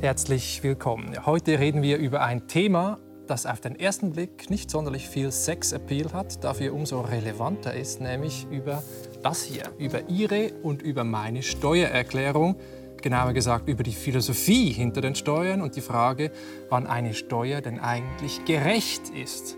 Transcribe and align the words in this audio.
Herzlich 0.00 0.62
willkommen. 0.62 1.26
Heute 1.26 1.58
reden 1.58 1.82
wir 1.82 1.98
über 1.98 2.22
ein 2.22 2.46
Thema, 2.46 3.00
das 3.26 3.46
auf 3.46 3.60
den 3.60 3.74
ersten 3.74 4.12
Blick 4.12 4.48
nicht 4.48 4.70
sonderlich 4.70 5.08
viel 5.08 5.32
Sexappeal 5.32 6.12
hat, 6.12 6.44
dafür 6.44 6.72
umso 6.72 7.00
relevanter 7.00 7.74
ist, 7.74 8.00
nämlich 8.00 8.46
über 8.48 8.84
das 9.24 9.42
hier, 9.42 9.64
über 9.76 10.08
Ihre 10.08 10.52
und 10.62 10.82
über 10.82 11.02
meine 11.02 11.42
Steuererklärung, 11.42 12.54
genauer 13.02 13.32
gesagt 13.32 13.68
über 13.68 13.82
die 13.82 13.92
Philosophie 13.92 14.70
hinter 14.70 15.00
den 15.00 15.16
Steuern 15.16 15.62
und 15.62 15.74
die 15.74 15.80
Frage, 15.80 16.30
wann 16.68 16.86
eine 16.86 17.12
Steuer 17.12 17.60
denn 17.60 17.80
eigentlich 17.80 18.44
gerecht 18.44 19.08
ist. 19.08 19.56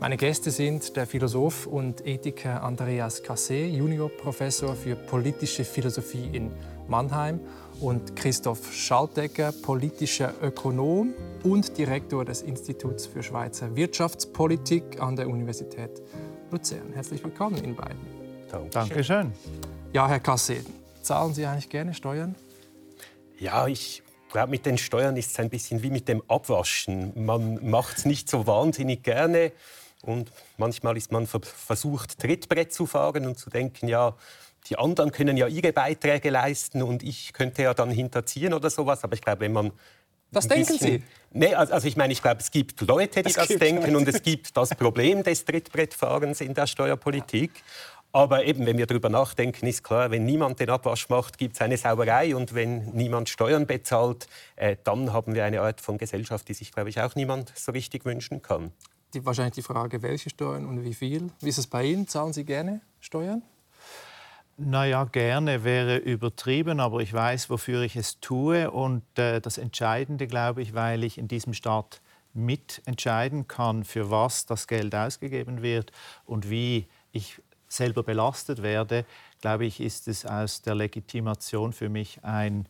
Meine 0.00 0.16
Gäste 0.16 0.50
sind 0.50 0.96
der 0.96 1.06
Philosoph 1.06 1.68
und 1.68 2.04
Ethiker 2.04 2.64
Andreas 2.64 3.22
Cassé, 3.22 3.66
Juniorprofessor 3.66 4.74
für 4.74 4.96
politische 4.96 5.64
Philosophie 5.64 6.28
in 6.32 6.50
Mannheim 6.88 7.40
und 7.80 8.16
Christoph 8.16 8.72
Schaltegger, 8.72 9.52
politischer 9.52 10.32
Ökonom 10.42 11.14
und 11.42 11.76
Direktor 11.76 12.24
des 12.24 12.42
Instituts 12.42 13.06
für 13.06 13.22
Schweizer 13.22 13.74
Wirtschaftspolitik 13.76 15.00
an 15.00 15.16
der 15.16 15.28
Universität 15.28 16.02
Luzern. 16.50 16.92
Herzlich 16.94 17.22
willkommen 17.22 17.62
Ihnen 17.62 17.76
beiden. 17.76 17.98
Danke 18.70 19.04
schön. 19.04 19.32
Ja, 19.92 20.08
Herr 20.08 20.20
Kasse, 20.20 20.58
zahlen 21.02 21.34
Sie 21.34 21.44
eigentlich 21.44 21.68
gerne 21.68 21.92
Steuern? 21.92 22.34
Ja, 23.38 23.66
ich 23.66 24.02
glaube, 24.30 24.50
mit 24.50 24.64
den 24.64 24.78
Steuern 24.78 25.16
ist 25.16 25.32
es 25.32 25.38
ein 25.38 25.50
bisschen 25.50 25.82
wie 25.82 25.90
mit 25.90 26.08
dem 26.08 26.22
Abwaschen. 26.28 27.12
Man 27.24 27.68
macht 27.68 27.98
es 27.98 28.04
nicht 28.04 28.30
so 28.30 28.46
wahnsinnig 28.46 29.02
gerne 29.02 29.52
und 30.02 30.30
manchmal 30.56 30.96
ist 30.96 31.12
man 31.12 31.26
versucht, 31.26 32.18
Trittbrett 32.18 32.72
zu 32.72 32.86
fahren 32.86 33.26
und 33.26 33.38
zu 33.38 33.50
denken, 33.50 33.88
ja, 33.88 34.14
die 34.68 34.78
anderen 34.78 35.12
können 35.12 35.36
ja 35.36 35.46
ihre 35.46 35.72
Beiträge 35.72 36.30
leisten 36.30 36.82
und 36.82 37.02
ich 37.02 37.32
könnte 37.32 37.62
ja 37.62 37.74
dann 37.74 37.90
hinterziehen 37.90 38.52
oder 38.52 38.70
sowas. 38.70 39.04
Aber 39.04 39.14
ich 39.14 39.22
glaube, 39.22 39.40
wenn 39.40 39.52
man 39.52 39.72
was 40.30 40.48
denken 40.48 40.72
bisschen, 40.72 40.98
Sie? 40.98 41.02
Nee, 41.32 41.54
also 41.54 41.86
ich 41.86 41.96
meine, 41.96 42.12
ich 42.12 42.20
glaube, 42.20 42.40
es 42.40 42.50
gibt 42.50 42.80
Leute, 42.80 43.22
die 43.22 43.28
es 43.28 43.36
das 43.36 43.48
denken 43.48 43.92
Leute. 43.92 43.96
und 43.96 44.08
es 44.08 44.22
gibt 44.22 44.56
das 44.56 44.70
Problem 44.70 45.22
des 45.22 45.44
Trittbrettfahrens 45.44 46.40
in 46.40 46.54
der 46.54 46.66
Steuerpolitik. 46.66 47.50
Aber 48.12 48.44
eben, 48.44 48.64
wenn 48.64 48.78
wir 48.78 48.86
darüber 48.86 49.10
nachdenken, 49.10 49.66
ist 49.66 49.84
klar, 49.84 50.10
wenn 50.10 50.24
niemand 50.24 50.58
den 50.58 50.70
Abwasch 50.70 51.08
macht, 51.10 51.36
gibt 51.36 51.56
es 51.56 51.60
eine 51.60 51.76
Sauerei. 51.76 52.34
Und 52.34 52.54
wenn 52.54 52.86
niemand 52.92 53.28
Steuern 53.28 53.66
bezahlt, 53.66 54.26
äh, 54.56 54.76
dann 54.84 55.12
haben 55.12 55.34
wir 55.34 55.44
eine 55.44 55.60
Art 55.60 55.80
von 55.80 55.98
Gesellschaft, 55.98 56.48
die 56.48 56.54
sich, 56.54 56.72
glaube 56.72 56.88
ich, 56.88 57.00
auch 57.00 57.14
niemand 57.14 57.52
so 57.54 57.72
richtig 57.72 58.06
wünschen 58.06 58.40
kann. 58.40 58.72
Die, 59.12 59.24
wahrscheinlich 59.24 59.54
die 59.54 59.62
Frage, 59.62 60.02
welche 60.02 60.30
Steuern 60.30 60.64
und 60.64 60.82
wie 60.82 60.94
viel. 60.94 61.30
Wie 61.40 61.48
ist 61.50 61.58
es 61.58 61.66
bei 61.66 61.84
Ihnen? 61.84 62.08
Zahlen 62.08 62.32
Sie 62.32 62.44
gerne 62.44 62.80
Steuern? 63.00 63.42
Naja, 64.58 65.04
gerne 65.04 65.64
wäre 65.64 65.98
übertrieben, 65.98 66.80
aber 66.80 67.00
ich 67.00 67.12
weiß, 67.12 67.50
wofür 67.50 67.82
ich 67.82 67.94
es 67.94 68.20
tue. 68.20 68.70
Und 68.70 69.02
äh, 69.18 69.40
das 69.40 69.58
Entscheidende, 69.58 70.26
glaube 70.26 70.62
ich, 70.62 70.72
weil 70.72 71.04
ich 71.04 71.18
in 71.18 71.28
diesem 71.28 71.52
Staat 71.52 72.00
mitentscheiden 72.32 73.48
kann, 73.48 73.84
für 73.84 74.10
was 74.10 74.46
das 74.46 74.66
Geld 74.66 74.94
ausgegeben 74.94 75.62
wird 75.62 75.92
und 76.24 76.48
wie 76.48 76.86
ich 77.12 77.40
selber 77.68 78.02
belastet 78.02 78.62
werde, 78.62 79.04
glaube 79.40 79.66
ich, 79.66 79.80
ist 79.80 80.08
es 80.08 80.24
aus 80.24 80.62
der 80.62 80.74
Legitimation 80.74 81.72
für 81.72 81.90
mich 81.90 82.24
ein, 82.24 82.66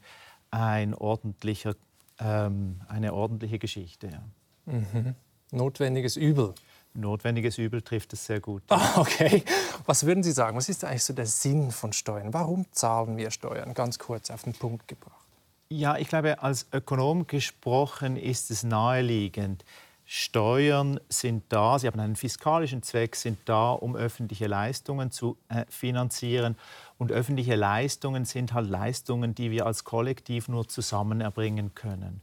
ein 0.50 0.94
ordentlicher, 0.94 1.74
ähm, 2.18 2.80
eine 2.88 3.12
ordentliche 3.12 3.58
Geschichte. 3.58 4.08
Ja. 4.08 4.72
Mhm. 4.72 5.14
Notwendiges 5.52 6.16
Übel 6.16 6.54
notwendiges 6.96 7.58
Übel 7.58 7.82
trifft 7.82 8.12
es 8.12 8.26
sehr 8.26 8.40
gut. 8.40 8.62
Ah, 8.68 9.00
okay. 9.00 9.42
Was 9.86 10.06
würden 10.06 10.22
Sie 10.22 10.32
sagen? 10.32 10.56
Was 10.56 10.68
ist 10.68 10.84
eigentlich 10.84 11.04
so 11.04 11.12
der 11.12 11.26
Sinn 11.26 11.70
von 11.70 11.92
Steuern? 11.92 12.32
Warum 12.32 12.66
zahlen 12.72 13.16
wir 13.16 13.30
Steuern? 13.30 13.74
Ganz 13.74 13.98
kurz 13.98 14.30
auf 14.30 14.42
den 14.42 14.54
Punkt 14.54 14.88
gebracht. 14.88 15.26
Ja, 15.68 15.96
ich 15.96 16.08
glaube, 16.08 16.42
als 16.42 16.66
Ökonom 16.72 17.26
gesprochen 17.26 18.16
ist 18.16 18.50
es 18.50 18.62
naheliegend. 18.62 19.64
Steuern 20.08 21.00
sind 21.08 21.42
da, 21.48 21.80
sie 21.80 21.88
haben 21.88 21.98
einen 21.98 22.14
fiskalischen 22.14 22.84
Zweck, 22.84 23.16
sind 23.16 23.40
da, 23.46 23.72
um 23.72 23.96
öffentliche 23.96 24.46
Leistungen 24.46 25.10
zu 25.10 25.36
äh, 25.48 25.64
finanzieren. 25.68 26.56
Und 26.96 27.10
öffentliche 27.10 27.56
Leistungen 27.56 28.24
sind 28.24 28.54
halt 28.54 28.70
Leistungen, 28.70 29.34
die 29.34 29.50
wir 29.50 29.66
als 29.66 29.82
Kollektiv 29.82 30.46
nur 30.46 30.68
zusammen 30.68 31.20
erbringen 31.20 31.74
können. 31.74 32.20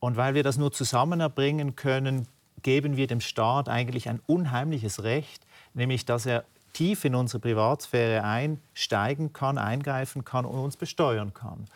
Und 0.00 0.16
weil 0.16 0.34
wir 0.34 0.42
das 0.42 0.56
nur 0.56 0.72
zusammen 0.72 1.20
erbringen 1.20 1.76
können, 1.76 2.26
geben 2.62 2.96
wir 2.96 3.06
dem 3.06 3.20
Staat 3.20 3.68
eigentlich 3.68 4.08
ein 4.08 4.20
unheimliches 4.26 5.02
Recht, 5.02 5.46
nämlich 5.74 6.04
dass 6.04 6.26
er 6.26 6.44
tief 6.72 7.04
in 7.04 7.14
unsere 7.14 7.40
Privatsphäre 7.40 8.24
einsteigen 8.24 9.32
kann, 9.32 9.58
eingreifen 9.58 10.24
kann 10.24 10.44
und 10.44 10.58
uns 10.58 10.76
besteuern 10.76 11.34
kann. 11.34 11.66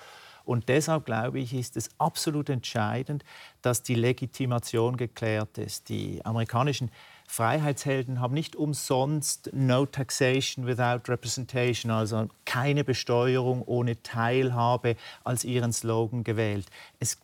Und 0.44 0.68
deshalb 0.68 1.06
glaube 1.06 1.38
ich, 1.38 1.54
ist 1.54 1.76
es 1.76 1.88
absolut 1.98 2.50
entscheidend, 2.50 3.24
dass 3.62 3.82
die 3.82 3.94
Legitimation 3.94 4.96
geklärt 4.96 5.56
ist. 5.56 5.88
Die 5.88 6.20
amerikanischen 6.24 6.90
Freiheitshelden 7.26 8.20
haben 8.20 8.34
nicht 8.34 8.54
umsonst 8.54 9.50
No 9.54 9.86
Taxation 9.86 10.66
without 10.66 11.10
Representation, 11.10 11.90
also 11.90 12.28
keine 12.44 12.84
Besteuerung 12.84 13.62
ohne 13.62 14.02
Teilhabe, 14.02 14.96
als 15.24 15.44
ihren 15.44 15.72
Slogan 15.72 16.22
gewählt. 16.22 16.66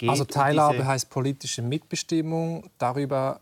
also 0.06 0.24
Teilhabe 0.24 0.80
um 0.80 0.86
heißt 0.86 1.10
politische 1.10 1.60
Mitbestimmung 1.60 2.70
darüber, 2.78 3.40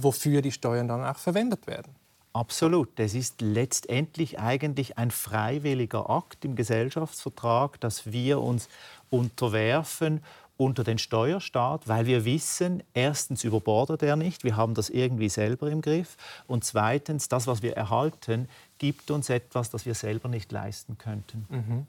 wofür 0.00 0.42
die 0.42 0.52
Steuern 0.52 0.88
dann 0.88 1.04
auch 1.04 1.18
verwendet 1.18 1.66
werden. 1.66 1.94
Absolut. 2.32 3.00
Es 3.00 3.14
ist 3.14 3.40
letztendlich 3.40 4.38
eigentlich 4.38 4.98
ein 4.98 5.10
freiwilliger 5.10 6.10
Akt 6.10 6.44
im 6.44 6.54
Gesellschaftsvertrag, 6.54 7.80
dass 7.80 8.12
wir 8.12 8.42
uns 8.42 8.68
unterwerfen 9.08 10.20
unter 10.58 10.84
den 10.84 10.98
Steuerstaat, 10.98 11.88
weil 11.88 12.06
wir 12.06 12.24
wissen, 12.24 12.82
erstens 12.94 13.44
überbordet 13.44 14.02
er 14.02 14.16
nicht, 14.16 14.44
wir 14.44 14.56
haben 14.56 14.74
das 14.74 14.90
irgendwie 14.90 15.28
selber 15.28 15.70
im 15.70 15.82
Griff 15.82 16.16
und 16.46 16.64
zweitens, 16.64 17.28
das, 17.28 17.46
was 17.46 17.62
wir 17.62 17.76
erhalten, 17.76 18.48
gibt 18.78 19.10
uns 19.10 19.28
etwas, 19.28 19.70
das 19.70 19.86
wir 19.86 19.94
selber 19.94 20.28
nicht 20.28 20.50
leisten 20.52 20.98
könnten. 20.98 21.46
Mhm. 21.48 21.86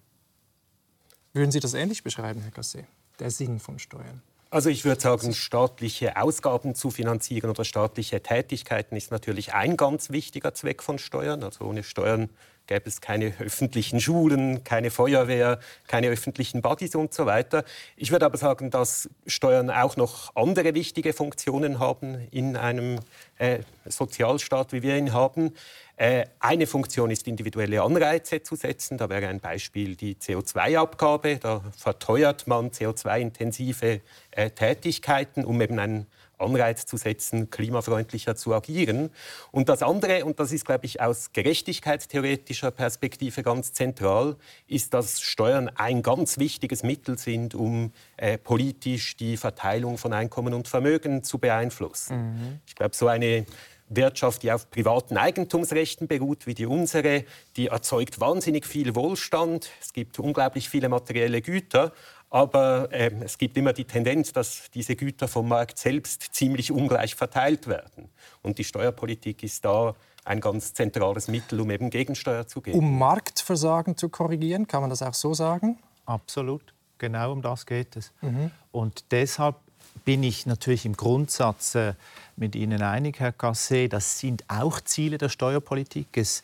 Würden 1.34 1.52
Sie 1.52 1.59
das 1.59 1.74
ähnlich 1.74 2.03
beschreiben, 2.03 2.42
Herr 2.42 2.52
Gasset, 2.52 2.86
der 3.20 3.31
Sinn 3.31 3.59
von 3.59 3.80
Steuern? 3.80 4.22
Also 4.50 4.69
ich 4.69 4.85
würde 4.85 5.02
sagen, 5.02 5.34
staatliche 5.34 6.16
Ausgaben 6.16 6.74
zu 6.74 6.90
finanzieren 6.90 7.50
oder 7.50 7.66
staatliche 7.66 8.22
Tätigkeiten 8.24 8.96
ist 8.96 9.12
natürlich 9.12 9.53
ein 9.53 9.75
ganz 9.75 10.09
wichtiger 10.09 10.53
Zweck 10.53 10.81
von 10.81 11.00
Steuern. 11.00 11.44
Also 11.44 11.66
ohne 11.66 11.84
Steuern 11.84 12.30
gäbe 12.67 12.88
es 12.88 13.01
keine 13.01 13.33
öffentlichen 13.39 14.00
Schulen, 14.00 14.63
keine 14.63 14.91
Feuerwehr, 14.91 15.59
keine 15.88 16.09
öffentlichen 16.09 16.61
Buddies 16.61 16.95
und 16.95 17.13
so 17.13 17.25
weiter. 17.25 17.63
Ich 17.95 18.11
würde 18.11 18.25
aber 18.25 18.38
sagen, 18.38 18.69
dass 18.69 19.09
Steuern 19.25 19.72
auch 19.72 19.95
noch 19.95 20.35
andere 20.35 20.73
wichtige 20.75 21.13
Funktionen 21.13 21.79
haben 21.79 22.28
in 22.31 22.55
einem 22.55 23.00
äh, 23.38 23.59
Sozialstaat, 23.85 24.73
wie 24.73 24.83
wir 24.83 24.97
ihn 24.97 25.13
haben. 25.13 25.53
Äh, 25.95 26.25
eine 26.39 26.67
Funktion 26.67 27.09
ist, 27.09 27.28
individuelle 27.28 27.81
Anreize 27.81 28.44
zu 28.44 28.55
setzen. 28.55 28.99
Da 28.99 29.09
wäre 29.09 29.28
ein 29.28 29.39
Beispiel 29.39 29.95
die 29.95 30.16
CO2-Abgabe. 30.16 31.38
Da 31.38 31.61
verteuert 31.75 32.45
man 32.45 32.69
CO2-intensive 32.69 34.01
äh, 34.31 34.49
Tätigkeiten, 34.51 35.44
um 35.44 35.59
eben 35.59 35.79
einen 35.79 36.05
Anreiz 36.38 36.86
zu 36.86 36.98
setzen, 36.98 37.50
klimafreundlicher 37.50 38.36
zu 38.36 38.53
agieren. 38.53 39.09
Und 39.52 39.70
das 39.70 39.84
andere, 39.84 40.25
und 40.25 40.40
das 40.40 40.52
ist, 40.52 40.66
glaube 40.66 40.86
ich, 40.86 41.02
aus 41.02 41.31
gerechtigkeitstheoretischer 41.34 42.72
Perspektive 42.72 43.44
ganz 43.44 43.74
zentral, 43.74 44.36
ist, 44.68 44.94
dass 44.94 45.22
Steuern 45.22 45.70
ein 45.76 46.03
ganz 46.03 46.38
wichtiges 46.38 46.84
Mittel 46.84 47.18
sind, 47.18 47.56
um 47.56 47.92
äh, 48.18 48.38
politisch 48.38 49.18
die 49.18 49.38
Verteilung 49.38 49.97
von 49.97 50.14
Einkommen 50.14 50.53
und 50.53 50.68
Vermögen 50.68 51.24
zu 51.24 51.38
beeinflussen. 51.40 52.18
Mhm. 52.18 52.59
Ich 52.66 52.76
glaube, 52.76 52.96
so 52.96 53.08
eine 53.08 53.46
Wirtschaft, 53.90 54.44
die 54.44 54.52
auf 54.52 54.70
privaten 54.70 55.18
Eigentumsrechten 55.18 56.08
beruht, 56.08 56.46
wie 56.46 56.53
die 56.53 56.66
unsere, 56.66 57.24
die 57.56 57.67
erzeugt 57.67 58.20
wahnsinnig 58.20 58.66
viel 58.66 58.96
Wohlstand. 58.96 59.70
Es 59.82 59.94
gibt 59.94 60.20
unglaublich 60.20 60.70
viele 60.70 60.90
materielle 60.90 61.41
Güter. 61.41 61.94
Aber 62.29 62.91
äh, 62.91 63.12
es 63.24 63.38
gibt 63.38 63.58
immer 63.58 63.74
die 63.74 63.85
Tendenz, 63.85 64.34
dass 64.34 64.70
diese 64.74 64.96
Güter 64.96 65.28
vom 65.28 65.47
Markt 65.47 65.78
selbst 65.78 66.24
ziemlich 66.34 66.72
ungleich 66.72 67.16
verteilt 67.16 67.68
werden. 67.68 68.09
Und 68.41 68.58
die 68.58 68.64
Steuerpolitik 68.64 69.44
ist 69.44 69.64
da 69.64 69.96
ein 70.26 70.41
ganz 70.41 70.74
zentrales 70.74 71.29
Mittel, 71.29 71.62
um 71.62 71.72
eben 71.72 71.90
Gegensteuer 71.90 72.46
zu 72.46 72.62
geben. 72.62 72.78
Um 72.78 72.97
Marktversagen 73.00 73.96
zu 73.96 74.09
korrigieren, 74.09 74.68
kann 74.68 74.82
man 74.82 74.90
das 74.90 75.02
auch 75.02 75.14
so 75.14 75.34
sagen? 75.34 75.78
Absolut. 76.06 76.74
Genau 76.97 77.32
um 77.32 77.41
das 77.41 77.66
geht 77.66 77.96
es. 77.96 78.12
Mhm. 78.22 78.52
Und 78.72 79.06
deshalb 79.12 79.56
bin 80.03 80.23
ich 80.23 80.46
natürlich 80.46 80.85
im 80.85 80.97
Grundsatz 80.97 81.76
äh, 81.76 81.94
mit 82.35 82.56
Ihnen 82.56 82.82
einig, 82.82 83.20
Herr 83.20 83.32
Cassé. 83.32 83.88
Das 83.88 84.20
sind 84.20 84.44
auch 84.47 84.82
Ziele 84.82 85.18
der 85.18 85.30
Steuerpolitik. 85.30 86.08
Es 86.18 86.44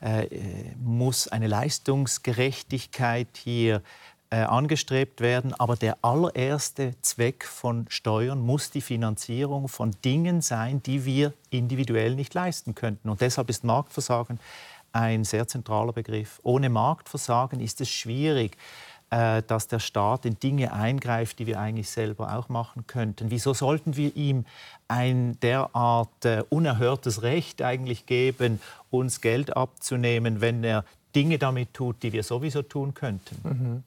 äh, 0.00 0.26
muss 0.82 1.28
eine 1.28 1.46
Leistungsgerechtigkeit 1.46 3.28
hier 3.36 3.82
äh, 4.32 4.44
angestrebt 4.44 5.20
werden. 5.20 5.52
Aber 5.52 5.76
der 5.76 5.98
allererste 6.00 6.94
Zweck 7.02 7.44
von 7.44 7.84
Steuern 7.90 8.40
muss 8.40 8.70
die 8.70 8.80
Finanzierung 8.80 9.68
von 9.68 9.90
Dingen 10.06 10.40
sein, 10.40 10.82
die 10.82 11.04
wir 11.04 11.34
individuell 11.50 12.14
nicht 12.14 12.32
leisten 12.32 12.74
könnten. 12.74 13.10
Und 13.10 13.20
deshalb 13.20 13.50
ist 13.50 13.62
Marktversagen 13.62 14.40
ein 14.92 15.24
sehr 15.24 15.46
zentraler 15.48 15.92
Begriff. 15.92 16.40
Ohne 16.44 16.70
Marktversagen 16.70 17.60
ist 17.60 17.82
es 17.82 17.90
schwierig, 17.90 18.56
äh, 19.10 19.42
dass 19.42 19.68
der 19.68 19.80
Staat 19.80 20.24
in 20.24 20.38
Dinge 20.38 20.72
eingreift, 20.72 21.38
die 21.38 21.46
wir 21.46 21.60
eigentlich 21.60 21.90
selber 21.90 22.34
auch 22.34 22.48
machen 22.48 22.86
könnten. 22.86 23.30
Wieso 23.30 23.52
sollten 23.52 23.96
wir 23.96 24.16
ihm 24.16 24.46
ein 24.88 25.38
derart 25.40 26.24
äh, 26.24 26.42
unerhörtes 26.48 27.20
Recht 27.20 27.60
eigentlich 27.60 28.06
geben, 28.06 28.62
uns 28.88 29.20
Geld 29.20 29.54
abzunehmen, 29.54 30.40
wenn 30.40 30.64
er 30.64 30.86
Dinge 31.14 31.36
damit 31.36 31.74
tut, 31.74 32.02
die 32.02 32.14
wir 32.14 32.22
sowieso 32.22 32.62
tun 32.62 32.94
könnten? 32.94 33.36
Mhm. 33.42 33.84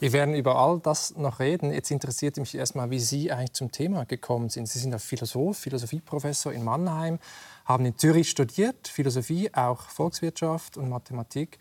Wir 0.00 0.12
werden 0.12 0.34
über 0.34 0.56
all 0.56 0.80
das 0.80 1.16
noch 1.16 1.40
reden. 1.40 1.72
Jetzt 1.72 1.90
interessiert 1.90 2.36
mich 2.36 2.54
erstmal, 2.54 2.90
wie 2.90 2.98
Sie 2.98 3.32
eigentlich 3.32 3.54
zum 3.54 3.72
Thema 3.72 4.04
gekommen 4.04 4.48
sind. 4.48 4.68
Sie 4.68 4.78
sind 4.78 4.92
ja 4.92 4.98
Philosoph, 4.98 5.58
Philosophieprofessor 5.58 6.52
in 6.52 6.64
Mannheim, 6.64 7.18
haben 7.64 7.84
in 7.86 7.96
Zürich 7.96 8.30
studiert, 8.30 8.88
Philosophie, 8.88 9.50
auch 9.54 9.82
Volkswirtschaft 9.82 10.76
und 10.76 10.88
Mathematik, 10.88 11.58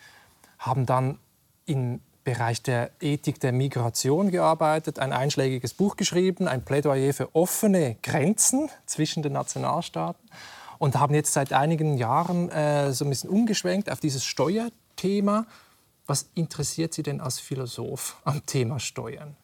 haben 0.59 0.85
dann 0.85 1.19
im 1.65 2.01
Bereich 2.23 2.61
der 2.61 2.91
Ethik 2.99 3.39
der 3.39 3.53
Migration 3.53 4.31
gearbeitet, 4.31 4.99
ein 4.99 5.13
einschlägiges 5.13 5.73
Buch 5.73 5.95
geschrieben, 5.95 6.49
ein 6.49 6.65
Plädoyer 6.65 7.13
für 7.13 7.33
offene 7.33 7.95
Grenzen 8.03 8.69
zwischen 8.85 9.23
den 9.23 9.31
Nationalstaaten 9.31 10.29
und 10.77 10.99
haben 10.99 11.15
jetzt 11.15 11.31
seit 11.31 11.53
einigen 11.53 11.97
Jahren 11.97 12.49
äh, 12.49 12.91
so 12.91 13.05
ein 13.05 13.09
bisschen 13.09 13.29
umgeschwenkt 13.29 13.89
auf 13.89 14.01
dieses 14.01 14.25
Steuerthema. 14.25 15.45
Was 16.07 16.29
interessiert 16.35 16.93
Sie 16.93 17.03
denn 17.03 17.19
als 17.19 17.39
Philosoph 17.39 18.15
am 18.23 18.45
Thema 18.45 18.79
Steuern? 18.79 19.35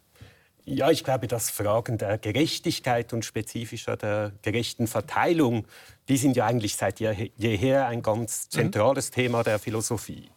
Ja, 0.65 0.89
ich 0.89 1.03
glaube, 1.03 1.27
dass 1.27 1.49
Fragen 1.49 1.97
der 1.97 2.17
Gerechtigkeit 2.17 3.11
und 3.11 3.25
spezifischer 3.25 3.97
der 3.97 4.31
gerechten 4.41 4.87
Verteilung, 4.87 5.65
die 6.07 6.15
sind 6.15 6.37
ja 6.37 6.45
eigentlich 6.45 6.77
seit 6.77 7.01
jeher 7.01 7.87
ein 7.87 8.01
ganz 8.01 8.45
mhm. 8.45 8.51
zentrales 8.51 9.09
mhm. 9.09 9.15
Thema 9.15 9.43
der 9.43 9.59
Philosophie. 9.59 10.29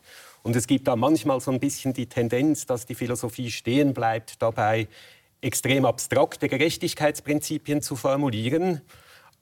Und 0.43 0.57
es 0.57 0.67
gibt 0.67 0.89
da 0.89 0.97
manchmal 0.97 1.41
so 1.41 1.53
ein 1.53 1.61
bisschen 1.61 1.93
die 1.93 2.09
Tendenz, 2.09 2.67
dass 2.67 2.87
die 2.87 2.97
Philosophie 2.97 3.53
stehen 3.53 3.95
bleibt, 3.95 4.43
dabei 4.43 4.89
extrem 5.41 5.85
abstrakte 5.85 6.49
Gerechtigkeitsprinzipien 6.49 7.83
zu 7.83 7.95
formulieren 7.95 8.81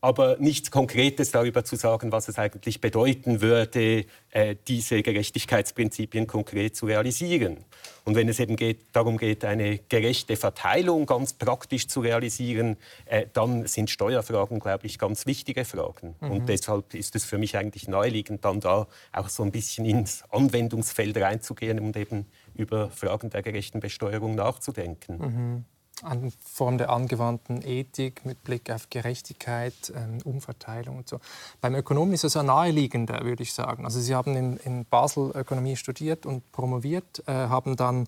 aber 0.05 0.37
nichts 0.39 0.71
Konkretes 0.71 1.31
darüber 1.31 1.65
zu 1.65 1.77
sagen, 1.77 2.13
was 2.13 2.29
es 2.29 2.39
eigentlich 2.39 2.83
bedeuten 2.83 3.41
würde, 3.41 4.05
äh, 4.33 4.55
diese 4.69 5.03
Gerechtigkeitsprinzipien 5.03 6.27
konkret 6.27 6.77
zu 6.77 6.85
realisieren. 6.85 7.65
Und 8.05 8.15
wenn 8.15 8.29
es 8.29 8.39
eben 8.39 8.57
geht, 8.57 8.81
darum 8.93 9.17
geht, 9.17 9.47
eine 9.47 9.79
gerechte 9.79 10.37
Verteilung 10.37 11.07
ganz 11.07 11.33
praktisch 11.33 11.89
zu 11.89 12.01
realisieren, 12.01 12.77
äh, 13.07 13.25
dann 13.33 13.67
sind 13.67 13.89
Steuerfragen, 13.89 14.61
glaube 14.61 14.87
ich, 14.87 14.99
ganz 14.99 15.25
wichtige 15.25 15.65
Fragen. 15.65 16.17
Mhm. 16.21 16.31
Und 16.31 16.49
deshalb 16.51 16.93
ist 16.93 17.17
es 17.17 17.25
für 17.25 17.39
mich 17.39 17.57
eigentlich 17.57 17.89
naheliegend, 17.89 18.45
dann 18.45 18.61
da 18.61 18.87
auch 19.11 19.29
so 19.31 19.43
ein 19.43 19.53
bisschen 19.53 19.87
ins 19.87 20.23
Anwendungsfeld 20.31 21.17
reinzugehen 21.17 21.81
und 21.81 21.97
eben 21.97 22.27
über 22.55 22.91
Fragen 22.91 23.31
der 23.31 23.41
gerechten 23.41 23.81
Besteuerung 23.81 24.35
nachzudenken. 24.35 25.17
Mhm 25.17 25.65
an 26.03 26.33
Form 26.45 26.79
der 26.79 26.91
angewandten 26.91 27.63
Ethik 27.63 28.25
mit 28.25 28.43
Blick 28.45 28.71
auf 28.71 28.91
Gerechtigkeit, 28.91 29.93
ähm, 29.95 30.19
Umverteilung 30.25 30.99
und 30.99 31.09
so. 31.09 31.21
Beim 31.61 31.75
Ökonomen 31.75 32.15
ist 32.15 32.25
es 32.25 32.35
ja 32.35 32.43
naheliegender, 32.43 33.25
würde 33.25 33.43
ich 33.43 33.53
sagen. 33.53 33.85
Also 33.85 34.01
Sie 34.01 34.15
haben 34.15 34.37
in, 34.37 34.57
in 34.59 34.85
Basel 34.85 35.31
Ökonomie 35.35 35.77
studiert 35.77 36.27
und 36.27 36.51
promoviert, 36.53 37.23
äh, 37.27 37.33
haben 37.33 37.77
dann 37.77 38.07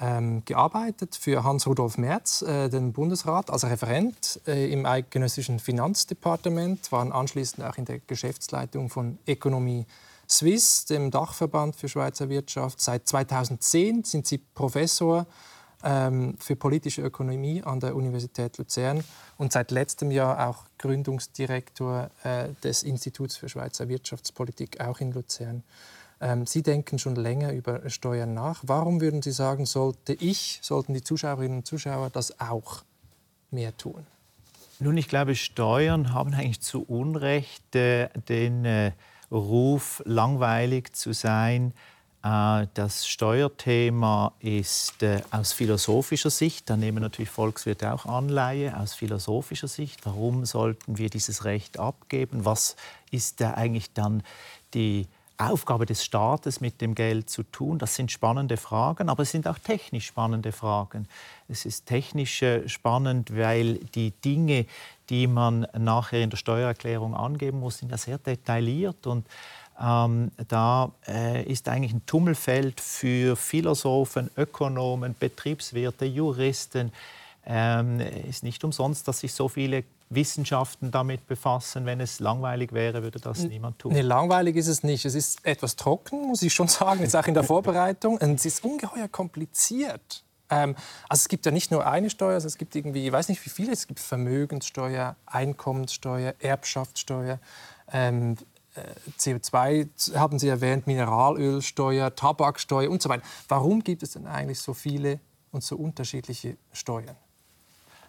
ähm, 0.00 0.44
gearbeitet 0.44 1.16
für 1.16 1.42
Hans-Rudolf 1.42 1.98
Merz, 1.98 2.42
äh, 2.42 2.68
den 2.68 2.92
Bundesrat, 2.92 3.50
als 3.50 3.64
Referent 3.64 4.40
äh, 4.46 4.72
im 4.72 4.86
eidgenössischen 4.86 5.58
Finanzdepartement, 5.58 6.92
waren 6.92 7.12
anschließend 7.12 7.64
auch 7.64 7.76
in 7.76 7.84
der 7.84 7.98
Geschäftsleitung 8.00 8.90
von 8.90 9.18
Ökonomie 9.26 9.86
Swiss, 10.28 10.84
dem 10.84 11.10
Dachverband 11.10 11.74
für 11.74 11.88
Schweizer 11.88 12.28
Wirtschaft. 12.28 12.80
Seit 12.80 13.08
2010 13.08 14.04
sind 14.04 14.26
Sie 14.26 14.38
Professor 14.38 15.26
für 15.80 16.56
politische 16.56 17.02
Ökonomie 17.02 17.62
an 17.62 17.78
der 17.78 17.94
Universität 17.94 18.58
Luzern 18.58 19.04
und 19.36 19.52
seit 19.52 19.70
letztem 19.70 20.10
Jahr 20.10 20.48
auch 20.48 20.64
Gründungsdirektor 20.78 22.10
äh, 22.24 22.48
des 22.64 22.82
Instituts 22.82 23.36
für 23.36 23.48
Schweizer 23.48 23.88
Wirtschaftspolitik, 23.88 24.80
auch 24.80 25.00
in 25.00 25.12
Luzern. 25.12 25.62
Ähm, 26.20 26.46
Sie 26.46 26.62
denken 26.62 26.98
schon 26.98 27.14
länger 27.14 27.52
über 27.52 27.88
Steuern 27.88 28.34
nach. 28.34 28.60
Warum 28.66 29.00
würden 29.00 29.22
Sie 29.22 29.30
sagen, 29.30 29.66
sollte 29.66 30.14
ich, 30.14 30.58
sollten 30.62 30.94
die 30.94 31.02
Zuschauerinnen 31.02 31.58
und 31.58 31.66
Zuschauer 31.66 32.10
das 32.10 32.40
auch 32.40 32.82
mehr 33.50 33.76
tun? 33.76 34.06
Nun, 34.80 34.96
ich 34.96 35.08
glaube, 35.08 35.34
Steuern 35.34 36.12
haben 36.12 36.34
eigentlich 36.34 36.60
zu 36.60 36.82
Unrecht 36.82 37.74
äh, 37.74 38.08
den 38.28 38.64
äh, 38.64 38.92
Ruf, 39.30 40.02
langweilig 40.04 40.94
zu 40.94 41.12
sein, 41.12 41.72
das 42.74 43.06
Steuerthema 43.06 44.32
ist 44.40 45.02
äh, 45.02 45.22
aus 45.30 45.52
philosophischer 45.52 46.30
Sicht, 46.30 46.68
da 46.68 46.76
nehmen 46.76 47.00
natürlich 47.00 47.30
Volkswirte 47.30 47.92
auch 47.92 48.06
Anleihe, 48.06 48.76
aus 48.78 48.94
philosophischer 48.94 49.68
Sicht, 49.68 50.04
warum 50.04 50.44
sollten 50.44 50.98
wir 50.98 51.10
dieses 51.10 51.44
Recht 51.44 51.78
abgeben? 51.78 52.44
Was 52.44 52.76
ist 53.10 53.40
da 53.40 53.54
eigentlich 53.54 53.92
dann 53.92 54.22
die 54.74 55.06
Aufgabe 55.38 55.86
des 55.86 56.04
Staates 56.04 56.60
mit 56.60 56.80
dem 56.80 56.94
Geld 56.94 57.30
zu 57.30 57.44
tun? 57.44 57.78
Das 57.78 57.94
sind 57.94 58.10
spannende 58.10 58.56
Fragen, 58.56 59.08
aber 59.08 59.22
es 59.22 59.30
sind 59.30 59.46
auch 59.46 59.58
technisch 59.58 60.06
spannende 60.06 60.52
Fragen. 60.52 61.06
Es 61.48 61.64
ist 61.64 61.86
technisch 61.86 62.42
äh, 62.42 62.68
spannend, 62.68 63.36
weil 63.36 63.74
die 63.94 64.10
Dinge, 64.10 64.66
die 65.08 65.26
man 65.28 65.66
nachher 65.78 66.22
in 66.22 66.30
der 66.30 66.36
Steuererklärung 66.36 67.14
angeben 67.14 67.60
muss, 67.60 67.78
sind 67.78 67.90
ja 67.90 67.96
sehr 67.96 68.18
detailliert 68.18 69.06
und 69.06 69.26
ähm, 69.80 70.32
da 70.48 70.92
äh, 71.06 71.44
ist 71.44 71.68
eigentlich 71.68 71.92
ein 71.92 72.04
Tummelfeld 72.06 72.80
für 72.80 73.36
Philosophen, 73.36 74.30
Ökonomen, 74.36 75.14
Betriebswirte, 75.18 76.04
Juristen. 76.04 76.92
Ähm, 77.46 78.00
ist 78.00 78.42
nicht 78.42 78.62
umsonst, 78.64 79.08
dass 79.08 79.20
sich 79.20 79.32
so 79.32 79.48
viele 79.48 79.84
Wissenschaften 80.10 80.90
damit 80.90 81.26
befassen. 81.26 81.86
Wenn 81.86 82.00
es 82.00 82.20
langweilig 82.20 82.72
wäre, 82.72 83.02
würde 83.02 83.20
das 83.20 83.40
niemand 83.44 83.78
tun. 83.78 83.92
Nee, 83.92 84.00
langweilig 84.00 84.56
ist 84.56 84.68
es 84.68 84.82
nicht. 84.82 85.04
Es 85.04 85.14
ist 85.14 85.44
etwas 85.44 85.76
trocken, 85.76 86.28
muss 86.28 86.42
ich 86.42 86.52
schon 86.52 86.68
sagen, 86.68 87.00
jetzt 87.00 87.14
auch 87.14 87.26
in 87.26 87.34
der 87.34 87.44
Vorbereitung. 87.44 88.18
Und 88.18 88.34
es 88.34 88.46
ist 88.46 88.64
ungeheuer 88.64 89.08
kompliziert. 89.08 90.24
Ähm, 90.50 90.74
also 91.08 91.22
es 91.22 91.28
gibt 91.28 91.46
ja 91.46 91.52
nicht 91.52 91.70
nur 91.70 91.86
eine 91.86 92.10
Steuer, 92.10 92.34
also 92.34 92.46
es 92.46 92.58
gibt 92.58 92.74
irgendwie, 92.74 93.06
ich 93.06 93.12
weiß 93.12 93.28
nicht 93.28 93.44
wie 93.44 93.50
viele, 93.50 93.72
es 93.72 93.86
gibt 93.86 94.00
Vermögenssteuer, 94.00 95.16
Einkommenssteuer, 95.26 96.34
Erbschaftssteuer, 96.38 97.38
ähm, 97.92 98.36
CO2 99.18 100.16
haben 100.16 100.38
Sie 100.38 100.48
erwähnt, 100.48 100.86
Mineralölsteuer, 100.86 102.14
Tabaksteuer 102.14 102.90
und 102.90 103.02
so 103.02 103.08
weiter. 103.08 103.22
Warum 103.48 103.82
gibt 103.82 104.02
es 104.02 104.12
denn 104.12 104.26
eigentlich 104.26 104.60
so 104.60 104.74
viele 104.74 105.20
und 105.52 105.62
so 105.62 105.76
unterschiedliche 105.76 106.56
Steuern? 106.72 107.16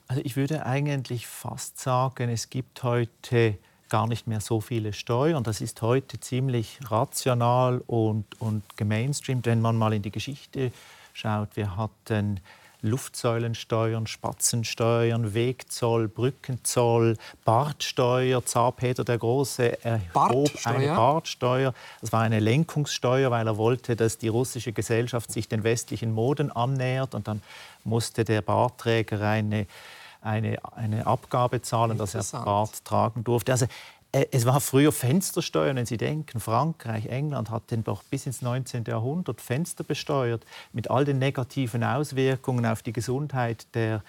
Also 0.07 0.21
ich 0.25 0.35
würde 0.35 0.65
eigentlich 0.65 1.27
fast 1.27 1.79
sagen, 1.79 2.29
es 2.29 2.49
gibt 2.49 2.83
heute 2.83 3.57
gar 3.89 4.07
nicht 4.07 4.27
mehr 4.27 4.41
so 4.41 4.61
viele 4.61 4.93
Steuern. 4.93 5.43
Das 5.43 5.61
ist 5.61 5.81
heute 5.81 6.19
ziemlich 6.19 6.79
rational 6.85 7.83
und, 7.87 8.25
und 8.39 8.77
gemainstreamt, 8.77 9.45
wenn 9.45 9.61
man 9.61 9.77
mal 9.77 9.93
in 9.93 10.01
die 10.01 10.11
Geschichte 10.11 10.71
schaut. 11.13 11.49
Wir 11.55 11.75
hatten 11.75 12.39
Luftsäulensteuern, 12.81 14.07
Spatzensteuern, 14.07 15.33
Wegzoll, 15.33 16.07
Brückenzoll, 16.07 17.17
Bartsteuer. 17.43 18.45
Zar 18.45 18.71
Peter 18.71 19.03
der 19.03 19.17
Große 19.17 19.83
erhob 19.83 20.49
eine 20.63 20.87
Bartsteuer. 20.87 21.73
Das 22.01 22.11
war 22.11 22.21
eine 22.21 22.39
Lenkungssteuer, 22.39 23.31
weil 23.31 23.47
er 23.47 23.57
wollte, 23.57 23.95
dass 23.95 24.17
die 24.17 24.29
russische 24.29 24.71
Gesellschaft 24.71 25.31
sich 25.31 25.47
den 25.47 25.63
westlichen 25.63 26.13
Moden 26.13 26.51
annähert. 26.51 27.15
Und 27.15 27.27
dann 27.27 27.41
musste 27.83 28.23
der 28.23 28.41
Bartträger 28.41 29.21
eine, 29.21 29.67
eine, 30.21 30.57
eine 30.75 31.05
Abgabe 31.05 31.61
zahlen, 31.61 31.97
dass 31.97 32.15
er 32.15 32.23
Bart 32.43 32.85
tragen 32.85 33.23
durfte. 33.23 33.51
Also 33.51 33.67
es 34.11 34.45
war 34.45 34.59
früher 34.59 34.91
Fenstersteuer, 34.91 35.75
wenn 35.75 35.85
Sie 35.85 35.97
denken, 35.97 36.39
Frankreich, 36.39 37.05
England 37.07 37.51
hat 37.51 37.69
den 37.69 37.83
doch 37.83 38.01
bis 38.03 38.25
ins 38.25 38.41
19. 38.41 38.85
Jahrhundert 38.85 39.39
Fenster 39.39 39.83
besteuert, 39.83 40.45
mit 40.73 40.89
all 40.89 41.05
den 41.05 41.19
negativen 41.19 41.83
Auswirkungen 41.83 42.65
auf 42.65 42.81
die 42.81 42.93
Gesundheit 42.93 43.67
der 43.75 44.03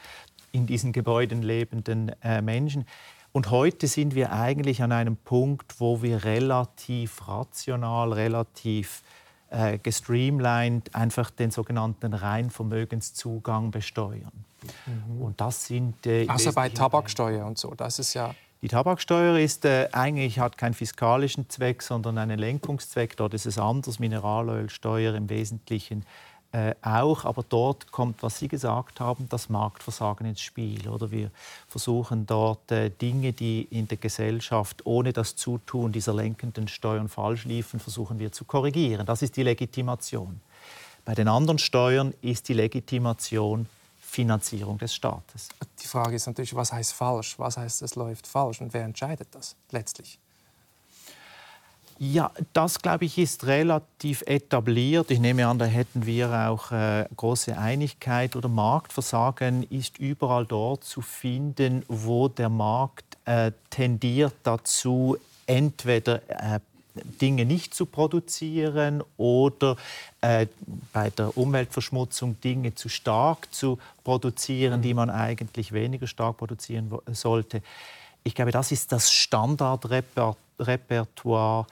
in 0.53 0.67
diesen 0.67 0.93
Gebäuden 0.93 1.43
lebenden 1.43 2.13
äh, 2.23 2.41
Menschen. 2.43 2.87
Und 3.33 3.51
heute 3.51 3.87
sind 3.87 4.15
wir 4.15 4.33
eigentlich 4.33 4.83
an 4.83 4.91
einem 4.91 5.17
Punkt, 5.17 5.79
wo 5.79 6.03
wir 6.03 6.25
relativ 6.25 7.29
rational, 7.29 8.13
relativ 8.13 9.03
äh, 9.51 9.79
gestreamlined 9.79 10.95
einfach 10.95 11.31
den 11.31 11.51
sogenannten 11.51 12.15
Reinvermögenszugang 12.15 13.71
besteuern. 13.71 14.45
Mhm. 14.87 15.23
Und 15.23 15.41
das 15.41 15.67
sind 15.67 16.07
äh, 16.07 16.27
Außer 16.29 16.53
bei 16.53 16.71
Tabaksteuer 16.71 17.47
und 17.47 17.59
so, 17.59 17.75
das 17.75 17.99
ist 17.99 18.15
ja 18.15 18.35
die 18.63 18.69
Tabaksteuer 18.69 19.39
ist 19.39 19.65
äh, 19.65 19.89
eigentlich 19.93 20.39
hat 20.39 20.59
keinen 20.59 20.75
fiskalischen 20.75 21.49
Zweck, 21.49 21.83
sondern 21.83 22.19
einen 22.19 22.39
Lenkungszweck. 22.39 23.17
Dort 23.17 23.33
ist 23.33 23.47
es 23.47 23.57
anders. 23.57 23.99
Mineralölsteuer 23.99 25.15
im 25.15 25.31
Wesentlichen 25.31 26.05
äh, 26.53 26.75
auch. 26.83 27.25
Aber 27.25 27.43
dort 27.49 27.91
kommt, 27.91 28.23
was 28.23 28.39
Sie 28.39 28.49
gesagt 28.49 29.01
haben, 29.01 29.29
das 29.31 29.49
Marktversagen 29.49 30.27
ins 30.27 30.43
Spiel. 30.43 30.89
Oder 30.89 31.11
wir 31.11 31.31
versuchen 31.69 32.27
dort 32.27 32.71
äh, 32.71 32.91
Dinge, 32.91 33.33
die 33.33 33.63
in 33.63 33.89
der 33.89 33.97
Gesellschaft 33.97 34.85
ohne 34.85 35.15
das 35.15 35.37
Zutun 35.37 35.93
dieser 35.93 36.13
lenkenden 36.13 36.69
Steuern 36.69 37.09
falsch 37.09 37.47
liefen, 37.47 37.81
versuchen 37.81 38.19
wir 38.19 38.31
zu 38.31 38.45
korrigieren. 38.45 39.07
Das 39.07 39.23
ist 39.23 39.39
die 39.39 39.43
Legitimation. 39.43 40.41
Bei 41.07 41.15
den 41.15 41.29
anderen 41.29 41.59
Steuern 41.59 42.13
ist 42.21 42.49
die 42.51 42.55
Legitimation 42.55 43.67
Finanzierung 44.11 44.77
des 44.77 44.93
Staates. 44.93 45.49
Die 45.81 45.87
Frage 45.87 46.17
ist 46.17 46.27
natürlich, 46.27 46.55
was 46.55 46.73
heißt 46.73 46.93
falsch? 46.93 47.39
Was 47.39 47.57
heißt, 47.57 47.83
es 47.83 47.95
läuft 47.95 48.27
falsch? 48.27 48.61
Und 48.61 48.75
wer 48.75 48.83
entscheidet 48.83 49.29
das 49.31 49.55
letztlich? 49.71 50.19
Ja, 52.03 52.33
das 52.55 52.81
glaube 52.81 53.05
ich 53.05 53.19
ist 53.19 53.47
relativ 53.47 54.23
etabliert. 54.23 55.11
Ich 55.11 55.21
nehme 55.21 55.47
an, 55.47 55.59
da 55.59 55.67
hätten 55.67 56.07
wir 56.07 56.33
auch 56.49 56.73
äh, 56.73 57.05
große 57.15 57.57
Einigkeit. 57.57 58.35
Oder 58.35 58.49
Marktversagen 58.49 59.65
ist 59.65 59.99
überall 59.99 60.47
dort 60.47 60.83
zu 60.83 61.03
finden, 61.03 61.85
wo 61.89 62.27
der 62.27 62.49
Markt 62.49 63.19
äh, 63.27 63.53
tendiert 63.69 64.35
dazu, 64.43 65.19
entweder 65.47 66.23
äh, 66.29 66.61
Dinge 67.21 67.45
nicht 67.45 67.75
zu 67.75 67.87
produzieren 67.87 69.03
oder 69.17 69.77
äh, 70.21 70.47
bei 70.93 71.11
der 71.11 71.37
Umweltverschmutzung 71.37 72.41
Dinge 72.41 72.75
zu 72.75 72.89
stark 72.89 73.53
zu 73.53 73.79
produzieren, 74.05 74.83
die 74.83 74.95
man 74.95 75.11
eigentlich 75.11 75.73
weniger 75.73 76.07
stark 76.07 76.37
produzieren 76.39 76.93
sollte. 77.13 77.63
Ich 78.23 78.35
glaube, 78.35 78.53
das 78.53 78.73
ist 78.73 78.93
das 78.93 79.13
Standardrepertoire 79.13 81.67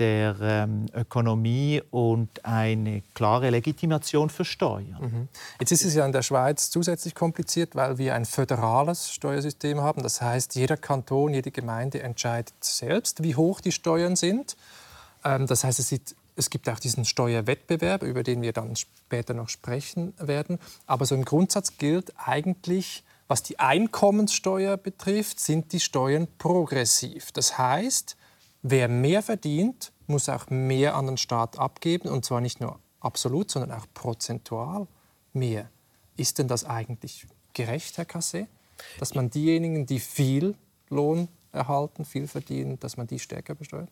der 0.00 0.36
ähm, 0.40 0.86
Ökonomie 0.94 1.82
und 1.90 2.44
eine 2.44 3.02
klare 3.14 3.50
Legitimation 3.50 4.30
für 4.30 4.46
Steuern. 4.46 4.98
Mhm. 5.00 5.28
Jetzt 5.60 5.72
ist 5.72 5.84
es 5.84 5.94
ja 5.94 6.06
in 6.06 6.12
der 6.12 6.22
Schweiz 6.22 6.70
zusätzlich 6.70 7.14
kompliziert, 7.14 7.76
weil 7.76 7.98
wir 7.98 8.14
ein 8.14 8.24
föderales 8.24 9.12
Steuersystem 9.12 9.80
haben. 9.80 10.02
Das 10.02 10.22
heißt, 10.22 10.56
jeder 10.56 10.78
Kanton, 10.78 11.34
jede 11.34 11.50
Gemeinde 11.50 12.02
entscheidet 12.02 12.54
selbst, 12.60 13.22
wie 13.22 13.36
hoch 13.36 13.60
die 13.60 13.72
Steuern 13.72 14.16
sind. 14.16 14.56
Ähm, 15.22 15.46
das 15.46 15.64
heißt, 15.64 15.78
es, 15.78 15.88
sieht, 15.88 16.16
es 16.34 16.48
gibt 16.48 16.68
auch 16.70 16.78
diesen 16.78 17.04
Steuerwettbewerb, 17.04 18.02
über 18.02 18.22
den 18.22 18.40
wir 18.40 18.54
dann 18.54 18.76
später 18.76 19.34
noch 19.34 19.50
sprechen 19.50 20.14
werden. 20.18 20.58
Aber 20.86 21.04
so 21.04 21.14
im 21.14 21.26
Grundsatz 21.26 21.76
gilt 21.76 22.14
eigentlich, 22.16 23.04
was 23.28 23.42
die 23.42 23.58
Einkommenssteuer 23.60 24.78
betrifft, 24.78 25.40
sind 25.40 25.72
die 25.72 25.80
Steuern 25.80 26.26
progressiv. 26.38 27.32
Das 27.32 27.58
heißt, 27.58 28.16
Wer 28.62 28.88
mehr 28.88 29.22
verdient, 29.22 29.92
muss 30.06 30.28
auch 30.28 30.50
mehr 30.50 30.94
an 30.94 31.06
den 31.06 31.16
Staat 31.16 31.58
abgeben, 31.58 32.08
und 32.08 32.24
zwar 32.24 32.40
nicht 32.40 32.60
nur 32.60 32.78
absolut, 33.00 33.50
sondern 33.50 33.72
auch 33.72 33.86
prozentual 33.94 34.86
mehr. 35.32 35.70
Ist 36.16 36.38
denn 36.38 36.48
das 36.48 36.64
eigentlich 36.64 37.26
gerecht, 37.54 37.96
Herr 37.96 38.04
Cassé, 38.04 38.46
dass 38.98 39.14
man 39.14 39.30
diejenigen, 39.30 39.86
die 39.86 40.00
viel 40.00 40.54
Lohn 40.88 41.28
erhalten, 41.52 42.04
viel 42.04 42.26
verdienen, 42.26 42.78
dass 42.80 42.96
man 42.96 43.06
die 43.06 43.18
stärker 43.18 43.54
besteuert? 43.54 43.88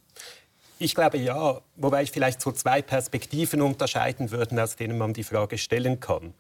Ich 0.79 0.95
glaube 0.95 1.19
ja, 1.19 1.61
wobei 1.77 2.03
ich 2.03 2.13
vielleicht 2.13 2.41
so 2.41 2.53
zwei 2.53 2.83
Perspektiven 2.83 3.63
unterscheiden 3.63 4.31
würde, 4.31 4.63
aus 4.63 4.77
denen 4.77 4.97
man 4.97 5.13
die 5.13 5.25
Frage 5.25 5.59
stellen 5.59 5.99
kann. 5.99 6.35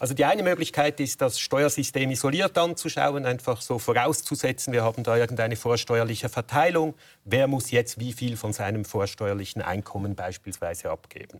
Also 0.00 0.14
die 0.14 0.24
eine 0.24 0.42
Möglichkeit 0.42 0.98
ist, 0.98 1.20
das 1.20 1.38
Steuersystem 1.38 2.10
isoliert 2.10 2.56
anzuschauen, 2.56 3.26
einfach 3.26 3.60
so 3.60 3.78
vorauszusetzen, 3.78 4.72
wir 4.72 4.82
haben 4.82 5.02
da 5.02 5.14
irgendeine 5.14 5.56
vorsteuerliche 5.56 6.30
Verteilung. 6.30 6.94
Wer 7.26 7.46
muss 7.46 7.70
jetzt 7.70 8.00
wie 8.00 8.14
viel 8.14 8.38
von 8.38 8.54
seinem 8.54 8.86
vorsteuerlichen 8.86 9.60
Einkommen 9.60 10.14
beispielsweise 10.14 10.88
abgeben? 10.88 11.38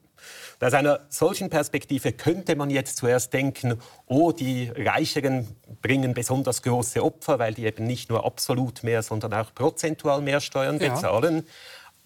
Und 0.60 0.66
aus 0.66 0.74
einer 0.74 1.00
solchen 1.08 1.48
Perspektive 1.48 2.12
könnte 2.12 2.54
man 2.54 2.68
jetzt 2.68 2.98
zuerst 2.98 3.32
denken, 3.32 3.80
oh, 4.04 4.30
die 4.30 4.70
Reicheren 4.76 5.48
bringen 5.80 6.12
besonders 6.12 6.60
große 6.60 7.02
Opfer, 7.02 7.38
weil 7.38 7.54
die 7.54 7.64
eben 7.64 7.86
nicht 7.86 8.10
nur 8.10 8.26
absolut 8.26 8.82
mehr, 8.82 9.02
sondern 9.02 9.32
auch 9.32 9.54
prozentual 9.54 10.20
mehr 10.20 10.42
Steuern 10.42 10.78
bezahlen. 10.78 11.36
Ja. 11.36 11.42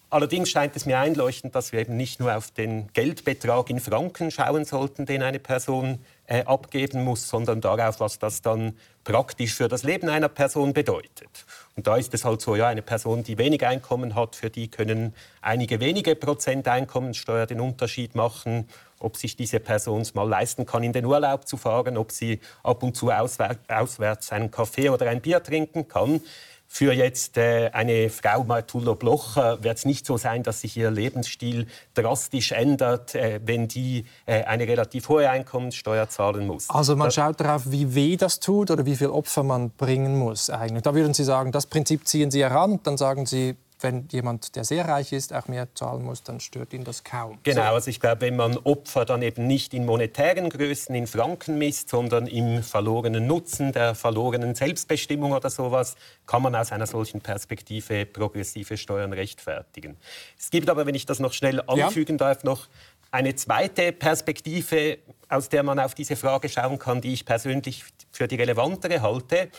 Allerdings 0.09 0.49
scheint 0.49 0.73
es 0.77 0.85
mir 0.85 0.99
einleuchtend, 0.99 1.55
dass 1.55 1.73
wir 1.73 1.81
eben 1.81 1.97
nicht 1.97 2.21
nur 2.21 2.37
auf 2.37 2.49
den 2.51 2.87
Geldbetrag 2.93 3.69
in 3.69 3.81
Franken 3.81 4.31
schauen 4.31 4.63
sollten, 4.63 5.05
den 5.05 5.21
eine 5.21 5.39
Person 5.39 5.99
äh, 6.27 6.43
abgeben 6.43 7.03
muss, 7.03 7.27
sondern 7.27 7.61
darauf, 7.61 7.99
was 7.99 8.19
das 8.19 8.41
dann 8.41 8.77
praktisch 9.03 9.53
für 9.53 9.67
das 9.67 9.83
Leben 9.83 10.09
einer 10.09 10.29
Person 10.29 10.73
bedeutet. 10.73 11.45
Und 11.75 11.87
da 11.87 11.97
ist 11.97 12.13
es 12.13 12.25
halt 12.25 12.41
so, 12.41 12.55
ja, 12.55 12.67
eine 12.67 12.81
Person, 12.81 13.23
die 13.23 13.37
wenig 13.37 13.65
Einkommen 13.65 14.15
hat, 14.15 14.35
für 14.35 14.49
die 14.49 14.69
können 14.69 15.13
einige 15.41 15.79
wenige 15.79 16.15
Prozent 16.15 16.67
Einkommenssteuer 16.67 17.45
den 17.45 17.59
Unterschied 17.59 18.15
machen, 18.15 18.67
ob 18.99 19.17
sich 19.17 19.35
diese 19.35 19.59
Person 19.59 20.01
es 20.01 20.15
mal 20.15 20.27
leisten 20.27 20.65
kann, 20.65 20.83
in 20.83 20.93
den 20.93 21.05
Urlaub 21.05 21.47
zu 21.47 21.57
fahren, 21.57 21.97
ob 21.97 22.11
sie 22.11 22.39
ab 22.63 22.81
und 22.81 22.95
zu 22.95 23.11
auswärts 23.11 24.31
einen 24.31 24.49
Kaffee 24.51 24.89
oder 24.89 25.07
ein 25.09 25.21
Bier 25.21 25.43
trinken 25.43 25.87
kann. 25.87 26.21
Für 26.67 26.93
jetzt 26.93 27.37
äh, 27.37 27.69
eine 27.71 28.09
Frau 28.09 28.43
Martullo 28.43 28.95
Blocher 28.95 29.63
wird 29.63 29.77
es 29.77 29.85
nicht 29.85 30.05
so 30.05 30.17
sein, 30.17 30.43
dass 30.43 30.61
sich 30.61 30.75
ihr 30.75 30.91
Lebensstil 30.91 31.67
drastisch 31.93 32.51
ändert, 32.51 33.15
äh, 33.15 33.39
wenn 33.45 33.67
die 33.67 34.05
äh, 34.25 34.43
eine 34.43 34.67
relativ 34.67 35.07
hohe 35.07 35.29
Einkommenssteuer 35.29 36.09
zahlen 36.09 36.47
muss. 36.47 36.69
Also 36.69 36.95
man 36.95 37.11
schaut 37.11 37.39
darauf, 37.39 37.63
wie 37.71 37.95
weh 37.95 38.17
das 38.17 38.39
tut 38.39 38.71
oder 38.71 38.85
wie 38.85 38.95
viel 38.95 39.07
Opfer 39.07 39.43
man 39.43 39.71
bringen 39.71 40.17
muss. 40.17 40.49
Eigentlich. 40.49 40.83
Da 40.83 40.93
würden 40.93 41.13
Sie 41.13 41.23
sagen, 41.23 41.51
das 41.51 41.65
Prinzip 41.65 42.07
ziehen 42.07 42.31
Sie 42.31 42.43
heran, 42.43 42.79
dann 42.83 42.97
sagen 42.97 43.25
Sie, 43.25 43.55
wenn 43.81 44.07
jemand, 44.11 44.55
der 44.55 44.63
sehr 44.63 44.87
reich 44.87 45.11
ist, 45.11 45.33
auch 45.33 45.47
mehr 45.47 45.67
zahlen 45.75 46.03
muss, 46.03 46.23
dann 46.23 46.39
stört 46.39 46.73
ihn 46.73 46.83
das 46.83 47.03
kaum. 47.03 47.39
Genau, 47.43 47.73
also 47.73 47.89
ich 47.89 47.99
glaube, 47.99 48.21
wenn 48.21 48.35
man 48.35 48.57
Opfer 48.57 49.05
dann 49.05 49.21
eben 49.21 49.47
nicht 49.47 49.73
in 49.73 49.85
monetären 49.85 50.49
Größen, 50.49 50.95
in 50.95 51.07
Franken 51.07 51.57
misst, 51.57 51.89
sondern 51.89 52.27
im 52.27 52.63
verlorenen 52.63 53.27
Nutzen, 53.27 53.71
der 53.71 53.95
verlorenen 53.95 54.55
Selbstbestimmung 54.55 55.33
oder 55.33 55.49
sowas, 55.49 55.95
kann 56.25 56.41
man 56.41 56.55
aus 56.55 56.71
einer 56.71 56.87
solchen 56.87 57.21
Perspektive 57.21 58.05
progressive 58.05 58.77
Steuern 58.77 59.13
rechtfertigen. 59.13 59.97
Es 60.39 60.49
gibt 60.49 60.69
aber, 60.69 60.85
wenn 60.85 60.95
ich 60.95 61.05
das 61.05 61.19
noch 61.19 61.33
schnell 61.33 61.61
anfügen 61.67 62.17
ja. 62.17 62.27
darf, 62.27 62.43
noch 62.43 62.67
eine 63.11 63.35
zweite 63.35 63.91
Perspektive, 63.93 64.97
aus 65.29 65.49
der 65.49 65.63
man 65.63 65.79
auf 65.79 65.95
diese 65.95 66.15
Frage 66.15 66.49
schauen 66.49 66.79
kann, 66.79 67.01
die 67.01 67.13
ich 67.13 67.25
persönlich 67.25 67.85
für 68.11 68.27
die 68.27 68.35
relevantere 68.35 69.01
halte. 69.01 69.49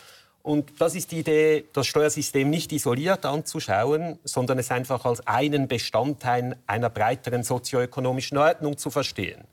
Und 0.47 0.79
das 0.79 0.95
ist 0.95 1.11
die 1.11 1.19
Idee, 1.19 1.65
das 1.73 1.87
Steuersystem 1.87 2.49
nicht 2.49 2.71
isoliert 2.71 3.25
anzuschauen, 3.25 4.17
sondern 4.23 4.57
es 4.59 4.71
einfach 4.71 5.03
als 5.03 5.27
einen 5.27 5.67
Bestandteil 5.67 6.55
einer 6.65 6.89
breiteren 6.89 7.43
sozioökonomischen 7.43 8.37
Ordnung 8.37 8.77
zu 8.77 8.89
verstehen, 8.89 9.43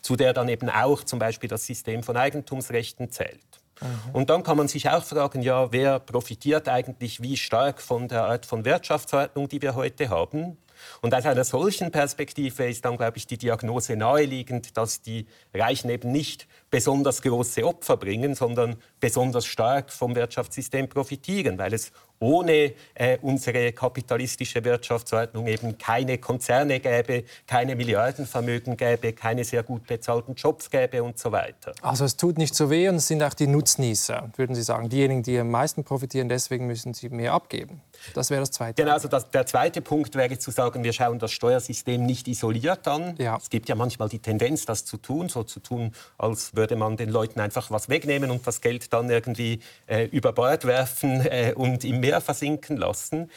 zu 0.00 0.14
der 0.14 0.32
dann 0.32 0.48
eben 0.48 0.70
auch 0.70 1.02
zum 1.02 1.18
Beispiel 1.18 1.48
das 1.48 1.66
System 1.66 2.04
von 2.04 2.16
Eigentumsrechten 2.16 3.10
zählt. 3.10 3.40
Mhm. 3.80 4.14
Und 4.14 4.30
dann 4.30 4.44
kann 4.44 4.56
man 4.56 4.68
sich 4.68 4.88
auch 4.88 5.02
fragen, 5.02 5.42
ja, 5.42 5.72
wer 5.72 5.98
profitiert 5.98 6.68
eigentlich 6.68 7.20
wie 7.20 7.36
stark 7.36 7.82
von 7.82 8.06
der 8.06 8.22
Art 8.22 8.46
von 8.46 8.64
Wirtschaftsordnung, 8.64 9.48
die 9.48 9.60
wir 9.60 9.74
heute 9.74 10.08
haben? 10.08 10.56
Und 11.02 11.14
aus 11.14 11.26
einer 11.26 11.44
solchen 11.44 11.90
Perspektive 11.90 12.68
ist 12.68 12.84
dann, 12.84 12.96
glaube 12.96 13.18
ich, 13.18 13.26
die 13.26 13.38
Diagnose 13.38 13.96
naheliegend, 13.96 14.76
dass 14.76 15.02
die 15.02 15.26
Reichen 15.52 15.90
eben 15.90 16.12
nicht 16.12 16.46
besonders 16.70 17.22
große 17.22 17.64
Opfer 17.64 17.96
bringen, 17.96 18.34
sondern 18.34 18.76
besonders 19.00 19.46
stark 19.46 19.92
vom 19.92 20.14
Wirtschaftssystem 20.14 20.88
profitieren, 20.88 21.58
weil 21.58 21.72
es 21.74 21.92
ohne 22.20 22.72
äh, 22.94 23.18
unsere 23.22 23.72
kapitalistische 23.72 24.64
Wirtschaftsordnung 24.64 25.46
eben 25.46 25.78
keine 25.78 26.18
Konzerne 26.18 26.80
gäbe, 26.80 27.24
keine 27.46 27.76
Milliardenvermögen 27.76 28.76
gäbe, 28.76 29.12
keine 29.12 29.44
sehr 29.44 29.62
gut 29.62 29.86
bezahlten 29.86 30.34
Jobs 30.34 30.70
gäbe 30.70 31.02
und 31.02 31.18
so 31.18 31.32
weiter. 31.32 31.74
Also 31.82 32.04
es 32.04 32.16
tut 32.16 32.38
nicht 32.38 32.54
so 32.54 32.70
weh 32.70 32.88
und 32.88 32.96
es 32.96 33.08
sind 33.08 33.22
auch 33.22 33.34
die 33.34 33.46
Nutznießer, 33.46 34.30
würden 34.36 34.54
Sie 34.54 34.62
sagen, 34.62 34.88
diejenigen, 34.88 35.22
die 35.22 35.38
am 35.38 35.50
meisten 35.50 35.84
profitieren, 35.84 36.28
deswegen 36.28 36.66
müssen 36.66 36.94
sie 36.94 37.08
mehr 37.08 37.32
abgeben. 37.32 37.82
Das 38.12 38.30
wäre 38.30 38.40
das 38.40 38.50
Zweite. 38.50 38.82
Genau, 38.82 38.94
also 38.94 39.08
das, 39.08 39.30
der 39.30 39.46
zweite 39.46 39.80
Punkt 39.80 40.14
wäre 40.14 40.38
zu 40.38 40.50
sagen, 40.50 40.84
wir 40.84 40.92
schauen 40.92 41.18
das 41.18 41.32
Steuersystem 41.32 42.04
nicht 42.04 42.28
isoliert 42.28 42.86
an. 42.86 43.14
Ja. 43.18 43.36
Es 43.36 43.50
gibt 43.50 43.68
ja 43.68 43.74
manchmal 43.74 44.08
die 44.08 44.18
Tendenz, 44.18 44.66
das 44.66 44.84
zu 44.84 44.96
tun, 44.96 45.28
so 45.28 45.44
zu 45.44 45.60
tun, 45.60 45.92
als 46.18 46.54
würde 46.54 46.76
man 46.76 46.96
den 46.96 47.10
Leuten 47.10 47.40
einfach 47.40 47.70
was 47.70 47.88
wegnehmen 47.88 48.30
und 48.30 48.46
das 48.46 48.60
Geld 48.60 48.92
dann 48.92 49.08
irgendwie 49.10 49.60
äh, 49.86 50.04
über 50.06 50.32
Bord 50.32 50.64
werfen 50.64 51.24
äh, 51.26 51.54
und 51.56 51.84
im 51.84 52.00
Meer 52.00 52.20
versinken 52.20 52.76
lassen. 52.76 53.30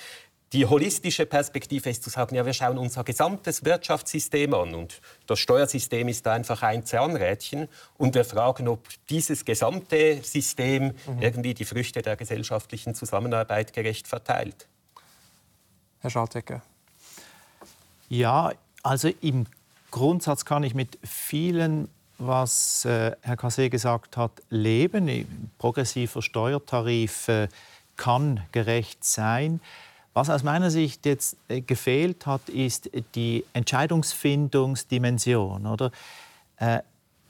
Die 0.54 0.66
holistische 0.66 1.26
Perspektive 1.26 1.90
ist 1.90 2.04
zu 2.04 2.10
sagen, 2.10 2.36
ja, 2.36 2.46
wir 2.46 2.54
schauen 2.54 2.78
unser 2.78 3.04
gesamtes 3.04 3.66
Wirtschaftssystem 3.66 4.54
an 4.54 4.76
und 4.76 5.02
das 5.26 5.40
Steuersystem 5.40 6.08
ist 6.08 6.26
da 6.26 6.34
einfach 6.34 6.64
ein 6.64 6.86
Zahnrädchen 6.86 7.68
und 7.98 8.16
wir 8.16 8.24
fragen, 8.24 8.70
ob 8.70 8.88
dieses 9.10 9.44
gesamte 9.44 10.22
System 10.24 10.94
mhm. 11.06 11.22
irgendwie 11.22 11.54
die 11.54 11.66
Früchte 11.66 12.02
der 12.02 12.16
gesellschaftlichen 12.16 12.96
Zusammenarbeit 12.96 13.74
gerecht 13.74 14.08
verteilt. 14.08 14.68
Herr 16.00 16.12
Schaltecker. 16.12 16.62
Ja, 18.08 18.54
also 18.84 19.10
im 19.20 19.48
Grundsatz 19.92 20.46
kann 20.46 20.64
ich 20.64 20.74
mit 20.74 20.98
vielen, 21.04 21.90
was 22.20 22.86
äh, 22.86 23.12
Herr 23.22 23.36
Cassé 23.36 23.70
gesagt 23.70 24.16
hat, 24.16 24.32
leben. 24.50 25.52
Progressiver 25.58 26.22
Steuertarif 26.22 27.28
äh, 27.28 27.50
kann 27.98 28.46
gerecht 28.54 29.04
sein. 29.04 29.60
Was 30.18 30.30
aus 30.32 30.42
meiner 30.42 30.72
Sicht 30.72 31.06
jetzt 31.06 31.38
äh, 31.48 31.62
gefehlt 31.62 32.26
hat, 32.26 32.50
ist 32.50 32.90
die 33.14 33.46
Entscheidungsfindungsdimension. 33.54 35.68
Oder? 35.68 35.92
Äh, 36.58 36.80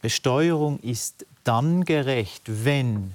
Besteuerung 0.01 0.79
ist 0.79 1.25
dann 1.43 1.83
gerecht, 1.83 2.43
wenn 2.45 3.11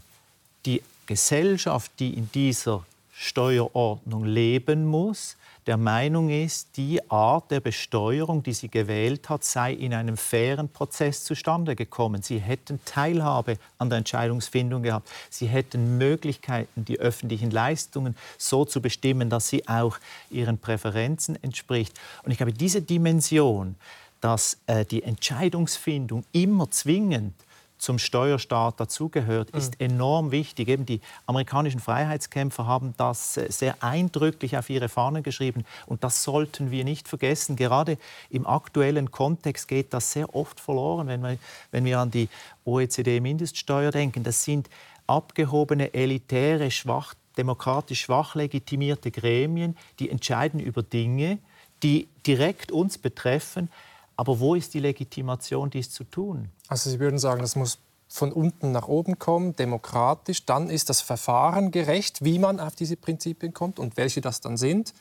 die 0.66 0.82
Gesellschaft, 1.06 1.90
die 2.00 2.12
in 2.12 2.30
dieser 2.32 2.84
Steuerordnung 3.12 4.24
leben 4.24 4.86
muss, 4.86 5.36
der 5.66 5.76
Meinung 5.76 6.28
ist, 6.28 6.76
die 6.76 7.08
Art 7.08 7.52
der 7.52 7.60
Besteuerung, 7.60 8.42
die 8.42 8.52
sie 8.52 8.68
gewählt 8.68 9.28
hat, 9.28 9.44
sei 9.44 9.72
in 9.72 9.94
einem 9.94 10.16
fairen 10.16 10.68
Prozess 10.68 11.22
zustande 11.22 11.76
gekommen. 11.76 12.22
Sie 12.22 12.40
hätten 12.40 12.80
Teilhabe 12.84 13.58
an 13.78 13.88
der 13.88 13.98
Entscheidungsfindung 13.98 14.82
gehabt. 14.82 15.08
Sie 15.30 15.46
hätten 15.46 15.98
Möglichkeiten, 15.98 16.84
die 16.84 16.98
öffentlichen 16.98 17.52
Leistungen 17.52 18.16
so 18.38 18.64
zu 18.64 18.82
bestimmen, 18.82 19.30
dass 19.30 19.48
sie 19.48 19.68
auch 19.68 19.98
ihren 20.30 20.58
Präferenzen 20.58 21.40
entspricht. 21.44 21.96
Und 22.24 22.32
ich 22.32 22.38
glaube, 22.38 22.52
diese 22.52 22.82
Dimension, 22.82 23.76
dass 24.20 24.58
äh, 24.66 24.84
die 24.84 25.04
Entscheidungsfindung 25.04 26.24
immer 26.32 26.70
zwingend 26.72 27.34
zum 27.82 27.98
Steuerstaat 27.98 28.78
dazugehört, 28.78 29.52
mhm. 29.52 29.58
ist 29.58 29.80
enorm 29.80 30.30
wichtig. 30.30 30.68
Eben 30.68 30.86
die 30.86 31.00
amerikanischen 31.26 31.80
Freiheitskämpfer 31.80 32.64
haben 32.64 32.94
das 32.96 33.36
äh, 33.36 33.50
sehr 33.50 33.82
eindrücklich 33.82 34.56
auf 34.56 34.70
ihre 34.70 34.88
Fahnen 34.88 35.24
geschrieben 35.24 35.64
und 35.86 36.04
das 36.04 36.22
sollten 36.22 36.70
wir 36.70 36.84
nicht 36.84 37.08
vergessen. 37.08 37.56
Gerade 37.56 37.98
im 38.30 38.46
aktuellen 38.46 39.10
Kontext 39.10 39.66
geht 39.66 39.92
das 39.92 40.12
sehr 40.12 40.32
oft 40.32 40.60
verloren, 40.60 41.08
wenn 41.08 41.22
wir, 41.22 41.38
wenn 41.72 41.84
wir 41.84 41.98
an 41.98 42.12
die 42.12 42.28
OECD-Mindeststeuer 42.64 43.90
denken. 43.90 44.22
Das 44.22 44.44
sind 44.44 44.70
abgehobene, 45.08 45.92
elitäre, 45.92 46.70
schwach, 46.70 47.14
demokratisch 47.36 48.02
schwach 48.02 48.36
legitimierte 48.36 49.10
Gremien, 49.10 49.76
die 49.98 50.08
entscheiden 50.08 50.60
über 50.60 50.84
Dinge, 50.84 51.38
die 51.82 52.06
direkt 52.24 52.70
uns 52.70 52.96
betreffen, 52.96 53.68
aber 54.16 54.40
wo 54.40 54.54
ist 54.54 54.74
die 54.74 54.80
Legitimation, 54.80 55.70
dies 55.70 55.90
zu 55.90 56.04
tun? 56.04 56.50
Also 56.68 56.90
Sie 56.90 57.00
würden 57.00 57.18
sagen, 57.18 57.40
das 57.40 57.56
muss 57.56 57.78
von 58.08 58.30
unten 58.30 58.72
nach 58.72 58.88
oben 58.88 59.18
kommen, 59.18 59.56
demokratisch. 59.56 60.44
Dann 60.44 60.68
ist 60.68 60.90
das 60.90 61.00
Verfahren 61.00 61.70
gerecht, 61.70 62.22
wie 62.22 62.38
man 62.38 62.60
auf 62.60 62.76
diese 62.76 62.96
Prinzipien 62.96 63.54
kommt 63.54 63.78
und 63.78 63.96
welche 63.96 64.20
das 64.20 64.40
dann 64.40 64.58
sind, 64.58 64.92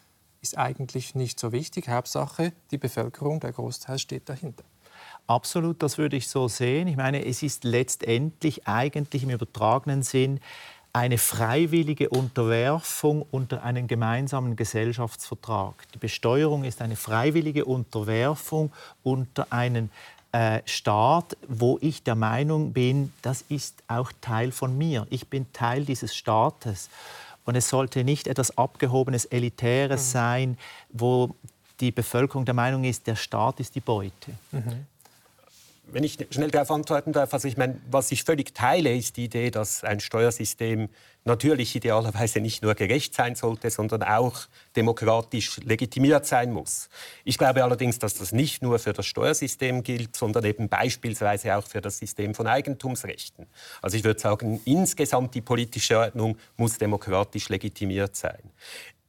ist 0.42 0.58
eigentlich 0.58 1.14
nicht 1.14 1.40
so 1.40 1.52
wichtig. 1.52 1.90
Hauptsache, 1.90 2.54
die 2.72 2.78
Bevölkerung, 2.78 3.40
der 3.42 3.52
Großteil 3.52 4.00
steht 4.00 4.30
dahinter. 4.30 4.64
Absolut, 5.28 5.84
das 5.84 5.98
würde 5.98 6.18
ich 6.18 6.28
so 6.28 6.48
sehen. 6.48 6.88
Ich 6.88 6.98
meine, 6.98 7.26
es 7.26 7.44
ist 7.44 7.64
letztendlich 7.64 8.68
eigentlich 8.68 9.24
im 9.24 9.30
übertragenen 9.30 10.04
Sinn 10.04 10.40
eine 10.94 11.18
freiwillige 11.18 12.10
Unterwerfung 12.10 13.26
unter 13.32 13.64
einen 13.64 13.88
gemeinsamen 13.88 14.56
Gesellschaftsvertrag. 14.56 15.74
Die 15.94 15.98
Besteuerung 15.98 16.64
ist 16.64 16.82
eine 16.82 16.96
freiwillige 16.96 17.66
Unterwerfung 17.66 18.72
unter 19.04 19.52
einen 19.52 19.90
äh, 20.34 20.62
Staat, 20.66 21.38
wo 21.48 21.78
ich 21.82 22.04
der 22.04 22.16
Meinung 22.16 22.74
bin, 22.74 23.14
das 23.22 23.44
ist 23.48 23.84
auch 23.88 24.12
Teil 24.22 24.52
von 24.52 24.78
mir. 24.78 25.08
Ich 25.10 25.28
bin 25.28 25.52
Teil 25.54 25.86
dieses 25.86 26.16
Staates. 26.16 26.90
Und 27.46 27.56
es 27.56 27.70
sollte 27.70 28.04
nicht 28.04 28.28
etwas 28.28 28.58
Abgehobenes, 28.58 29.26
Elitäres 29.26 30.08
mhm. 30.08 30.12
sein, 30.12 30.58
wo 30.90 31.36
die 31.80 31.92
Bevölkerung 31.92 32.46
der 32.46 32.54
Meinung 32.54 32.84
ist, 32.84 33.08
der 33.08 33.16
Staat 33.16 33.60
ist 33.60 33.76
die 33.76 33.80
Beute. 33.80 34.32
Mhm 34.52 34.86
wenn 35.94 36.04
ich 36.04 36.18
schnell 36.30 36.52
darauf 36.52 36.72
antworten 36.72 37.14
darf, 37.14 37.34
also 37.34 37.48
ich 37.48 37.58
meine, 37.58 37.80
was 37.90 38.12
ich 38.12 38.24
völlig 38.24 38.54
teile, 38.54 38.96
ist 38.96 39.18
die 39.18 39.26
Idee, 39.26 39.52
dass 39.52 39.84
ein 39.84 40.00
Steuersystem 40.00 40.90
natürlich 41.24 41.76
idealerweise 41.76 42.40
nicht 42.40 42.64
nur 42.64 42.74
gerecht 42.74 43.14
sein 43.14 43.36
sollte, 43.36 43.70
sondern 43.70 44.04
auch 44.04 44.48
demokratisch 44.76 45.58
legitimiert 45.58 46.26
sein 46.26 46.52
muss. 46.52 46.90
Ich 47.24 47.38
glaube 47.38 47.64
allerdings, 47.64 48.00
dass 48.00 48.16
das 48.16 48.32
nicht 48.32 48.64
nur 48.64 48.80
für 48.80 48.94
das 48.94 49.06
Steuersystem 49.06 49.84
gilt, 49.84 50.16
sondern 50.16 50.46
eben 50.46 50.70
beispielsweise 50.70 51.56
auch 51.56 51.68
für 51.68 51.82
das 51.82 52.00
System 52.00 52.34
von 52.34 52.48
Eigentumsrechten. 52.48 53.48
Also 53.82 53.98
ich 53.98 54.04
würde 54.04 54.20
sagen, 54.20 54.62
insgesamt 54.66 55.36
die 55.36 55.42
politische 55.42 56.00
Ordnung 56.00 56.38
muss 56.58 56.78
demokratisch 56.78 57.50
legitimiert 57.50 58.16
sein. 58.16 58.52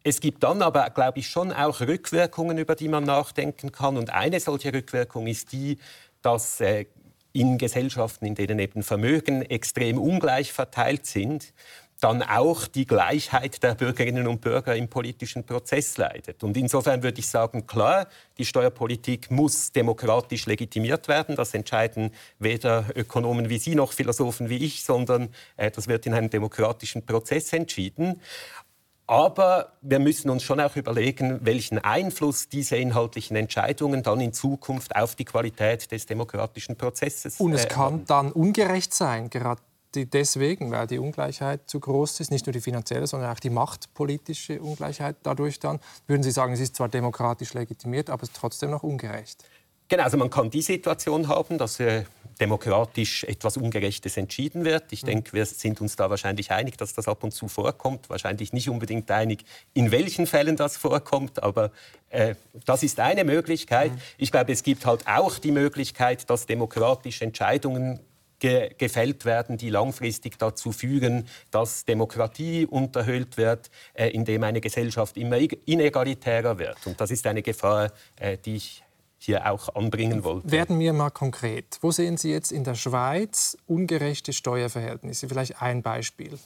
Es 0.04 0.20
gibt 0.20 0.42
dann 0.42 0.62
aber, 0.62 0.90
glaube 0.90 1.20
ich, 1.20 1.28
schon 1.28 1.52
auch 1.52 1.80
Rückwirkungen, 1.80 2.58
über 2.58 2.74
die 2.74 2.88
man 2.88 3.04
nachdenken 3.04 3.70
kann. 3.70 3.96
Und 3.96 4.10
eine 4.10 4.40
solche 4.40 4.72
Rückwirkung 4.72 5.28
ist 5.28 5.52
die, 5.52 5.78
dass 6.22 6.60
äh, 6.60 6.86
in 7.32 7.58
Gesellschaften, 7.58 8.26
in 8.26 8.34
denen 8.34 8.58
eben 8.58 8.82
Vermögen 8.82 9.42
extrem 9.42 9.98
ungleich 9.98 10.52
verteilt 10.52 11.06
sind, 11.06 11.52
dann 12.02 12.20
auch 12.20 12.66
die 12.66 12.84
Gleichheit 12.84 13.62
der 13.62 13.76
Bürgerinnen 13.76 14.26
und 14.26 14.40
Bürger 14.40 14.74
im 14.74 14.88
politischen 14.88 15.44
Prozess 15.44 15.96
leidet. 15.98 16.42
Und 16.42 16.56
insofern 16.56 17.04
würde 17.04 17.20
ich 17.20 17.28
sagen, 17.28 17.68
klar, 17.68 18.08
die 18.38 18.44
Steuerpolitik 18.44 19.30
muss 19.30 19.70
demokratisch 19.70 20.46
legitimiert 20.46 21.06
werden. 21.06 21.36
Das 21.36 21.54
entscheiden 21.54 22.10
weder 22.40 22.86
Ökonomen 22.96 23.48
wie 23.50 23.58
Sie 23.58 23.76
noch 23.76 23.92
Philosophen 23.92 24.48
wie 24.48 24.64
ich, 24.64 24.82
sondern 24.82 25.28
äh, 25.56 25.70
das 25.70 25.86
wird 25.86 26.04
in 26.06 26.14
einem 26.14 26.28
demokratischen 26.28 27.06
Prozess 27.06 27.52
entschieden. 27.52 28.20
Aber 29.06 29.72
wir 29.82 29.98
müssen 29.98 30.30
uns 30.30 30.42
schon 30.42 30.60
auch 30.60 30.76
überlegen, 30.76 31.40
welchen 31.42 31.78
Einfluss 31.78 32.48
diese 32.48 32.76
inhaltlichen 32.76 33.36
Entscheidungen 33.36 34.02
dann 34.02 34.20
in 34.20 34.32
Zukunft 34.32 34.94
auf 34.94 35.16
die 35.16 35.24
Qualität 35.24 35.90
des 35.90 36.06
demokratischen 36.06 36.76
Prozesses 36.76 37.38
haben. 37.38 37.46
Und 37.46 37.52
es 37.52 37.64
äh, 37.64 37.68
kann 37.68 38.04
dann 38.06 38.32
ungerecht 38.32 38.94
sein, 38.94 39.28
gerade 39.28 39.60
deswegen, 39.94 40.70
weil 40.70 40.86
die 40.86 40.98
Ungleichheit 40.98 41.68
zu 41.68 41.80
groß 41.80 42.20
ist, 42.20 42.30
nicht 42.30 42.46
nur 42.46 42.52
die 42.52 42.60
finanzielle, 42.60 43.06
sondern 43.06 43.30
auch 43.30 43.40
die 43.40 43.50
machtpolitische 43.50 44.60
Ungleichheit 44.60 45.16
dadurch 45.22 45.58
dann. 45.58 45.80
Würden 46.06 46.22
Sie 46.22 46.30
sagen, 46.30 46.54
es 46.54 46.60
ist 46.60 46.76
zwar 46.76 46.88
demokratisch 46.88 47.52
legitimiert, 47.54 48.08
aber 48.08 48.22
es 48.22 48.30
ist 48.30 48.36
trotzdem 48.36 48.70
noch 48.70 48.82
ungerecht? 48.82 49.44
Genau, 49.88 50.04
also 50.04 50.16
man 50.16 50.30
kann 50.30 50.50
die 50.50 50.62
Situation 50.62 51.28
haben, 51.28 51.58
dass 51.58 51.78
äh, 51.80 52.04
demokratisch 52.40 53.24
etwas 53.24 53.56
Ungerechtes 53.56 54.16
entschieden 54.16 54.64
wird. 54.64 54.92
Ich 54.92 55.02
mhm. 55.02 55.06
denke, 55.06 55.32
wir 55.32 55.46
sind 55.46 55.80
uns 55.80 55.96
da 55.96 56.10
wahrscheinlich 56.10 56.50
einig, 56.50 56.76
dass 56.76 56.94
das 56.94 57.08
ab 57.08 57.22
und 57.24 57.32
zu 57.32 57.48
vorkommt. 57.48 58.10
Wahrscheinlich 58.10 58.52
nicht 58.52 58.68
unbedingt 58.68 59.10
einig, 59.10 59.44
in 59.74 59.90
welchen 59.90 60.26
Fällen 60.26 60.56
das 60.56 60.76
vorkommt, 60.76 61.42
aber 61.42 61.70
äh, 62.10 62.34
das 62.64 62.82
ist 62.82 63.00
eine 63.00 63.24
Möglichkeit. 63.24 63.92
Mhm. 63.92 63.98
Ich 64.18 64.32
glaube, 64.32 64.52
es 64.52 64.62
gibt 64.62 64.86
halt 64.86 65.06
auch 65.06 65.38
die 65.38 65.52
Möglichkeit, 65.52 66.28
dass 66.30 66.46
demokratische 66.46 67.24
Entscheidungen 67.24 68.00
ge 68.40 68.74
gefällt 68.76 69.24
werden, 69.24 69.56
die 69.56 69.70
langfristig 69.70 70.36
dazu 70.36 70.72
führen, 70.72 71.28
dass 71.52 71.84
Demokratie 71.84 72.66
unterhöhlt 72.66 73.36
wird, 73.36 73.70
äh, 73.94 74.08
indem 74.08 74.42
eine 74.42 74.60
Gesellschaft 74.60 75.16
immer 75.16 75.38
inegalitärer 75.64 76.58
wird. 76.58 76.86
Und 76.86 77.00
das 77.00 77.12
ist 77.12 77.24
eine 77.26 77.42
Gefahr, 77.42 77.92
äh, 78.16 78.36
die 78.36 78.56
ich 78.56 78.82
hier 79.24 79.50
auch 79.50 79.74
anbringen 79.74 80.24
wollte. 80.24 80.50
Werden 80.50 80.78
wir 80.78 80.92
mal 80.92 81.10
konkret. 81.10 81.78
Wo 81.80 81.90
sehen 81.90 82.16
Sie 82.16 82.30
jetzt 82.30 82.50
in 82.50 82.64
der 82.64 82.74
Schweiz 82.74 83.56
ungerechte 83.66 84.32
Steuerverhältnisse? 84.32 85.28
Vielleicht 85.28 85.62
ein 85.62 85.82
Beispiel. 85.82 86.38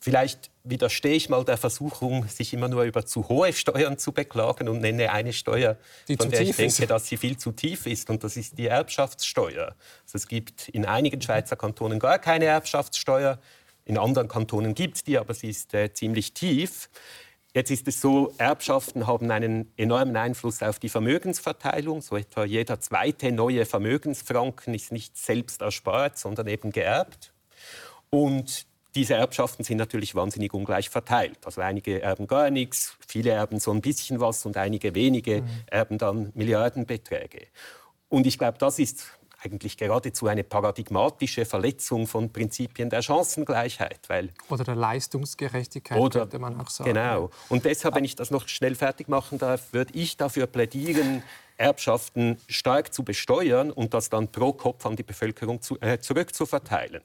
Vielleicht 0.00 0.50
widerstehe 0.62 1.14
ich 1.14 1.28
mal 1.28 1.44
der 1.44 1.56
Versuchung, 1.56 2.28
sich 2.28 2.54
immer 2.54 2.68
nur 2.68 2.84
über 2.84 3.04
zu 3.04 3.28
hohe 3.28 3.52
Steuern 3.52 3.98
zu 3.98 4.12
beklagen 4.12 4.68
und 4.68 4.80
nenne 4.80 5.10
eine 5.10 5.32
Steuer, 5.32 5.76
die 6.06 6.16
von 6.16 6.30
der 6.30 6.42
ich 6.42 6.54
denke, 6.54 6.82
ist. 6.82 6.90
dass 6.90 7.08
sie 7.08 7.16
viel 7.16 7.36
zu 7.36 7.50
tief 7.50 7.86
ist. 7.86 8.08
Und 8.08 8.22
das 8.22 8.36
ist 8.36 8.56
die 8.56 8.68
Erbschaftssteuer. 8.68 9.74
Also 10.04 10.14
es 10.14 10.28
gibt 10.28 10.68
in 10.68 10.86
einigen 10.86 11.20
Schweizer 11.20 11.56
Kantonen 11.56 11.98
gar 11.98 12.20
keine 12.20 12.44
Erbschaftssteuer. 12.44 13.40
In 13.84 13.98
anderen 13.98 14.28
Kantonen 14.28 14.74
gibt 14.74 14.96
es 14.98 15.04
die, 15.04 15.18
aber 15.18 15.34
sie 15.34 15.48
ist 15.48 15.74
äh, 15.74 15.92
ziemlich 15.92 16.32
tief. 16.32 16.88
Jetzt 17.54 17.70
ist 17.70 17.88
es 17.88 18.00
so, 18.00 18.32
Erbschaften 18.36 19.06
haben 19.06 19.30
einen 19.30 19.72
enormen 19.76 20.16
Einfluss 20.16 20.62
auf 20.62 20.78
die 20.78 20.90
Vermögensverteilung. 20.90 22.02
So 22.02 22.16
etwa 22.16 22.44
jeder 22.44 22.80
zweite 22.80 23.32
neue 23.32 23.64
Vermögensfranken 23.64 24.74
ist 24.74 24.92
nicht 24.92 25.16
selbst 25.16 25.62
erspart, 25.62 26.18
sondern 26.18 26.46
eben 26.46 26.72
geerbt. 26.72 27.32
Und 28.10 28.66
diese 28.94 29.14
Erbschaften 29.14 29.64
sind 29.64 29.78
natürlich 29.78 30.14
wahnsinnig 30.14 30.52
ungleich 30.52 30.90
verteilt. 30.90 31.38
Also 31.44 31.60
einige 31.60 32.02
erben 32.02 32.26
gar 32.26 32.50
nichts, 32.50 32.96
viele 33.06 33.30
erben 33.30 33.60
so 33.60 33.70
ein 33.70 33.80
bisschen 33.80 34.20
was 34.20 34.44
und 34.44 34.56
einige 34.56 34.94
wenige 34.94 35.42
mhm. 35.42 35.48
erben 35.66 35.98
dann 35.98 36.32
Milliardenbeträge. 36.34 37.46
Und 38.08 38.26
ich 38.26 38.38
glaube, 38.38 38.58
das 38.58 38.78
ist 38.78 39.17
eigentlich 39.42 39.76
geradezu 39.76 40.26
eine 40.26 40.44
paradigmatische 40.44 41.44
Verletzung 41.44 42.06
von 42.06 42.32
Prinzipien 42.32 42.90
der 42.90 43.02
Chancengleichheit. 43.02 44.00
Weil 44.08 44.30
oder 44.48 44.64
der 44.64 44.74
Leistungsgerechtigkeit, 44.74 45.98
oder, 45.98 46.20
könnte 46.20 46.38
man 46.38 46.60
auch 46.60 46.70
sagen. 46.70 46.92
Genau. 46.92 47.30
Und 47.48 47.64
deshalb, 47.64 47.94
wenn 47.94 48.04
ich 48.04 48.16
das 48.16 48.30
noch 48.30 48.48
schnell 48.48 48.74
fertig 48.74 49.08
machen 49.08 49.38
darf, 49.38 49.72
würde 49.72 49.92
ich 49.94 50.16
dafür 50.16 50.46
plädieren, 50.46 51.22
Erbschaften 51.56 52.38
stark 52.46 52.94
zu 52.94 53.02
besteuern 53.02 53.70
und 53.72 53.92
das 53.92 54.10
dann 54.10 54.30
pro 54.30 54.52
Kopf 54.52 54.86
an 54.86 54.94
die 54.94 55.02
Bevölkerung 55.02 55.60
zu, 55.60 55.78
äh, 55.80 55.98
zurückzuverteilen. 55.98 57.02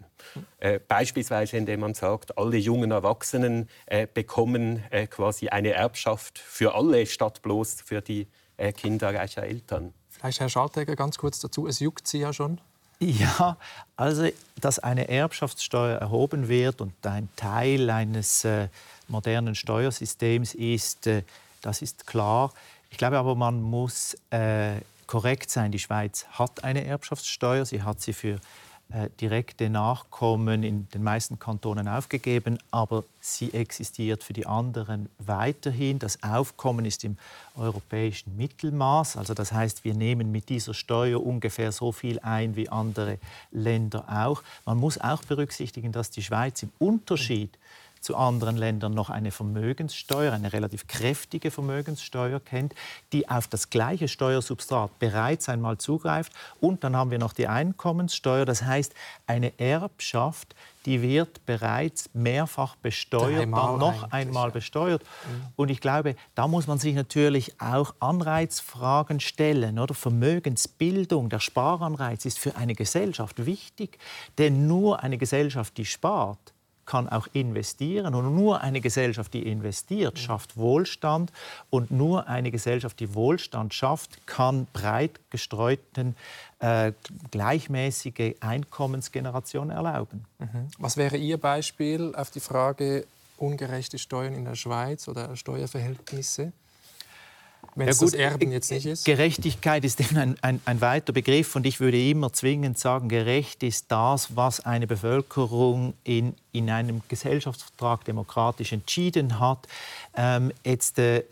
Äh, 0.60 0.80
beispielsweise 0.80 1.58
indem 1.58 1.80
man 1.82 1.96
sagt, 1.96 2.38
alle 2.38 2.58
jungen 2.58 2.92
Erwachsenen 2.92 3.68
äh, 3.88 4.08
bekommen 4.12 4.84
äh, 4.92 5.08
quasi 5.08 5.50
eine 5.50 5.72
Erbschaft 5.72 6.38
für 6.38 6.76
alle 6.76 7.06
statt 7.08 7.42
bloß 7.42 7.82
für 7.82 8.02
die 8.02 8.28
äh, 8.58 8.72
Kinder 8.72 9.14
reicher 9.14 9.44
Eltern. 9.44 9.94
Vielleicht 10.24 10.40
Herr 10.40 10.48
Schaltegger 10.48 10.96
ganz 10.96 11.18
kurz 11.18 11.42
dazu. 11.42 11.68
Es 11.68 11.82
juckt 11.82 12.08
Sie 12.08 12.20
ja 12.20 12.32
schon. 12.32 12.58
Ja, 13.02 13.58
also 13.98 14.30
dass 14.62 14.80
eine 14.80 15.10
Erbschaftssteuer 15.10 15.98
erhoben 15.98 16.48
wird 16.48 16.80
und 16.80 16.94
ein 17.06 17.28
Teil 17.36 17.90
eines 17.90 18.46
äh, 18.46 18.70
modernen 19.10 19.54
Steuersystems 19.54 20.54
ist, 20.54 21.08
äh, 21.08 21.24
das 21.62 21.82
ist 21.82 22.08
klar. 22.08 22.54
Ich 22.90 22.98
glaube 22.98 23.18
aber, 23.18 23.36
man 23.36 23.62
muss 23.62 24.16
äh, 24.30 24.76
korrekt 25.08 25.50
sein. 25.50 25.74
Die 25.74 25.80
Schweiz 25.80 26.26
hat 26.32 26.64
eine 26.64 26.86
Erbschaftssteuer. 26.86 27.66
Sie 27.66 27.82
hat 27.82 28.00
sie 28.00 28.14
für 28.14 28.40
direkte 29.20 29.70
Nachkommen 29.70 30.64
in 30.64 30.88
den 30.90 31.04
meisten 31.04 31.40
Kantonen 31.40 31.88
aufgegeben, 31.88 32.60
aber 32.70 33.04
sie 33.20 33.54
existiert 33.54 34.24
für 34.24 34.34
die 34.34 34.46
anderen 34.46 35.10
weiterhin. 35.18 35.98
Das 35.98 36.22
Aufkommen 36.22 36.86
ist 36.86 37.04
im 37.04 37.18
europäischen 37.56 38.38
Mittelmaß, 38.38 39.18
also 39.18 39.34
das 39.34 39.52
heißt, 39.52 39.84
wir 39.84 39.96
nehmen 39.96 40.32
mit 40.32 40.50
dieser 40.50 40.74
Steuer 40.74 41.26
ungefähr 41.26 41.72
so 41.72 41.92
viel 41.92 42.20
ein 42.20 42.56
wie 42.56 42.70
andere 42.70 43.18
Länder 43.52 44.06
auch. 44.10 44.44
Man 44.66 44.78
muss 44.78 45.00
auch 45.00 45.24
berücksichtigen, 45.24 45.92
dass 45.92 46.12
die 46.12 46.22
Schweiz 46.22 46.62
im 46.62 46.72
Unterschied 46.78 47.58
zu 48.04 48.16
anderen 48.16 48.58
Ländern 48.58 48.94
noch 48.94 49.10
eine 49.10 49.32
Vermögenssteuer, 49.32 50.34
eine 50.34 50.54
relativ 50.54 50.88
kräftige 50.88 51.52
Vermögenssteuer 51.52 52.40
kennt, 52.40 52.76
die 53.14 53.30
auf 53.30 53.48
das 53.48 53.70
gleiche 53.70 54.08
Steuersubstrat 54.08 55.00
bereits 55.00 55.50
einmal 55.50 55.78
zugreift. 55.78 56.34
Und 56.60 56.84
dann 56.84 56.96
haben 56.96 57.12
wir 57.12 57.20
noch 57.20 57.34
die 57.34 57.48
Einkommenssteuer, 57.48 58.46
das 58.46 58.64
heißt 58.64 58.94
eine 59.26 59.58
Erbschaft, 59.60 60.54
die 60.86 61.02
wird 61.02 61.46
bereits 61.46 62.10
mehrfach 62.14 62.76
besteuert, 62.76 63.40
Dreimal 63.40 63.72
dann 63.72 63.80
noch 63.80 64.12
einmal 64.12 64.52
besteuert. 64.52 65.02
Mhm. 65.02 65.48
Und 65.56 65.72
ich 65.72 65.80
glaube, 65.80 66.16
da 66.36 66.48
muss 66.48 66.68
man 66.68 66.78
sich 66.78 66.94
natürlich 66.94 67.60
auch 67.62 67.94
Anreizfragen 68.00 69.20
stellen. 69.20 69.80
Oder? 69.80 69.94
Vermögensbildung, 69.94 71.30
der 71.30 71.40
Sparanreiz 71.40 72.26
ist 72.26 72.38
für 72.38 72.58
eine 72.58 72.76
Gesellschaft 72.76 73.46
wichtig, 73.46 73.98
denn 74.38 74.68
nur 74.68 75.02
eine 75.02 75.18
Gesellschaft, 75.18 75.78
die 75.78 75.86
spart, 75.86 76.53
kann 76.86 77.08
auch 77.10 77.28
investieren. 77.34 78.14
Und 78.16 78.36
nur 78.36 78.62
eine 78.62 78.82
Gesellschaft, 78.82 79.34
die 79.34 79.48
investiert, 79.48 80.20
schafft 80.20 80.58
Wohlstand. 80.58 81.32
Und 81.70 81.92
nur 81.92 82.28
eine 82.28 82.52
Gesellschaft, 82.52 83.00
die 83.00 83.14
Wohlstand 83.16 83.74
schafft, 83.74 84.28
kann 84.28 84.68
breit 84.74 85.20
gestreuten, 85.30 86.16
äh, 86.60 86.94
gleichmäßige 87.32 88.36
Einkommensgeneration 88.40 89.70
erlauben. 89.70 90.26
Mhm. 90.40 90.68
Was 90.78 90.98
wäre 90.98 91.18
Ihr 91.18 91.38
Beispiel 91.38 92.14
auf 92.16 92.32
die 92.32 92.40
Frage 92.40 93.06
ungerechte 93.38 93.98
Steuern 93.98 94.34
in 94.34 94.46
der 94.46 94.56
Schweiz 94.56 95.08
oder 95.08 95.36
Steuerverhältnisse? 95.36 96.54
Wenn 97.76 97.88
ja, 97.88 97.94
gut, 97.94 98.14
Erben 98.14 98.52
jetzt 98.52 98.72
nicht 98.72 98.86
ist? 98.86 99.06
Gerechtigkeit 99.06 99.84
ist 99.84 100.00
ein, 100.16 100.38
ein, 100.42 100.62
ein, 100.66 100.82
weiter 100.82 101.14
Begriff 101.14 101.56
und 101.56 101.66
ich 101.66 101.80
würde 101.80 102.02
immer 102.10 102.32
zwingend 102.32 102.78
sagen, 102.78 103.10
gerecht 103.10 103.64
ist 103.64 103.92
das, 103.92 104.36
was 104.36 104.60
eine 104.60 104.88
Bevölkerung 104.88 105.94
in, 106.04 106.36
in 106.52 106.70
einem 106.70 107.02
Gesellschaftsvertrag 107.08 108.06
demokratisch 108.06 108.74
entschieden 108.74 109.40
hat. 109.40 109.68
Ähm, 110.16 110.52
jetzt, 110.64 111.00
äh, 111.00 111.24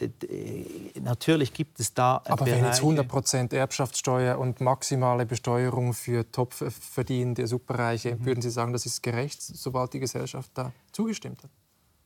natürlich 1.01 1.54
gibt 1.54 1.80
es 1.80 1.93
da 1.93 2.21
Aber 2.25 2.45
Bereiche, 2.45 2.62
wenn 2.62 2.65
jetzt 2.65 2.82
100% 2.82 3.56
Erbschaftssteuer 3.56 4.39
und 4.39 4.62
maximale 4.62 5.25
Besteuerung 5.25 5.93
für 5.93 6.30
topverdienende 6.32 7.45
Superreiche, 7.47 8.15
mhm. 8.15 8.25
würden 8.25 8.41
Sie 8.41 8.49
sagen, 8.49 8.73
das 8.73 8.86
ist 8.86 9.04
gerecht, 9.04 9.41
sobald 9.41 9.93
die 9.93 9.99
Gesellschaft 9.99 10.49
da 10.56 10.71
zugestimmt 10.91 11.43
hat? 11.43 11.49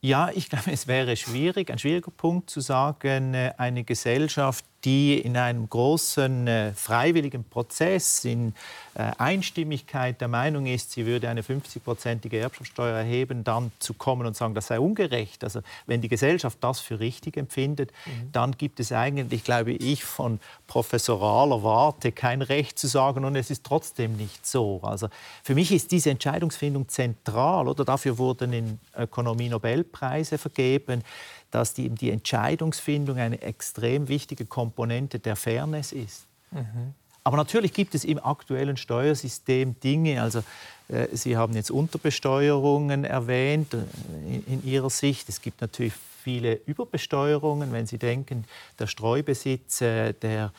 Ja, 0.06 0.30
ich 0.32 0.50
glaube, 0.50 0.72
es 0.72 0.86
wäre 0.86 1.16
schwierig, 1.16 1.72
ein 1.72 1.80
schwieriger 1.80 2.12
Punkt 2.12 2.52
zu 2.52 2.60
sagen, 2.60 3.34
äh, 3.34 3.54
eine 3.58 3.84
Gesellschaft, 3.84 4.64
die 4.86 5.20
in 5.20 5.36
einem 5.36 5.68
großen 5.68 6.48
äh, 6.48 6.74
freiwilligen 6.74 7.44
Prozess 7.44 8.24
in 8.24 8.54
äh, 8.94 9.12
Einstimmigkeit 9.18 10.22
der 10.22 10.28
Meinung 10.28 10.68
ist, 10.68 10.92
sie 10.92 11.06
würde 11.08 11.28
eine 11.28 11.42
50-prozentige 11.42 12.38
Erbschaftssteuer 12.38 13.00
erheben, 13.00 13.44
dann 13.44 13.72
zu 13.80 13.96
kommen 13.96 14.28
und 14.28 14.38
sagen, 14.38 14.54
das 14.54 14.68
sei 14.68 14.80
ungerecht. 14.80 15.44
Also 15.44 15.62
wenn 15.88 16.02
die 16.02 16.08
Gesellschaft 16.08 16.60
das 16.62 16.80
für 16.80 17.00
richtig 17.00 17.36
empfindet, 17.36 17.92
mhm. 18.06 18.32
dann 18.32 18.52
gibt 18.52 18.80
es 18.80 18.92
eigentlich, 18.92 19.44
glaube 19.44 19.72
ich, 19.72 20.04
von 20.04 20.40
professoraler 20.68 21.64
Warte 21.64 22.12
kein 22.12 22.44
Recht 22.44 22.78
zu 22.78 22.88
sagen, 22.88 23.26
und 23.26 23.36
es 23.36 23.50
ist 23.50 23.64
trotzdem 23.64 24.16
nicht 24.16 24.46
so. 24.46 24.80
Also 24.84 25.10
für 25.44 25.56
mich 25.56 25.72
ist 25.72 25.92
diese 25.92 26.12
Entscheidungsfindung 26.12 26.88
zentral, 26.88 27.68
oder 27.68 27.84
dafür 27.84 28.18
wurden 28.20 28.54
in 28.54 28.80
Ökonomie 28.96 29.50
Nobelpreise 29.50 30.38
vergeben 30.38 31.04
dass 31.52 31.74
die, 31.74 31.90
die 31.90 32.12
Entscheidungsfindung 32.12 33.18
eine 33.18 33.42
extrem 33.42 34.08
wichtige 34.08 34.46
Komponente 34.46 35.20
der 35.20 35.36
Fairness 35.36 35.92
ist. 35.92 36.26
Mhm. 36.52 36.94
Aber 37.24 37.38
natürlich 37.38 37.74
gibt 37.74 37.96
es 37.96 38.06
im 38.06 38.24
aktuellen 38.24 38.78
Steuersystem 38.78 39.80
Dinge, 39.80 40.22
also 40.22 40.44
äh, 40.88 41.08
Sie 41.12 41.38
haben 41.38 41.54
jetzt 41.54 41.72
Unterbesteuerungen 41.72 43.04
erwähnt 43.04 43.74
äh, 43.74 43.78
in, 44.28 44.44
in, 44.46 44.66
Ihrer 44.66 44.90
Sicht. 44.90 45.28
Es 45.30 45.42
gibt 45.42 45.62
natürlich 45.62 45.94
viele 46.24 46.60
Überbesteuerungen, 46.66 47.72
wenn 47.72 47.88
Sie 47.88 47.98
denken, 47.98 48.46
der 48.80 48.88
Streubesitz, 48.88 49.82
äh, 49.82 50.14
der, 50.14 50.52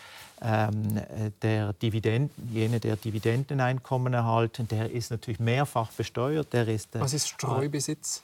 ähm, 0.42 1.00
der 1.42 1.72
Dividenden, 1.74 2.30
jene, 2.52 2.80
der 2.80 2.96
Dividendeneinkommen 2.96 4.12
erhalten, 4.12 4.68
der 4.68 4.90
ist 4.90 5.10
natürlich 5.10 5.40
mehrfach 5.40 5.90
besteuert. 5.92 6.52
Der 6.52 6.68
ist, 6.68 6.88
Was 6.92 7.12
ist 7.12 7.28
Streubesitz? 7.28 8.22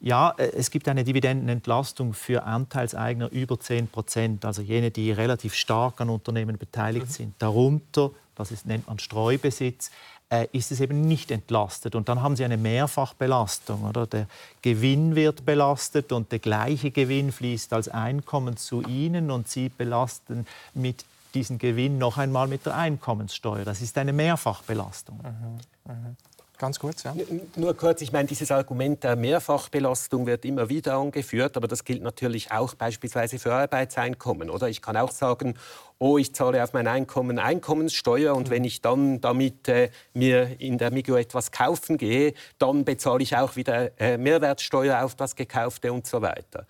Ja, 0.00 0.34
äh, 0.36 0.50
es 0.56 0.70
gibt 0.70 0.88
eine 0.88 1.04
Dividendenentlastung 1.04 2.14
für 2.14 2.44
Anteilseigner 2.44 3.30
über 3.30 3.60
10 3.60 3.88
Prozent, 3.88 4.44
also 4.44 4.62
jene, 4.62 4.90
die 4.90 5.12
relativ 5.12 5.54
stark 5.54 6.00
an 6.00 6.08
Unternehmen 6.08 6.58
beteiligt 6.58 7.06
mhm. 7.08 7.12
sind. 7.12 7.34
Darunter, 7.38 8.10
das 8.34 8.50
ist, 8.50 8.66
nennt 8.66 8.86
man 8.86 8.98
Streubesitz, 8.98 9.90
äh, 10.30 10.46
ist 10.52 10.72
es 10.72 10.80
eben 10.80 11.02
nicht 11.02 11.30
entlastet. 11.30 11.94
Und 11.94 12.08
dann 12.08 12.22
haben 12.22 12.36
Sie 12.36 12.44
eine 12.44 12.56
Mehrfachbelastung. 12.56 13.84
Oder? 13.84 14.06
Der 14.06 14.26
Gewinn 14.62 15.16
wird 15.16 15.44
belastet 15.44 16.12
und 16.12 16.32
der 16.32 16.38
gleiche 16.38 16.90
Gewinn 16.90 17.32
fließt 17.32 17.72
als 17.72 17.88
Einkommen 17.88 18.56
zu 18.56 18.82
Ihnen 18.82 19.30
und 19.30 19.48
Sie 19.48 19.68
belasten 19.68 20.46
mit 20.72 21.04
diesen 21.34 21.58
Gewinn 21.58 21.98
noch 21.98 22.16
einmal 22.16 22.48
mit 22.48 22.66
der 22.66 22.76
Einkommenssteuer. 22.76 23.64
Das 23.64 23.82
ist 23.82 23.98
eine 23.98 24.12
Mehrfachbelastung. 24.12 25.18
Mhm. 25.18 25.92
Mhm. 25.92 26.16
Ganz 26.60 26.78
kurz, 26.78 27.04
ja. 27.04 27.14
Nur 27.56 27.74
kurz, 27.74 28.02
ich 28.02 28.12
meine, 28.12 28.28
dieses 28.28 28.50
Argument 28.50 29.02
der 29.02 29.16
Mehrfachbelastung 29.16 30.26
wird 30.26 30.44
immer 30.44 30.68
wieder 30.68 30.98
angeführt, 30.98 31.56
aber 31.56 31.66
das 31.66 31.84
gilt 31.84 32.02
natürlich 32.02 32.52
auch 32.52 32.74
beispielsweise 32.74 33.38
für 33.38 33.54
Arbeitseinkommen, 33.54 34.50
oder? 34.50 34.68
Ich 34.68 34.82
kann 34.82 34.94
auch 34.98 35.10
sagen, 35.10 35.54
oh, 35.98 36.18
ich 36.18 36.34
zahle 36.34 36.62
auf 36.62 36.74
mein 36.74 36.86
Einkommen 36.86 37.38
Einkommenssteuer 37.38 38.34
und 38.34 38.50
wenn 38.50 38.64
ich 38.64 38.82
dann 38.82 39.22
damit 39.22 39.68
äh, 39.68 39.88
mir 40.12 40.60
in 40.60 40.76
der 40.76 40.90
Migro 40.90 41.16
etwas 41.16 41.50
kaufen 41.50 41.96
gehe, 41.96 42.34
dann 42.58 42.84
bezahle 42.84 43.22
ich 43.22 43.34
auch 43.38 43.56
wieder 43.56 43.98
äh, 43.98 44.18
Mehrwertsteuer 44.18 45.02
auf 45.02 45.14
das 45.14 45.36
Gekaufte 45.36 45.90
und 45.90 46.06
so 46.06 46.20
weiter. 46.20 46.66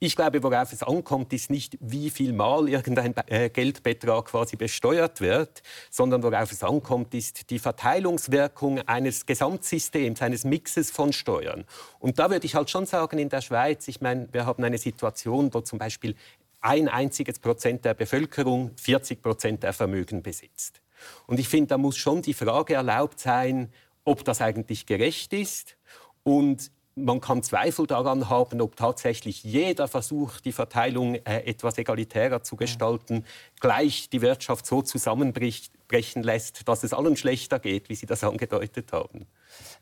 Ich 0.00 0.14
glaube, 0.14 0.40
worauf 0.44 0.72
es 0.72 0.84
ankommt, 0.84 1.32
ist 1.32 1.50
nicht, 1.50 1.76
wie 1.80 2.10
viel 2.10 2.32
Mal 2.32 2.68
irgendein 2.68 3.14
äh, 3.26 3.50
Geldbetrag 3.50 4.26
quasi 4.26 4.54
besteuert 4.54 5.20
wird, 5.20 5.62
sondern 5.90 6.22
worauf 6.22 6.52
es 6.52 6.62
ankommt, 6.62 7.14
ist 7.14 7.50
die 7.50 7.58
Verteilungswirkung 7.58 8.80
eines 8.82 9.26
Gesamtsystems, 9.26 10.22
eines 10.22 10.44
Mixes 10.44 10.92
von 10.92 11.12
Steuern. 11.12 11.64
Und 11.98 12.20
da 12.20 12.30
würde 12.30 12.46
ich 12.46 12.54
halt 12.54 12.70
schon 12.70 12.86
sagen, 12.86 13.18
in 13.18 13.28
der 13.28 13.40
Schweiz, 13.40 13.88
ich 13.88 14.00
meine, 14.00 14.28
wir 14.30 14.46
haben 14.46 14.62
eine 14.62 14.78
Situation, 14.78 15.52
wo 15.52 15.62
zum 15.62 15.80
Beispiel 15.80 16.14
ein 16.60 16.88
einziges 16.88 17.40
Prozent 17.40 17.84
der 17.84 17.94
Bevölkerung 17.94 18.70
40 18.76 19.20
Prozent 19.20 19.62
der 19.64 19.72
Vermögen 19.72 20.22
besitzt. 20.22 20.80
Und 21.26 21.40
ich 21.40 21.48
finde, 21.48 21.68
da 21.68 21.78
muss 21.78 21.96
schon 21.96 22.22
die 22.22 22.34
Frage 22.34 22.74
erlaubt 22.74 23.18
sein, 23.18 23.72
ob 24.04 24.24
das 24.24 24.40
eigentlich 24.40 24.86
gerecht 24.86 25.32
ist 25.32 25.76
und 26.22 26.70
man 27.04 27.20
kann 27.20 27.42
Zweifel 27.42 27.86
daran 27.86 28.28
haben, 28.28 28.60
ob 28.60 28.76
tatsächlich 28.76 29.44
jeder 29.44 29.88
Versuch, 29.88 30.40
die 30.40 30.52
Verteilung 30.52 31.14
äh, 31.14 31.44
etwas 31.44 31.78
egalitärer 31.78 32.42
zu 32.42 32.56
gestalten, 32.56 33.24
gleich 33.60 34.10
die 34.10 34.20
Wirtschaft 34.20 34.66
so 34.66 34.82
zusammenbrechen 34.82 36.22
lässt, 36.22 36.68
dass 36.68 36.84
es 36.84 36.92
allen 36.92 37.16
schlechter 37.16 37.58
geht, 37.58 37.88
wie 37.88 37.94
Sie 37.94 38.06
das 38.06 38.24
angedeutet 38.24 38.92
haben. 38.92 39.26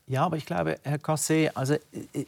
Ja, 0.09 0.23
aber 0.23 0.37
ich 0.37 0.45
glaube, 0.45 0.79
Herr 0.83 0.99
Cassé, 0.99 1.51
also 1.53 1.73
äh, 1.73 1.79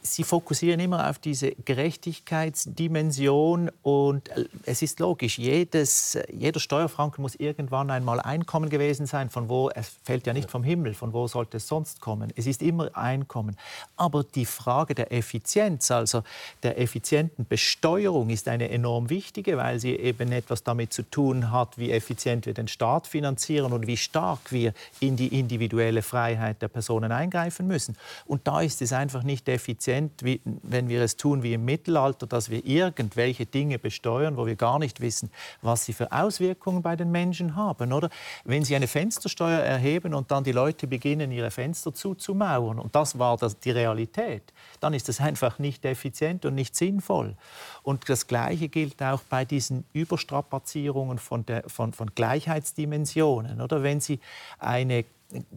Sie 0.02 0.22
fokussieren 0.22 0.80
immer 0.80 1.08
auf 1.08 1.18
diese 1.18 1.52
Gerechtigkeitsdimension 1.64 3.70
und 3.82 4.28
äh, 4.28 4.44
es 4.66 4.82
ist 4.82 5.00
logisch, 5.00 5.38
jedes, 5.38 6.18
jeder 6.30 6.60
Steuerfranken 6.60 7.22
muss 7.22 7.36
irgendwann 7.36 7.90
einmal 7.90 8.20
Einkommen 8.20 8.68
gewesen 8.68 9.06
sein, 9.06 9.30
von 9.30 9.48
wo 9.48 9.70
es 9.70 9.96
fällt 10.04 10.26
ja 10.26 10.34
nicht 10.34 10.50
vom 10.50 10.62
Himmel, 10.62 10.92
von 10.92 11.14
wo 11.14 11.26
sollte 11.26 11.56
es 11.56 11.68
sonst 11.68 12.02
kommen? 12.02 12.30
Es 12.36 12.46
ist 12.46 12.60
immer 12.60 12.94
Einkommen. 12.94 13.56
Aber 13.96 14.24
die 14.24 14.44
Frage 14.44 14.94
der 14.94 15.10
Effizienz, 15.10 15.90
also 15.90 16.22
der 16.62 16.78
effizienten 16.78 17.46
Besteuerung, 17.48 18.28
ist 18.28 18.46
eine 18.48 18.68
enorm 18.68 19.08
wichtige, 19.08 19.56
weil 19.56 19.80
sie 19.80 19.96
eben 19.96 20.32
etwas 20.32 20.64
damit 20.64 20.92
zu 20.92 21.02
tun 21.02 21.50
hat, 21.50 21.78
wie 21.78 21.92
effizient 21.92 22.44
wir 22.44 22.52
den 22.52 22.68
Staat 22.68 23.06
finanzieren 23.06 23.72
und 23.72 23.86
wie 23.86 23.96
stark 23.96 24.52
wir 24.52 24.74
in 25.00 25.16
die 25.16 25.40
individuelle 25.40 26.02
Freiheit 26.02 26.60
der 26.60 26.68
Personen 26.68 27.10
eingreifen 27.10 27.69
müssen. 27.70 27.96
Und 28.26 28.46
da 28.46 28.60
ist 28.60 28.82
es 28.82 28.92
einfach 28.92 29.22
nicht 29.22 29.48
effizient, 29.48 30.22
wie, 30.22 30.40
wenn 30.44 30.88
wir 30.88 31.00
es 31.00 31.16
tun 31.16 31.42
wie 31.42 31.54
im 31.54 31.64
Mittelalter, 31.64 32.26
dass 32.26 32.50
wir 32.50 32.66
irgendwelche 32.66 33.46
Dinge 33.46 33.78
besteuern, 33.78 34.36
wo 34.36 34.44
wir 34.46 34.56
gar 34.56 34.78
nicht 34.78 35.00
wissen, 35.00 35.30
was 35.62 35.84
sie 35.84 35.92
für 35.92 36.12
Auswirkungen 36.12 36.82
bei 36.82 36.96
den 36.96 37.10
Menschen 37.10 37.56
haben. 37.56 37.92
Oder 37.92 38.10
wenn 38.44 38.64
Sie 38.64 38.76
eine 38.76 38.88
Fenstersteuer 38.88 39.60
erheben 39.60 40.12
und 40.14 40.30
dann 40.30 40.44
die 40.44 40.52
Leute 40.52 40.86
beginnen, 40.86 41.30
ihre 41.30 41.50
Fenster 41.50 41.94
zuzumauern, 41.94 42.78
und 42.78 42.94
das 42.94 43.18
war 43.18 43.36
das, 43.36 43.58
die 43.58 43.70
Realität, 43.70 44.52
dann 44.80 44.92
ist 44.92 45.08
das 45.08 45.20
einfach 45.20 45.58
nicht 45.58 45.84
effizient 45.84 46.44
und 46.44 46.54
nicht 46.54 46.74
sinnvoll. 46.74 47.36
Und 47.82 48.08
das 48.08 48.26
Gleiche 48.26 48.68
gilt 48.68 49.02
auch 49.02 49.20
bei 49.28 49.44
diesen 49.44 49.84
Überstrapazierungen 49.92 51.18
von, 51.18 51.46
der, 51.46 51.64
von, 51.68 51.92
von 51.92 52.10
Gleichheitsdimensionen. 52.14 53.60
Oder 53.60 53.82
wenn 53.82 54.00
Sie 54.00 54.20
eine 54.58 55.04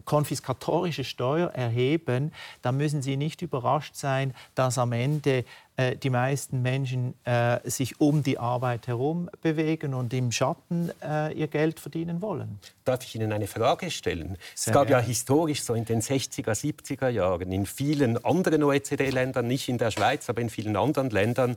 konfiskatorische 0.04 1.04
Steuer 1.04 1.48
erheben, 1.50 2.32
dann 2.62 2.76
müssen 2.76 3.02
Sie 3.02 3.16
nicht 3.16 3.42
überrascht 3.42 3.96
sein, 3.96 4.34
dass 4.54 4.78
am 4.78 4.92
Ende 4.92 5.44
äh, 5.76 5.96
die 5.96 6.10
meisten 6.10 6.62
Menschen 6.62 7.14
äh, 7.24 7.58
sich 7.68 8.00
um 8.00 8.22
die 8.22 8.38
Arbeit 8.38 8.86
herum 8.86 9.28
bewegen 9.42 9.94
und 9.94 10.14
im 10.14 10.30
Schatten 10.30 10.92
äh, 11.02 11.32
ihr 11.32 11.48
Geld 11.48 11.80
verdienen 11.80 12.22
wollen. 12.22 12.60
Darf 12.84 13.02
ich 13.02 13.16
Ihnen 13.16 13.32
eine 13.32 13.48
Frage 13.48 13.90
stellen? 13.90 14.36
Sehr 14.54 14.70
es 14.70 14.72
gab 14.72 14.88
ja 14.88 15.00
historisch 15.00 15.64
so 15.64 15.74
in 15.74 15.84
den 15.84 16.00
60er, 16.00 16.52
70er 16.52 17.08
Jahren 17.08 17.50
in 17.50 17.66
vielen 17.66 18.24
anderen 18.24 18.62
OECD-Ländern, 18.62 19.48
nicht 19.48 19.68
in 19.68 19.78
der 19.78 19.90
Schweiz, 19.90 20.30
aber 20.30 20.42
in 20.42 20.50
vielen 20.50 20.76
anderen 20.76 21.10
Ländern, 21.10 21.56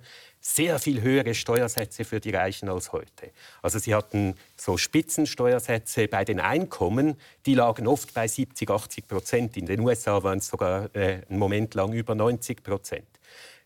sehr 0.55 0.79
viel 0.79 1.01
höhere 1.01 1.33
Steuersätze 1.33 2.05
für 2.05 2.21
die 2.21 2.31
Reichen 2.31 2.69
als 2.69 2.93
heute. 2.93 3.31
Also 3.61 3.79
sie 3.79 3.93
hatten 3.93 4.35
so 4.55 4.77
Spitzensteuersätze 4.77 6.07
bei 6.07 6.23
den 6.23 6.39
Einkommen, 6.39 7.15
die 7.45 7.53
lagen 7.53 7.85
oft 7.85 8.13
bei 8.13 8.27
70, 8.27 8.69
80 8.69 9.07
Prozent. 9.07 9.57
In 9.57 9.65
den 9.65 9.81
USA 9.81 10.23
waren 10.23 10.37
es 10.37 10.47
sogar 10.47 10.89
äh, 10.95 11.21
einen 11.29 11.39
Moment 11.39 11.73
lang 11.75 11.91
über 11.91 12.15
90 12.15 12.63
Prozent. 12.63 13.07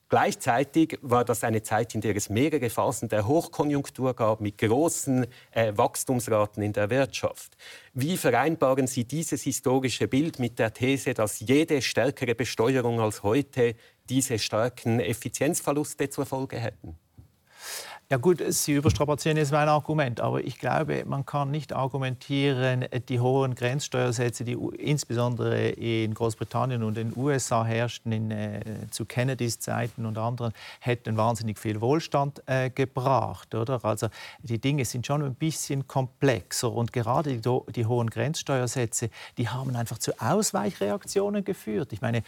Gleichzeitig 0.10 1.00
war 1.02 1.24
das 1.24 1.46
eine 1.46 1.64
Zeit, 1.64 1.96
in 1.96 2.02
der 2.02 2.18
es 2.18 2.30
mehrere 2.30 2.70
Phasen 2.70 3.08
der 3.08 3.28
Hochkonjunktur 3.28 4.14
gab 4.14 4.42
mit 4.42 4.58
großen 4.58 5.26
äh, 5.52 5.72
Wachstumsraten 5.74 6.62
in 6.62 6.74
der 6.74 6.90
Wirtschaft. 6.90 7.56
Wie 7.94 8.18
vereinbaren 8.18 8.88
Sie 8.88 9.06
dieses 9.06 9.44
historische 9.44 10.10
Bild 10.10 10.38
mit 10.38 10.60
der 10.60 10.74
These, 10.74 11.14
dass 11.14 11.40
jede 11.40 11.82
stärkere 11.82 12.36
Besteuerung 12.36 13.00
als 13.00 13.24
heute 13.24 13.76
diese 14.12 14.38
starken 14.40 15.00
Effizienzverluste 15.00 16.10
zur 16.10 16.26
Folge 16.26 16.58
hätten? 16.58 16.98
Ja 18.12 18.18
gut, 18.18 18.44
Sie 18.50 18.74
überstrapazieren 18.74 19.38
jetzt 19.38 19.54
mein 19.54 19.70
Argument, 19.70 20.20
aber 20.20 20.44
ich 20.44 20.60
glaube, 20.60 21.06
man 21.06 21.26
kann 21.26 21.50
nicht 21.50 21.72
argumentieren, 21.72 22.84
die 23.08 23.22
hohen 23.22 23.56
Grenzsteuersätze, 23.56 24.44
die 24.44 24.58
insbesondere 24.80 25.70
in 25.70 26.14
Großbritannien 26.14 26.84
und 26.84 26.98
den 26.98 27.14
USA 27.16 27.64
herrschten 27.64 28.12
in, 28.12 28.32
äh, 28.32 28.60
zu 28.92 29.06
Kennedys 29.06 29.60
Zeiten 29.60 30.06
und 30.06 30.18
anderen, 30.18 30.52
hätten 30.82 31.16
wahnsinnig 31.16 31.58
viel 31.58 31.80
Wohlstand 31.80 32.44
äh, 32.48 32.70
gebracht. 32.70 33.56
Oder? 33.56 33.80
Also 33.86 34.10
die 34.44 34.60
Dinge 34.60 34.84
sind 34.84 35.08
schon 35.08 35.24
ein 35.24 35.36
bisschen 35.36 35.88
komplexer 35.88 36.70
und 36.70 36.92
gerade 36.92 37.38
die, 37.38 37.60
die 37.72 37.86
hohen 37.86 38.10
Grenzsteuersätze, 38.10 39.10
die 39.38 39.48
haben 39.48 39.74
einfach 39.78 40.00
zu 40.00 40.12
Ausweichreaktionen 40.20 41.46
geführt. 41.46 41.94
Ich 41.94 42.02
meine, 42.02 42.24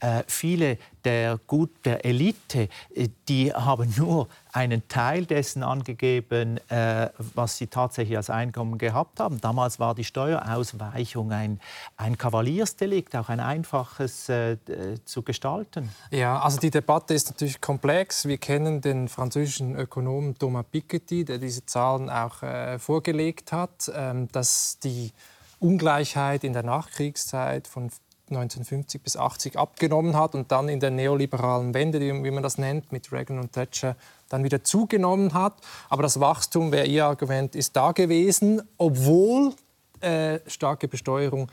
äh, 0.00 0.24
viele 0.26 0.78
der, 1.08 1.38
gut, 1.46 1.70
der 1.86 2.04
Elite, 2.04 2.68
äh, 2.94 3.08
die 3.28 3.50
haben 3.52 3.94
nur 3.96 4.28
einen 4.52 4.86
Teil 4.88 5.24
dessen 5.24 5.62
angegeben, 5.62 6.58
äh, 6.68 7.08
was 7.34 7.56
sie 7.56 7.66
tatsächlich 7.66 8.16
als 8.16 8.28
Einkommen 8.28 8.76
gehabt 8.76 9.18
haben. 9.18 9.40
Damals 9.40 9.80
war 9.80 9.94
die 9.94 10.04
Steuerausweichung 10.04 11.32
ein, 11.32 11.60
ein 11.96 12.18
Kavaliersdelikt, 12.18 13.16
auch 13.16 13.30
ein 13.30 13.40
einfaches 13.40 14.28
äh, 14.28 14.58
zu 15.06 15.22
gestalten. 15.22 15.88
Ja, 16.10 16.40
also 16.40 16.58
die 16.58 16.70
Debatte 16.70 17.14
ist 17.14 17.30
natürlich 17.30 17.60
komplex. 17.62 18.26
Wir 18.26 18.38
kennen 18.38 18.82
den 18.82 19.08
französischen 19.08 19.76
Ökonomen 19.76 20.38
Thomas 20.38 20.66
Piketty, 20.70 21.24
der 21.24 21.38
diese 21.38 21.64
Zahlen 21.64 22.10
auch 22.10 22.42
äh, 22.42 22.78
vorgelegt 22.78 23.52
hat, 23.52 23.90
ähm, 23.94 24.28
dass 24.32 24.78
die 24.80 25.12
Ungleichheit 25.58 26.44
in 26.44 26.52
der 26.52 26.62
Nachkriegszeit 26.62 27.66
von 27.66 27.90
1950 28.30 29.02
bis 29.02 29.16
80 29.16 29.58
abgenommen 29.58 30.16
hat 30.16 30.34
und 30.34 30.50
dann 30.52 30.68
in 30.68 30.80
der 30.80 30.90
neoliberalen 30.90 31.74
Wende, 31.74 32.00
wie 32.00 32.30
man 32.30 32.42
das 32.42 32.58
nennt, 32.58 32.92
mit 32.92 33.12
Reagan 33.12 33.38
und 33.38 33.52
Thatcher, 33.52 33.96
dann 34.28 34.44
wieder 34.44 34.64
zugenommen 34.64 35.34
hat. 35.34 35.54
Aber 35.88 36.02
das 36.02 36.20
Wachstum, 36.20 36.72
wäre 36.72 36.86
Ihr 36.86 37.06
Argument, 37.06 37.54
ist 37.54 37.76
da 37.76 37.92
gewesen, 37.92 38.62
obwohl 38.76 39.54
äh, 40.00 40.40
starke 40.46 40.88
Besteuerung 40.88 41.50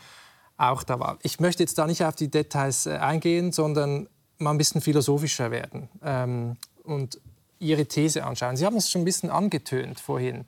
auch 0.57 0.83
da 0.83 0.99
war. 0.99 1.17
Ich 1.21 1.39
möchte 1.39 1.63
jetzt 1.63 1.77
da 1.77 1.87
nicht 1.87 2.03
auf 2.03 2.15
die 2.15 2.29
Details 2.29 2.85
äh, 2.85 2.97
eingehen, 2.97 3.51
sondern 3.51 4.07
mal 4.37 4.51
ein 4.51 4.57
bisschen 4.57 4.81
philosophischer 4.81 5.51
werden 5.51 5.89
ähm, 6.03 6.57
und 6.83 7.19
Ihre 7.59 7.85
These 7.85 8.23
anschauen. 8.23 8.57
Sie 8.57 8.65
haben 8.65 8.75
es 8.77 8.89
schon 8.89 9.01
ein 9.01 9.05
bisschen 9.05 9.29
angetönt 9.29 9.99
vorhin. 9.99 10.45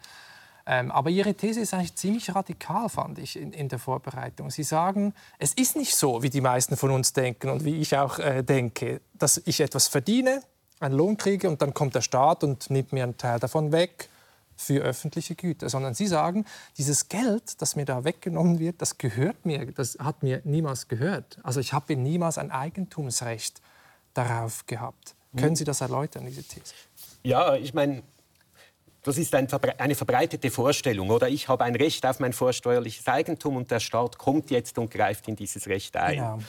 Ähm, 0.69 0.91
aber 0.91 1.10
Ihre 1.10 1.34
These 1.34 1.62
ist 1.62 1.73
eigentlich 1.73 1.95
ziemlich 1.95 2.36
radikal, 2.36 2.89
fand 2.89 3.19
ich, 3.19 3.39
in, 3.39 3.53
in, 3.53 3.69
der 3.69 3.80
Vorbereitung. 3.80 4.51
Sie 4.51 4.63
sagen, 4.63 5.13
es 5.39 5.53
ist 5.53 5.77
nicht 5.77 5.95
so, 5.95 6.21
wie 6.23 6.30
die 6.30 6.41
meisten 6.41 6.75
von 6.75 6.91
uns 6.91 7.13
denken 7.13 7.49
und 7.49 7.63
wie 7.63 7.77
ich 7.77 7.97
auch 7.97 8.19
äh, 8.19 8.43
denke, 8.43 8.99
dass 9.13 9.41
ich 9.45 9.62
etwas 9.62 9.88
verdiene, 9.88 10.41
einen 10.82 10.93
Lohn 10.93 11.15
kriege 11.15 11.47
und 11.47 11.62
dann 11.62 11.73
kommt 11.73 11.95
der 11.95 12.01
Staat 12.01 12.43
und 12.43 12.69
nimmt 12.69 12.91
mir 12.91 13.03
einen 13.03 13.17
Teil 13.17 13.39
davon 13.39 13.71
weg 13.71 14.10
für 14.58 14.82
öffentliche 14.82 15.36
Güter, 15.36 15.69
sondern 15.69 15.93
Sie 15.93 16.08
sagen, 16.08 16.43
dieses 16.77 17.08
Geld, 17.08 17.62
das 17.62 17.77
mir 17.77 17.86
da 17.86 18.03
weggenommen 18.03 18.60
wird, 18.60 18.82
das 18.82 18.97
gehört 18.97 19.45
mir, 19.45 19.71
das 19.71 19.97
hat 19.99 20.21
mir 20.21 20.41
niemals 20.43 20.89
gehört. 20.89 21.38
Also 21.43 21.62
ich 21.62 21.71
habe 21.71 21.95
niemals 21.95 22.38
ein 22.38 22.51
Eigentumsrecht 22.51 23.62
darauf 24.13 24.65
gehabt. 24.65 25.15
Mhm. 25.32 25.39
Können 25.39 25.56
Sie 25.56 25.63
das 25.63 25.80
erläutern, 25.80 26.25
diese 26.25 26.43
These? 26.43 26.73
Ja, 27.23 27.56
ich 27.56 27.73
meine, 27.73 28.03
das 29.07 29.17
ist 29.17 29.33
ein, 29.35 29.47
eine 29.77 29.95
verbreitete 29.95 30.51
Vorstellung. 30.51 31.09
Oder 31.09 31.29
ich 31.29 31.47
habe 31.47 31.63
ein 31.63 31.75
Recht 31.75 32.05
auf 32.05 32.19
mein 32.19 32.33
vorsteuerliches 32.33 33.07
Eigentum 33.07 33.55
und 33.55 33.71
der 33.71 33.79
Staat 33.79 34.17
kommt 34.17 34.51
jetzt 34.51 34.77
und 34.77 34.91
greift 34.91 35.29
in 35.29 35.37
dieses 35.37 35.67
Recht 35.67 35.95
ein. 35.95 36.15
Genau. 36.15 36.39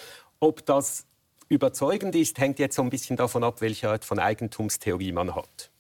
Ob 0.40 0.66
das 0.66 1.06
überzeugend 1.48 2.16
ist, 2.16 2.38
hängt 2.38 2.58
jetzt 2.58 2.74
so 2.74 2.82
ein 2.82 2.90
bisschen 2.90 3.16
davon 3.16 3.44
ab, 3.44 3.60
welche 3.60 3.88
Art 3.88 4.04
von 4.04 4.18
Eigentumstheorie 4.18 5.12
man 5.12 5.36
hat. 5.36 5.70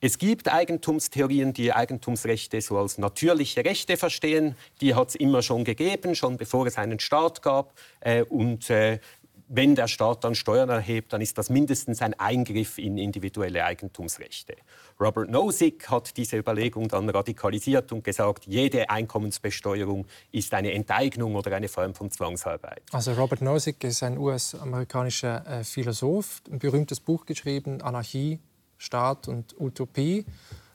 Es 0.00 0.18
gibt 0.18 0.52
Eigentumstheorien, 0.52 1.52
die 1.52 1.72
Eigentumsrechte 1.72 2.60
so 2.60 2.78
als 2.78 2.96
natürliche 2.96 3.64
Rechte 3.64 3.96
verstehen. 3.96 4.54
Die 4.80 4.94
hat 4.94 5.08
es 5.08 5.14
immer 5.16 5.42
schon 5.42 5.64
gegeben, 5.64 6.14
schon 6.14 6.36
bevor 6.36 6.66
es 6.66 6.78
einen 6.78 7.00
Staat 7.00 7.42
gab. 7.42 7.72
Äh, 8.00 8.22
und 8.22 8.70
äh, 8.70 9.00
wenn 9.48 9.74
der 9.74 9.88
Staat 9.88 10.24
dann 10.24 10.34
Steuern 10.34 10.68
erhebt, 10.68 11.12
dann 11.12 11.20
ist 11.20 11.36
das 11.36 11.50
mindestens 11.50 12.00
ein 12.02 12.14
Eingriff 12.14 12.78
in 12.78 12.96
individuelle 12.98 13.64
Eigentumsrechte. 13.64 14.56
Robert 14.98 15.28
Nozick 15.30 15.90
hat 15.90 16.16
diese 16.16 16.38
Überlegung 16.38 16.88
dann 16.88 17.08
radikalisiert 17.08 17.92
und 17.92 18.04
gesagt, 18.04 18.46
jede 18.46 18.88
Einkommensbesteuerung 18.90 20.06
ist 20.32 20.54
eine 20.54 20.72
Enteignung 20.72 21.34
oder 21.34 21.54
eine 21.54 21.68
Form 21.68 21.94
von 21.94 22.10
Zwangsarbeit. 22.10 22.82
Also 22.92 23.12
Robert 23.12 23.42
Nozick 23.42 23.82
ist 23.84 24.02
ein 24.02 24.18
US-amerikanischer 24.18 25.46
äh, 25.46 25.64
Philosoph, 25.64 26.42
ein 26.50 26.58
berühmtes 26.58 27.00
Buch 27.00 27.26
geschrieben, 27.26 27.82
Anarchie, 27.82 28.40
Staat 28.78 29.28
und 29.28 29.58
Utopie, 29.60 30.24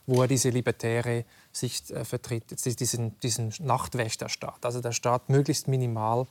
wo 0.06 0.22
er 0.22 0.28
diese 0.28 0.50
libertäre 0.50 1.24
Sicht 1.52 1.90
äh, 1.90 2.04
vertritt, 2.04 2.64
diesen, 2.64 3.18
diesen 3.20 3.52
Nachtwächterstaat, 3.60 4.64
also 4.64 4.80
der 4.80 4.92
Staat 4.92 5.28
möglichst 5.28 5.68
minimal 5.68 6.26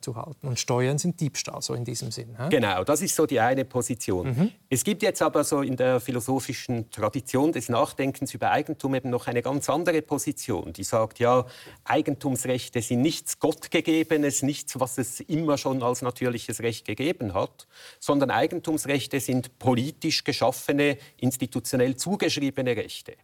zu 0.00 0.16
halten. 0.16 0.46
Und 0.46 0.58
Steuern 0.58 0.98
sind 0.98 1.20
Diebstahl, 1.20 1.60
so 1.62 1.74
in 1.74 1.84
diesem 1.84 2.10
Sinn. 2.10 2.36
He? 2.38 2.48
Genau, 2.50 2.84
das 2.84 3.02
ist 3.02 3.14
so 3.14 3.26
die 3.26 3.40
eine 3.40 3.64
Position. 3.64 4.28
Mhm. 4.28 4.52
Es 4.68 4.84
gibt 4.84 5.02
jetzt 5.02 5.22
aber 5.22 5.44
so 5.44 5.62
in 5.62 5.76
der 5.76 6.00
philosophischen 6.00 6.90
Tradition 6.90 7.52
des 7.52 7.68
Nachdenkens 7.68 8.34
über 8.34 8.50
Eigentum 8.50 8.94
eben 8.94 9.10
noch 9.10 9.26
eine 9.26 9.42
ganz 9.42 9.68
andere 9.68 10.02
Position, 10.02 10.72
die 10.72 10.84
sagt, 10.84 11.18
ja, 11.18 11.46
Eigentumsrechte 11.84 12.80
sind 12.82 13.02
nichts 13.02 13.38
Gottgegebenes, 13.38 14.42
nichts, 14.42 14.78
was 14.78 14.98
es 14.98 15.20
immer 15.20 15.58
schon 15.58 15.82
als 15.82 16.02
natürliches 16.02 16.60
Recht 16.60 16.86
gegeben 16.86 17.34
hat, 17.34 17.66
sondern 17.98 18.30
Eigentumsrechte 18.30 19.20
sind 19.20 19.58
politisch 19.58 20.24
geschaffene, 20.24 20.98
institutionell 21.18 21.96
zugeschriebene 21.96 22.76
Rechte. 22.76 23.16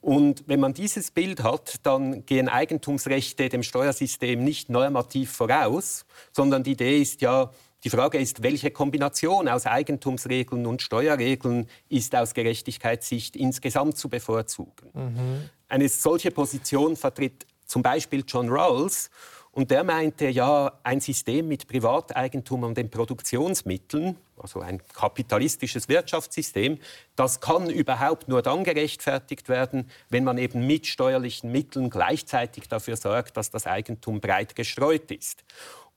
Und 0.00 0.44
wenn 0.46 0.60
man 0.60 0.72
dieses 0.72 1.10
Bild 1.10 1.42
hat, 1.42 1.84
dann 1.84 2.24
gehen 2.26 2.48
Eigentumsrechte 2.48 3.48
dem 3.48 3.62
Steuersystem 3.62 4.42
nicht 4.42 4.70
normativ 4.70 5.32
voraus, 5.32 6.04
sondern 6.32 6.62
die 6.62 6.72
Idee 6.72 7.00
ist 7.00 7.20
ja, 7.22 7.50
die 7.84 7.90
Frage 7.90 8.18
ist, 8.18 8.42
welche 8.42 8.70
Kombination 8.70 9.48
aus 9.48 9.66
Eigentumsregeln 9.66 10.66
und 10.66 10.82
Steuerregeln 10.82 11.68
ist 11.88 12.14
aus 12.14 12.34
Gerechtigkeitssicht 12.34 13.36
insgesamt 13.36 13.96
zu 13.96 14.08
bevorzugen. 14.08 14.90
Mhm. 14.94 15.50
Eine 15.68 15.88
solche 15.88 16.30
Position 16.30 16.96
vertritt 16.96 17.46
zum 17.66 17.82
Beispiel 17.82 18.24
John 18.26 18.48
Rawls. 18.48 19.10
Und 19.56 19.70
der 19.70 19.84
meinte, 19.84 20.28
ja, 20.28 20.70
ein 20.82 21.00
System 21.00 21.48
mit 21.48 21.66
Privateigentum 21.66 22.62
an 22.64 22.74
den 22.74 22.90
Produktionsmitteln, 22.90 24.18
also 24.36 24.60
ein 24.60 24.82
kapitalistisches 24.88 25.88
Wirtschaftssystem, 25.88 26.78
das 27.14 27.40
kann 27.40 27.70
überhaupt 27.70 28.28
nur 28.28 28.42
dann 28.42 28.64
gerechtfertigt 28.64 29.48
werden, 29.48 29.90
wenn 30.10 30.24
man 30.24 30.36
eben 30.36 30.66
mit 30.66 30.86
steuerlichen 30.86 31.52
Mitteln 31.52 31.88
gleichzeitig 31.88 32.68
dafür 32.68 32.98
sorgt, 32.98 33.38
dass 33.38 33.50
das 33.50 33.66
Eigentum 33.66 34.20
breit 34.20 34.56
gestreut 34.56 35.10
ist. 35.10 35.42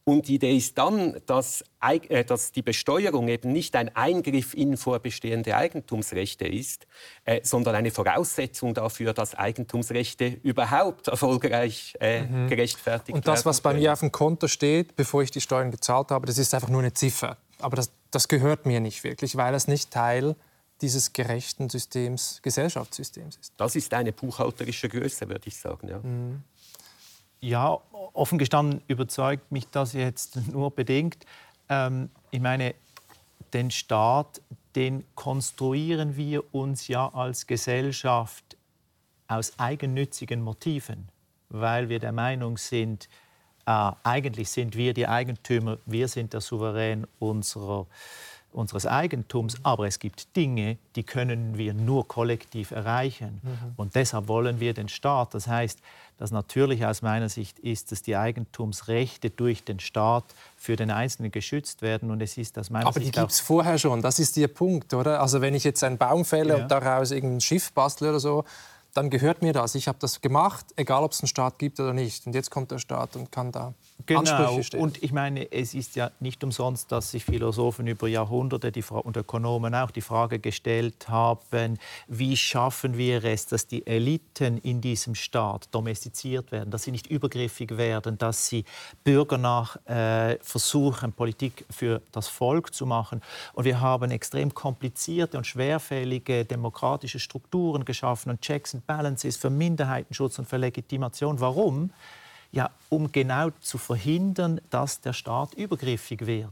Und 0.06 0.28
die 0.28 0.36
Idee 0.36 0.58
ist 0.58 0.78
dann, 0.78 1.22
dass, 1.28 1.64
äh, 1.82 2.24
dass, 2.24 2.52
die 2.52 2.62
Besteuerung 2.62 3.28
eben 3.28 3.52
nicht 3.52 3.76
ein 3.76 3.96
Eingriff 3.96 4.54
in 4.56 4.76
vorbestehende 4.76 5.56
Eigentumsrechte 5.56 6.48
ist, 6.48 6.88
äh, 7.26 7.42
sondern 7.44 7.76
eine 7.76 7.92
Voraussetzung 7.92 8.74
dafür, 8.74 9.14
dass 9.14 9.36
Eigentumsrechte 9.36 10.40
überhaupt 10.42 11.10
erfolgreich 11.10 11.96
äh, 12.00 12.22
mhm. 12.22 12.48
gerechtfertigt 12.48 13.10
werden. 13.10 13.18
Und 13.18 13.28
das, 13.28 13.46
was 13.46 13.62
bei 13.62 13.74
mir 13.74 13.94
auf 13.94 14.00
dem 14.00 14.12
Konto 14.12 14.48
steht, 14.48 14.96
bevor 14.96 15.22
ich 15.22 15.32
die 15.32 15.42
Steuern 15.42 15.70
gezahlt 15.70 16.10
habe, 16.10 16.26
das 16.26 16.38
ist 16.38 16.54
einfach 16.54 16.70
nur 16.70 16.82
eine 16.82 16.94
Ziffer. 16.94 17.38
Aber 17.60 17.76
das, 17.76 17.92
das 18.10 18.28
gehört 18.28 18.66
mir 18.66 18.80
nicht 18.80 19.04
wirklich, 19.04 19.36
weil 19.36 19.54
es 19.54 19.68
nicht 19.68 19.92
Teil 19.92 20.36
dieses 20.82 21.14
gerechten 21.14 21.70
Systems, 21.70 22.40
Gesellschaftssystems 22.42 23.38
ist. 23.38 23.54
Das 23.58 23.76
ist 23.76 23.94
eine 23.94 24.14
buchhalterische 24.14 24.90
Größe, 24.90 25.28
würde 25.28 25.48
ich 25.48 25.58
sagen. 25.58 25.88
Ja. 25.88 26.00
Mhm. 26.00 26.44
Ja, 27.42 27.80
offen 28.14 28.38
gestanden 28.38 28.82
überzeugt 28.88 29.52
mich 29.52 29.68
das 29.70 29.94
jetzt 29.94 30.36
nur 30.52 30.72
bedingt. 30.72 31.26
Ähm, 31.70 32.10
ich 32.32 32.40
meine, 32.40 32.76
den 33.54 33.72
Staat, 33.72 34.42
den 34.76 35.04
konstruieren 35.16 36.16
wir 36.16 36.54
uns 36.54 36.88
ja 36.88 37.08
als 37.08 37.48
Gesellschaft 37.48 38.58
aus 39.28 39.58
eigennützigen 39.58 40.42
Motiven, 40.42 41.10
weil 41.50 41.90
wir 41.90 42.00
der 42.00 42.12
Meinung 42.12 42.58
sind, 42.58 43.10
äh, 43.66 43.92
eigentlich 44.04 44.50
sind 44.50 44.76
wir 44.76 44.94
die 44.94 45.08
Eigentümer, 45.08 45.78
wir 45.86 46.08
sind 46.08 46.34
der 46.34 46.42
Souverän 46.42 47.08
unserer 47.20 47.88
unseres 48.52 48.86
Eigentums, 48.86 49.58
aber 49.64 49.88
es 49.88 50.00
gibt 50.00 50.36
Dinge, 50.36 50.78
die 50.96 51.04
können 51.04 51.58
wir 51.58 51.74
nur 51.74 52.08
kollektiv 52.08 52.72
erreichen. 52.72 53.42
Mhm. 53.44 53.74
Und 53.78 53.96
deshalb 53.96 54.28
wollen 54.28 54.60
wir 54.60 54.74
den 54.74 54.90
Staat. 54.90 55.34
Das 55.34 55.48
heißt, 55.48 55.80
das 56.18 56.32
Natürliche 56.32 56.90
aus 56.90 57.02
meiner 57.02 57.30
Sicht 57.30 57.60
ist, 57.60 57.92
dass 57.92 58.02
die 58.02 58.18
Eigentumsrechte 58.18 59.30
durch 59.30 59.64
den 59.64 59.80
Staat 59.80 60.26
für 60.58 60.76
den 60.76 60.92
Einzelnen 60.92 61.32
geschützt 61.32 61.82
werden. 61.82 62.12
Und 62.12 62.22
es 62.22 62.38
ist 62.38 62.60
aus 62.60 62.70
meiner 62.70 62.88
Aber 62.88 63.00
die 63.00 63.12
gibt 63.12 63.32
es 63.32 63.40
vorher 63.40 63.78
schon. 63.78 64.02
Das 64.02 64.20
ist 64.20 64.36
Ihr 64.36 64.50
Punkt, 64.50 64.94
oder? 64.94 65.22
Also 65.22 65.40
wenn 65.42 65.54
ich 65.54 65.64
jetzt 65.64 65.84
einen 65.84 65.98
Baum 65.98 66.26
fälle 66.26 66.58
ja. 66.58 66.64
und 66.64 66.70
daraus 66.70 67.12
irgendein 67.12 67.42
Schiff 67.42 67.72
bastle 67.72 68.10
oder 68.10 68.20
so, 68.20 68.44
dann 68.94 69.10
gehört 69.10 69.42
mir 69.42 69.54
das. 69.54 69.76
Ich 69.76 69.88
habe 69.88 69.98
das 70.02 70.20
gemacht, 70.20 70.66
egal 70.76 71.04
ob 71.04 71.14
es 71.14 71.22
einen 71.22 71.28
Staat 71.28 71.58
gibt 71.60 71.80
oder 71.80 71.94
nicht. 71.94 72.26
Und 72.28 72.34
jetzt 72.34 72.50
kommt 72.50 72.72
der 72.72 72.80
Staat 72.80 73.16
und 73.16 73.32
kann 73.32 73.52
da 73.52 73.74
genau. 74.06 74.60
Und 74.78 75.04
ich 75.04 75.12
meine, 75.12 75.52
es 75.52 75.74
ist 75.74 75.96
ja 75.96 76.12
nicht 76.20 76.44
umsonst, 76.44 76.92
dass 76.92 77.12
sich 77.12 77.26
Philosophen 77.26 77.88
über 77.88 78.08
Jahrhunderte 78.08 78.72
die 78.72 78.84
und 78.90 79.18
Ökonomen 79.18 79.76
auch 79.76 79.92
die 79.92 80.02
Frage 80.02 80.40
gestellt 80.40 81.10
haben, 81.10 81.78
wie 82.08 82.38
schaffen 82.38 82.98
wir 82.98 83.24
es, 83.24 83.46
dass 83.46 83.68
die 83.68 83.86
Eliten 83.86 84.58
in 84.60 84.82
diesem 84.82 85.16
Staat 85.16 85.68
domestiziert 85.72 86.52
werden, 86.52 86.72
dass 86.72 86.84
sie 86.84 86.92
nicht 86.92 87.08
übergriffig 87.08 87.78
werden, 87.78 88.18
dass 88.18 88.48
sie 88.48 88.66
Bürger 89.04 89.38
nach 89.38 89.76
äh, 89.86 90.38
versuchen, 90.42 91.14
Politik 91.14 91.66
für 91.70 92.02
das 92.12 92.28
Volk 92.28 92.74
zu 92.74 92.86
machen. 92.86 93.22
Und 93.54 93.66
wir 93.66 93.82
haben 93.82 94.12
extrem 94.12 94.54
komplizierte 94.54 95.38
und 95.38 95.46
schwerfällige 95.46 96.46
demokratische 96.46 97.20
Strukturen 97.20 97.86
geschaffen 97.86 98.30
und 98.30 98.42
Checks 98.42 98.74
and 98.74 98.86
Balances 98.88 99.38
für 99.38 99.50
Minderheitenschutz 99.50 100.40
und 100.40 100.48
für 100.48 100.58
Legitimation. 100.58 101.40
Warum? 101.40 101.92
Ja, 102.52 102.72
um 102.90 103.12
genau 103.12 103.52
zu 103.62 103.78
verhindern, 103.78 104.60
dass 104.72 105.02
der 105.02 105.14
Staat 105.14 105.54
übergriffig 105.54 106.26
wird, 106.26 106.52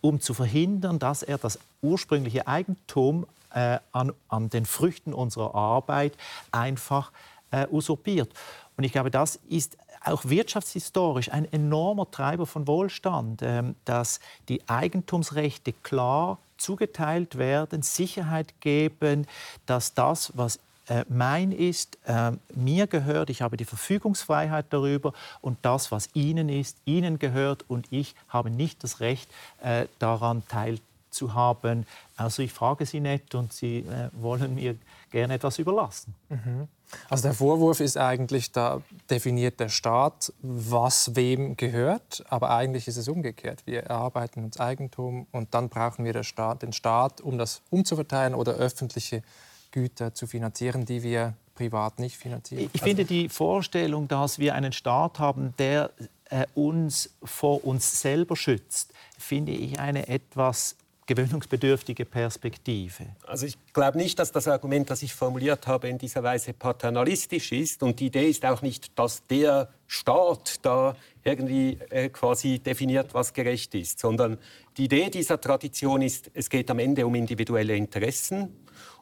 um 0.00 0.20
zu 0.20 0.34
verhindern, 0.34 0.98
dass 0.98 1.22
er 1.22 1.38
das 1.38 1.60
ursprüngliche 1.82 2.48
Eigentum 2.48 3.26
äh, 3.54 3.78
an, 3.92 4.12
an, 4.28 4.50
den 4.50 4.66
Früchten 4.66 5.14
unserer 5.14 5.54
Arbeit 5.54 6.14
einfach 6.50 7.12
äh, 7.52 7.66
usurpiert. 7.70 8.28
Und 8.76 8.84
ich 8.84 8.92
glaube, 8.92 9.10
das 9.10 9.38
ist 9.48 9.76
auch 10.04 10.24
wirtschaftshistorisch 10.24 11.30
ein 11.32 11.50
enormer 11.52 12.10
Treiber 12.10 12.46
von 12.46 12.66
Wohlstand, 12.66 13.42
äh, 13.42 13.62
dass 13.84 14.20
die 14.48 14.68
Eigentumsrechte 14.68 15.72
klar 15.82 16.38
zugeteilt 16.58 17.38
werden, 17.38 17.82
Sicherheit 17.82 18.60
geben, 18.60 19.26
dass 19.66 19.94
das, 19.94 20.32
was 20.34 20.58
äh, 20.88 21.04
mein 21.08 21.52
ist, 21.52 21.98
äh, 22.06 22.32
mir 22.54 22.86
gehört, 22.86 23.30
ich 23.30 23.42
habe 23.42 23.56
die 23.56 23.64
Verfügungsfreiheit 23.64 24.66
darüber 24.70 25.12
und 25.40 25.58
das, 25.62 25.90
was 25.90 26.08
Ihnen 26.14 26.48
ist, 26.48 26.78
Ihnen 26.84 27.18
gehört 27.18 27.64
und 27.68 27.86
ich 27.90 28.14
habe 28.28 28.50
nicht 28.50 28.84
das 28.84 29.00
Recht, 29.00 29.28
äh, 29.62 29.86
daran 29.98 30.42
teilzuhaben. 30.48 31.86
Also 32.16 32.42
ich 32.42 32.52
frage 32.52 32.86
Sie 32.86 33.00
nicht 33.00 33.34
und 33.34 33.52
Sie 33.52 33.78
äh, 33.78 34.10
wollen 34.12 34.54
mir 34.54 34.76
gerne 35.10 35.34
etwas 35.34 35.58
überlassen. 35.58 36.14
Mhm. 36.28 36.68
Also 37.08 37.24
der 37.24 37.34
Vorwurf 37.34 37.80
ist 37.80 37.96
eigentlich, 37.96 38.52
da 38.52 38.80
definiert 39.10 39.58
der 39.58 39.68
Staat, 39.68 40.32
was 40.40 41.16
wem 41.16 41.56
gehört, 41.56 42.24
aber 42.28 42.50
eigentlich 42.50 42.86
ist 42.86 42.96
es 42.96 43.08
umgekehrt. 43.08 43.62
Wir 43.66 43.82
erarbeiten 43.84 44.44
uns 44.44 44.60
Eigentum 44.60 45.26
und 45.32 45.52
dann 45.52 45.68
brauchen 45.68 46.04
wir 46.04 46.12
den 46.12 46.72
Staat, 46.72 47.20
um 47.20 47.38
das 47.38 47.62
umzuverteilen 47.70 48.34
oder 48.34 48.52
öffentliche 48.54 49.22
Güter 49.70 50.14
zu 50.14 50.26
finanzieren, 50.26 50.84
die 50.84 51.02
wir 51.02 51.34
privat 51.54 51.98
nicht 51.98 52.16
finanzieren. 52.16 52.70
Ich 52.72 52.82
finde 52.82 53.04
die 53.04 53.28
Vorstellung, 53.28 54.08
dass 54.08 54.38
wir 54.38 54.54
einen 54.54 54.72
Staat 54.72 55.18
haben, 55.18 55.54
der 55.58 55.90
äh, 56.30 56.46
uns 56.54 57.10
vor 57.22 57.64
uns 57.64 58.00
selber 58.00 58.36
schützt, 58.36 58.92
finde 59.18 59.52
ich 59.52 59.78
eine 59.78 60.08
etwas 60.08 60.76
gewöhnungsbedürftige 61.06 62.04
Perspektive. 62.04 63.06
Also 63.26 63.46
ich 63.46 63.56
glaube 63.72 63.96
nicht, 63.96 64.18
dass 64.18 64.32
das 64.32 64.48
Argument, 64.48 64.90
das 64.90 65.02
ich 65.02 65.14
formuliert 65.14 65.66
habe, 65.66 65.88
in 65.88 65.98
dieser 65.98 66.22
Weise 66.22 66.52
paternalistisch 66.52 67.52
ist. 67.52 67.82
Und 67.82 68.00
die 68.00 68.06
Idee 68.06 68.28
ist 68.28 68.44
auch 68.44 68.60
nicht, 68.60 68.98
dass 68.98 69.24
der 69.28 69.68
Staat 69.86 70.58
da 70.62 70.96
irgendwie 71.22 71.78
äh, 71.90 72.08
quasi 72.08 72.58
definiert, 72.58 73.14
was 73.14 73.32
gerecht 73.32 73.74
ist, 73.76 74.00
sondern 74.00 74.36
die 74.76 74.84
Idee 74.84 75.08
dieser 75.08 75.40
Tradition 75.40 76.02
ist, 76.02 76.30
es 76.34 76.50
geht 76.50 76.70
am 76.70 76.80
Ende 76.80 77.06
um 77.06 77.14
individuelle 77.14 77.76
Interessen 77.76 78.52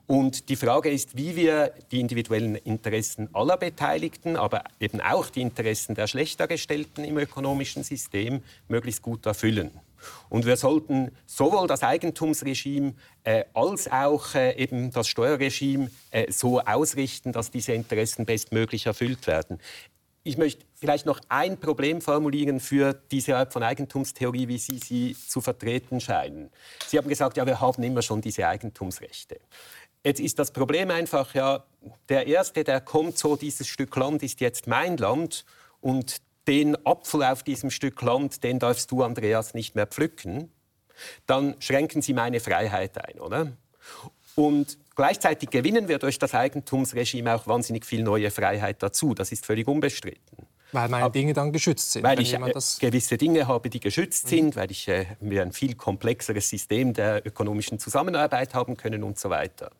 und 0.06 0.48
die 0.50 0.56
Frage 0.56 0.90
ist, 0.90 1.16
wie 1.16 1.34
wir 1.34 1.72
die 1.90 2.00
individuellen 2.00 2.56
Interessen 2.56 3.28
aller 3.32 3.56
Beteiligten, 3.56 4.36
aber 4.36 4.64
eben 4.78 5.00
auch 5.00 5.30
die 5.30 5.40
Interessen 5.40 5.94
der 5.94 6.06
Schlechtergestellten 6.06 7.04
im 7.04 7.16
ökonomischen 7.16 7.82
System 7.84 8.42
möglichst 8.68 9.02
gut 9.02 9.24
erfüllen. 9.24 9.70
Und 10.28 10.44
wir 10.44 10.56
sollten 10.56 11.10
sowohl 11.24 11.66
das 11.66 11.82
Eigentumsregime 11.82 12.92
äh, 13.22 13.44
als 13.54 13.90
auch 13.90 14.34
äh, 14.34 14.54
eben 14.56 14.90
das 14.90 15.08
Steuerregime 15.08 15.90
äh, 16.10 16.30
so 16.30 16.60
ausrichten, 16.60 17.32
dass 17.32 17.50
diese 17.50 17.72
Interessen 17.72 18.26
bestmöglich 18.26 18.84
erfüllt 18.84 19.26
werden. 19.26 19.58
Ich 20.26 20.38
möchte 20.38 20.64
vielleicht 20.74 21.04
noch 21.04 21.20
ein 21.28 21.58
Problem 21.58 22.00
formulieren 22.00 22.58
für 22.58 22.94
diese 23.10 23.36
Art 23.36 23.52
von 23.52 23.62
Eigentumstheorie, 23.62 24.48
wie 24.48 24.56
Sie 24.56 24.78
sie 24.78 25.14
zu 25.14 25.42
vertreten 25.42 26.00
scheinen. 26.00 26.50
Sie 26.86 26.96
haben 26.96 27.08
gesagt, 27.08 27.36
ja, 27.36 27.46
wir 27.46 27.60
haben 27.60 27.82
immer 27.82 28.00
schon 28.00 28.22
diese 28.22 28.48
Eigentumsrechte. 28.48 29.38
Jetzt 30.04 30.20
ist 30.20 30.38
das 30.38 30.50
Problem 30.50 30.90
einfach, 30.90 31.34
ja, 31.34 31.64
der 32.10 32.26
Erste, 32.26 32.62
der 32.62 32.82
kommt, 32.82 33.18
so 33.18 33.36
dieses 33.36 33.66
Stück 33.66 33.96
Land 33.96 34.22
ist 34.22 34.40
jetzt 34.40 34.66
mein 34.66 34.98
Land 34.98 35.46
und 35.80 36.18
den 36.46 36.76
Apfel 36.84 37.22
auf 37.24 37.42
diesem 37.42 37.70
Stück 37.70 38.02
Land, 38.02 38.44
den 38.44 38.58
darfst 38.58 38.90
du, 38.90 39.02
Andreas, 39.02 39.54
nicht 39.54 39.74
mehr 39.74 39.86
pflücken, 39.86 40.52
dann 41.26 41.56
schränken 41.58 42.02
sie 42.02 42.12
meine 42.12 42.40
Freiheit 42.40 42.98
ein, 43.02 43.18
oder? 43.18 43.52
Und 44.34 44.78
gleichzeitig 44.94 45.48
gewinnen 45.48 45.88
wir 45.88 45.98
durch 45.98 46.18
das 46.18 46.34
Eigentumsregime 46.34 47.34
auch 47.34 47.46
wahnsinnig 47.46 47.86
viel 47.86 48.02
neue 48.02 48.30
Freiheit 48.30 48.82
dazu. 48.82 49.14
Das 49.14 49.32
ist 49.32 49.46
völlig 49.46 49.66
unbestritten. 49.68 50.46
Weil 50.72 50.88
meine 50.88 51.10
Dinge 51.10 51.32
dann 51.32 51.52
geschützt 51.52 51.92
sind. 51.92 52.02
Weil 52.02 52.20
ich 52.20 52.34
äh, 52.34 52.52
gewisse 52.80 53.16
Dinge 53.16 53.46
habe, 53.46 53.70
die 53.70 53.78
geschützt 53.80 54.24
mhm. 54.26 54.28
sind, 54.28 54.56
weil 54.56 54.70
ich, 54.70 54.88
äh, 54.88 55.06
wir 55.20 55.42
ein 55.42 55.52
viel 55.52 55.76
komplexeres 55.76 56.48
System 56.48 56.92
der 56.92 57.24
ökonomischen 57.24 57.78
Zusammenarbeit 57.78 58.54
haben 58.54 58.76
können 58.76 59.04
und 59.04 59.18
so 59.18 59.30
weiter. 59.30 59.70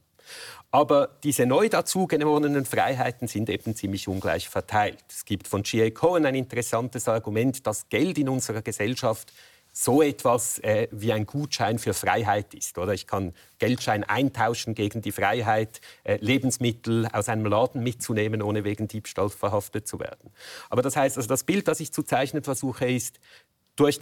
Aber 0.71 1.09
diese 1.23 1.47
neu 1.47 1.69
dazu 1.69 2.07
gewonnenen 2.07 2.65
Freiheiten 2.65 3.29
sind 3.29 3.49
eben 3.49 3.77
ziemlich 3.77 4.09
ungleich 4.09 4.49
verteilt. 4.49 5.05
Es 5.09 5.25
gibt 5.25 5.47
von 5.47 5.63
G.A. 5.63 5.91
Cohen 5.91 6.27
ein 6.27 6.35
interessantes 6.35 7.09
Argument, 7.09 7.67
dass 7.67 7.89
Geld 7.89 8.19
in 8.19 8.29
unserer 8.29 8.61
Gesellschaft 8.61 9.33
so 9.77 10.03
etwas 10.03 10.61
äh, 10.61 10.87
wie 10.93 11.13
ein 11.13 11.27
Gutschein 11.27 11.79
für 11.79 11.95
Freiheit 11.95 12.55
ist. 12.55 12.79
Oder 12.79 12.95
ich 12.95 13.07
kann 13.09 13.35
Geldschein 13.59 14.05
eintauschen 14.05 14.75
gegen 14.75 15.03
die 15.03 15.11
Freiheit, 15.11 15.81
äh, 16.05 16.17
Lebensmittel 16.21 17.09
aus 17.13 17.29
einem 17.29 17.47
Laden 17.47 17.83
mitzunehmen, 17.83 18.41
ohne 18.41 18.63
wegen 18.63 18.87
Diebstahl 18.87 19.29
verhaftet 19.29 19.89
zu 19.89 19.99
werden. 19.99 20.31
Aber 20.71 20.81
das 20.83 20.95
heißt, 20.95 21.17
also 21.17 21.29
das 21.29 21.43
Bild, 21.43 21.67
das 21.67 21.81
ich 21.81 21.93
zu 21.93 22.05
zeichnen 22.05 22.45
versuche, 22.45 22.89
ist, 22.89 23.19
durch, 23.75 23.99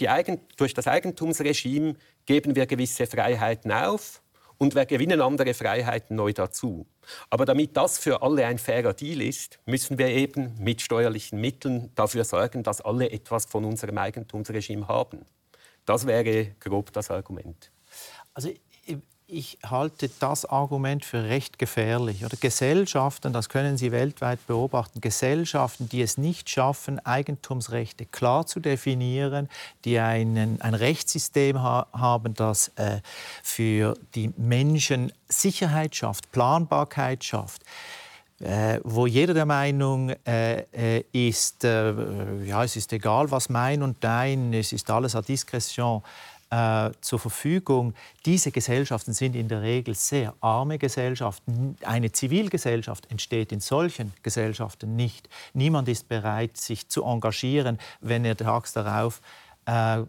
durch 0.57 0.75
das 0.75 0.87
Eigentumsregime 0.87 1.97
geben 2.27 2.55
wir 2.55 2.66
gewisse 2.66 3.07
Freiheiten 3.07 3.73
auf 3.73 4.23
und 4.62 4.77
wir 4.77 4.87
gewinnen 4.87 5.20
andere 5.20 5.55
Freiheiten 5.55 6.14
neu 6.14 6.33
dazu. 6.33 6.87
Aber 7.31 7.44
damit 7.46 7.77
das 7.77 7.98
für 7.98 8.22
alle 8.22 8.46
ein 8.46 8.59
fairer 8.59 8.94
Deal 8.94 9.20
ist, 9.20 9.59
müssen 9.66 9.98
wir 9.98 10.07
eben 10.07 10.55
mit 10.57 10.81
steuerlichen 10.81 11.40
Mitteln 11.40 11.90
dafür 11.96 12.22
sorgen, 12.22 12.62
dass 12.62 12.81
alle 12.81 13.11
etwas 13.11 13.46
von 13.46 13.64
unserem 13.64 13.98
Eigentumsregime 13.98 14.87
haben. 14.87 15.27
Das 15.85 16.07
wäre 16.07 16.55
grob 16.61 16.92
das 16.92 17.11
Argument. 17.11 17.72
Also 18.35 18.51
ich 19.33 19.58
halte 19.64 20.10
das 20.20 20.44
Argument 20.44 21.04
für 21.04 21.24
recht 21.24 21.58
gefährlich. 21.58 22.24
Oder 22.24 22.37
Gesellschaften, 22.37 23.33
das 23.33 23.48
können 23.48 23.78
Sie 23.78 23.90
weltweit 23.90 24.46
beobachten, 24.46 25.00
Gesellschaften, 25.00 25.88
die 25.88 26.02
es 26.02 26.18
nicht 26.18 26.50
schaffen, 26.50 27.04
Eigentumsrechte 27.04 28.04
klar 28.04 28.46
zu 28.46 28.60
definieren, 28.60 29.48
die 29.85 29.98
einen, 29.98 30.60
ein 30.60 30.74
Rechtssystem 30.74 31.62
ha 31.62 31.87
haben, 31.92 32.35
das 32.35 32.68
äh, 32.76 33.00
für 33.42 33.94
die 34.14 34.33
Menschen 34.37 35.12
Sicherheit 35.28 35.96
schafft, 35.96 36.30
Planbarkeit 36.30 37.24
schafft. 37.24 37.62
Äh, 38.40 38.80
wo 38.83 39.06
jeder 39.06 39.35
der 39.35 39.46
Meinung 39.46 40.10
äh, 40.26 40.64
äh 40.72 41.04
ist, 41.12 41.62
äh, 41.62 42.44
ja, 42.44 42.64
es 42.64 42.74
ist 42.74 42.92
egal, 42.92 43.30
was 43.30 43.48
mein 43.48 43.83
und 43.83 44.02
dein, 44.02 44.52
es 44.52 44.72
ist 44.72 44.90
alles 44.90 45.14
à 45.14 45.22
discrétion, 45.22 46.02
äh, 46.53 46.90
zur 47.00 47.19
Verfügung. 47.19 47.94
Diese 48.27 48.53
Gesellschaften 48.53 49.15
sind 49.15 49.35
in 49.35 49.48
der 49.48 49.63
Regel 49.63 49.94
sehr 49.94 50.35
arme 50.42 50.79
Gesellschaften. 50.79 51.79
Eine 51.83 52.13
Zivilgesellschaft 52.13 53.11
entsteht 53.11 53.53
in 53.53 53.61
solchen 53.61 54.13
Gesellschaften 54.23 54.94
nicht. 54.94 55.31
Niemand 55.55 55.88
ist 55.88 56.09
bereit, 56.09 56.59
sich 56.59 56.88
zu 56.88 57.05
engagieren, 57.05 57.79
wenn 58.03 58.27
er 58.27 58.37
tags 58.37 58.75
darauf 58.75 59.23
äh, 59.65 60.03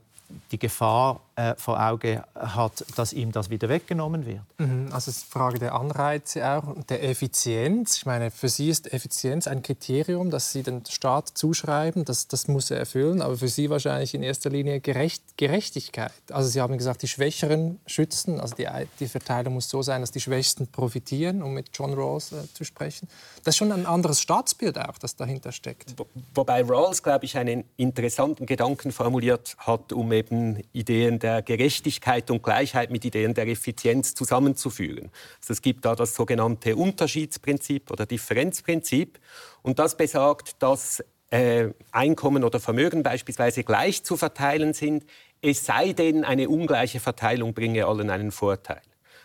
die 0.52 0.60
Gefahr 0.60 1.22
äh, 1.36 1.56
vor 1.58 1.82
Auge 1.82 2.24
hat, 2.36 2.86
dass 2.96 3.14
ihm 3.14 3.32
das 3.32 3.50
wieder 3.50 3.70
weggenommen 3.70 4.26
wird. 4.26 4.42
Mhm, 4.60 4.90
also 4.92 5.10
es 5.10 5.18
ist 5.18 5.24
eine 5.24 5.42
Frage 5.44 5.60
der 5.60 5.74
Anreize 5.74 6.48
auch 6.48 6.68
und 6.68 6.90
der 6.90 7.04
Effizienz. 7.04 7.98
Ich 7.98 8.06
meine, 8.06 8.30
für 8.30 8.50
Sie 8.50 8.70
ist 8.70 8.94
Effizienz 8.94 9.48
ein 9.48 9.64
Kriterium, 9.64 10.30
das 10.30 10.52
Sie 10.52 10.62
dem 10.62 10.84
Staat 10.88 11.30
zuschreiben. 11.30 12.06
Das, 12.06 12.28
das 12.28 12.48
muss 12.48 12.70
er 12.70 12.78
erfüllen. 12.78 13.22
Aber 13.22 13.38
für 13.38 13.48
Sie 13.48 13.70
wahrscheinlich 13.70 14.14
in 14.14 14.22
erster 14.22 14.50
Linie 14.50 14.80
Gerecht, 14.80 15.24
Gerechtigkeit. 15.38 16.12
Also 16.32 16.50
Sie 16.50 16.62
haben 16.62 16.78
gesagt, 16.78 17.02
die 17.02 17.08
Schwächeren 17.08 17.80
schützen. 17.88 18.40
Also 18.40 18.56
die, 18.56 18.68
die 19.00 19.08
Verteilung 19.08 19.56
muss 19.56 19.70
so 19.70 19.82
sein, 19.82 20.02
dass 20.02 20.12
die 20.12 20.22
Schwächsten 20.22 20.68
profitieren, 20.68 21.42
um 21.42 21.54
mit 21.54 21.70
John 21.74 21.94
Rawls 21.94 22.32
äh, 22.32 22.54
zu 22.54 22.64
sprechen. 22.64 23.08
Das 23.44 23.54
ist 23.54 23.58
schon 23.58 23.72
ein 23.72 23.86
anderes 23.86 24.22
Staatsbild 24.22 24.78
auch, 24.78 24.98
das 25.00 25.16
dahinter 25.16 25.52
steckt. 25.52 25.96
Wobei 26.36 26.64
Rawls, 26.64 27.02
glaube 27.02 27.26
ich, 27.26 27.38
einen 27.38 27.64
interessanten 27.78 28.46
Gedanken 28.46 28.92
formuliert 28.92 29.56
hat, 29.58 29.94
um 29.94 30.12
eben 30.12 30.62
Ideen 30.74 31.20
der 31.24 31.41
Gerechtigkeit 31.41 32.30
und 32.30 32.43
Gleichheit 32.43 32.91
mit 32.91 33.03
Ideen 33.05 33.34
der 33.34 33.47
Effizienz 33.47 34.13
zusammenzuführen. 34.13 35.09
Also 35.39 35.53
es 35.53 35.61
gibt 35.61 35.86
da 35.86 35.95
das 35.95 36.13
sogenannte 36.13 36.76
Unterschiedsprinzip 36.76 37.89
oder 37.89 38.05
Differenzprinzip. 38.05 39.19
Und 39.63 39.80
das 39.80 39.97
besagt, 39.97 40.61
dass 40.61 41.03
äh, 41.32 41.69
Einkommen 41.91 42.43
oder 42.43 42.59
Vermögen 42.59 43.01
beispielsweise 43.01 43.63
gleich 43.63 44.03
zu 44.03 44.17
verteilen 44.17 44.74
sind, 44.74 45.05
es 45.41 45.65
sei 45.65 45.93
denn, 45.93 46.24
eine 46.24 46.47
ungleiche 46.47 46.99
Verteilung 46.99 47.53
bringe 47.53 47.86
allen 47.86 48.09
einen 48.09 48.32
Vorteil. 48.32 48.82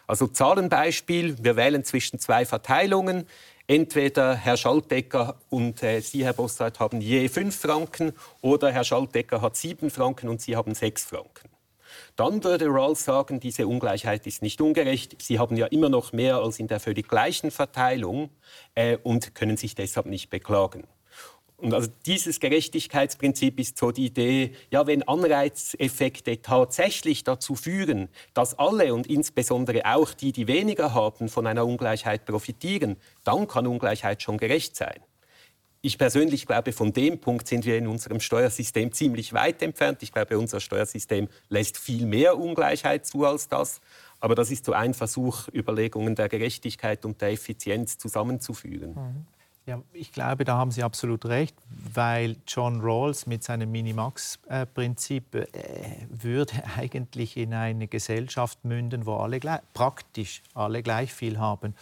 Also 0.06 0.26
Zahlenbeispiel, 0.26 1.36
wir 1.44 1.56
wählen 1.56 1.84
zwischen 1.84 2.18
zwei 2.18 2.46
Verteilungen. 2.46 3.26
Entweder 3.66 4.34
Herr 4.34 4.56
Schaltecker 4.56 5.36
und 5.50 5.82
äh, 5.82 6.00
Sie, 6.00 6.24
Herr 6.24 6.32
Bossart, 6.32 6.80
haben 6.80 7.02
je 7.02 7.28
fünf 7.28 7.60
Franken 7.60 8.14
oder 8.40 8.72
Herr 8.72 8.84
Schaltecker 8.84 9.42
hat 9.42 9.56
sieben 9.56 9.90
Franken 9.90 10.28
und 10.28 10.40
Sie 10.40 10.56
haben 10.56 10.74
sechs 10.74 11.04
Franken. 11.04 11.50
Dann 12.18 12.42
würde 12.42 12.66
Rawls 12.66 13.04
sagen, 13.04 13.38
diese 13.38 13.68
Ungleichheit 13.68 14.26
ist 14.26 14.42
nicht 14.42 14.60
ungerecht. 14.60 15.22
Sie 15.22 15.38
haben 15.38 15.56
ja 15.56 15.66
immer 15.66 15.88
noch 15.88 16.12
mehr 16.12 16.38
als 16.38 16.58
in 16.58 16.66
der 16.66 16.80
völlig 16.80 17.06
gleichen 17.06 17.52
Verteilung 17.52 18.30
äh, 18.74 18.96
und 19.04 19.36
können 19.36 19.56
sich 19.56 19.76
deshalb 19.76 20.06
nicht 20.06 20.28
beklagen. 20.28 20.82
Und 21.58 21.72
also 21.72 21.88
dieses 22.06 22.40
Gerechtigkeitsprinzip 22.40 23.60
ist 23.60 23.78
so 23.78 23.92
die 23.92 24.06
Idee, 24.06 24.50
ja, 24.72 24.88
wenn 24.88 25.04
Anreizeffekte 25.04 26.42
tatsächlich 26.42 27.22
dazu 27.22 27.54
führen, 27.54 28.08
dass 28.34 28.58
alle 28.58 28.94
und 28.94 29.06
insbesondere 29.06 29.82
auch 29.84 30.12
die, 30.12 30.32
die 30.32 30.48
weniger 30.48 30.94
haben, 30.94 31.28
von 31.28 31.46
einer 31.46 31.64
Ungleichheit 31.64 32.24
profitieren, 32.24 32.96
dann 33.22 33.46
kann 33.46 33.68
Ungleichheit 33.68 34.24
schon 34.24 34.38
gerecht 34.38 34.74
sein. 34.74 35.00
Ich 35.88 35.96
persönlich 35.96 36.44
glaube, 36.44 36.74
von 36.74 36.92
dem 36.92 37.18
Punkt 37.18 37.48
sind 37.48 37.64
wir 37.64 37.78
in 37.78 37.86
unserem 37.86 38.20
Steuersystem 38.20 38.92
ziemlich 38.92 39.32
weit 39.32 39.62
entfernt. 39.62 40.02
Ich 40.02 40.12
glaube, 40.12 40.38
unser 40.38 40.60
Steuersystem 40.60 41.28
lässt 41.48 41.78
viel 41.78 42.04
mehr 42.04 42.36
Ungleichheit 42.36 43.06
zu 43.06 43.24
als 43.24 43.48
das. 43.48 43.80
Aber 44.20 44.34
das 44.34 44.50
ist 44.50 44.66
so 44.66 44.74
ein 44.74 44.92
Versuch, 44.92 45.48
Überlegungen 45.48 46.14
der 46.14 46.28
Gerechtigkeit 46.28 47.06
und 47.06 47.22
der 47.22 47.30
Effizienz 47.30 47.96
zusammenzuführen. 47.96 48.90
Mhm. 48.90 49.26
Ja, 49.64 49.82
ich 49.94 50.12
glaube, 50.12 50.44
da 50.44 50.58
haben 50.58 50.72
Sie 50.72 50.82
absolut 50.82 51.24
recht, 51.24 51.56
weil 51.94 52.36
John 52.46 52.82
Rawls 52.82 53.26
mit 53.26 53.42
seinem 53.42 53.70
Minimax-Prinzip 53.70 55.34
äh, 55.36 55.46
würde 56.10 56.52
eigentlich 56.76 57.38
in 57.38 57.54
eine 57.54 57.86
Gesellschaft 57.86 58.62
münden, 58.62 59.06
wo 59.06 59.16
alle 59.16 59.40
praktisch 59.72 60.42
alle 60.52 60.82
gleich 60.82 61.14
viel 61.14 61.38
haben. 61.38 61.74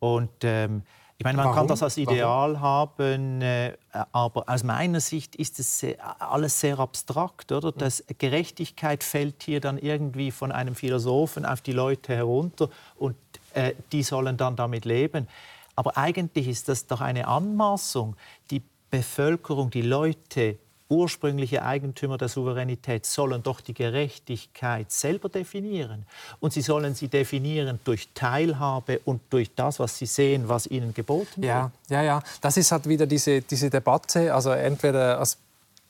Und 0.00 0.30
ähm, 0.42 0.82
ich 1.18 1.24
meine, 1.24 1.36
man 1.36 1.46
Warum? 1.46 1.56
kann 1.56 1.66
das 1.66 1.82
als 1.82 1.96
Ideal 1.96 2.52
Warum? 2.54 2.60
haben, 2.60 3.42
äh, 3.42 3.72
aber 4.12 4.44
aus 4.46 4.62
meiner 4.62 5.00
Sicht 5.00 5.34
ist 5.34 5.58
es 5.58 5.84
alles 6.20 6.60
sehr 6.60 6.78
abstrakt, 6.78 7.50
oder? 7.50 7.72
Das 7.72 8.04
Gerechtigkeit 8.18 9.02
fällt 9.02 9.42
hier 9.42 9.60
dann 9.60 9.78
irgendwie 9.78 10.30
von 10.30 10.52
einem 10.52 10.76
Philosophen 10.76 11.44
auf 11.44 11.60
die 11.60 11.72
Leute 11.72 12.14
herunter 12.14 12.70
und 12.94 13.16
äh, 13.54 13.72
die 13.90 14.04
sollen 14.04 14.36
dann 14.36 14.54
damit 14.54 14.84
leben. 14.84 15.26
Aber 15.74 15.96
eigentlich 15.96 16.46
ist 16.46 16.68
das 16.68 16.86
doch 16.86 17.00
eine 17.00 17.26
Anmaßung, 17.26 18.14
die 18.52 18.62
Bevölkerung, 18.88 19.70
die 19.70 19.82
Leute 19.82 20.56
ursprüngliche 20.88 21.62
Eigentümer 21.62 22.16
der 22.16 22.28
Souveränität 22.28 23.04
sollen 23.04 23.42
doch 23.42 23.60
die 23.60 23.74
Gerechtigkeit 23.74 24.90
selber 24.90 25.28
definieren. 25.28 26.06
Und 26.40 26.52
sie 26.52 26.62
sollen 26.62 26.94
sie 26.94 27.08
definieren 27.08 27.78
durch 27.84 28.08
Teilhabe 28.14 29.00
und 29.04 29.20
durch 29.30 29.54
das, 29.54 29.78
was 29.78 29.98
sie 29.98 30.06
sehen, 30.06 30.48
was 30.48 30.66
ihnen 30.66 30.94
geboten 30.94 31.42
wird. 31.42 31.44
Ja, 31.44 31.70
ja, 31.88 32.02
ja. 32.02 32.22
Das 32.40 32.56
ist 32.56 32.72
halt 32.72 32.88
wieder 32.88 33.06
diese, 33.06 33.42
diese 33.42 33.68
Debatte. 33.68 34.34
Also 34.34 34.50
entweder 34.50 35.18
als 35.18 35.38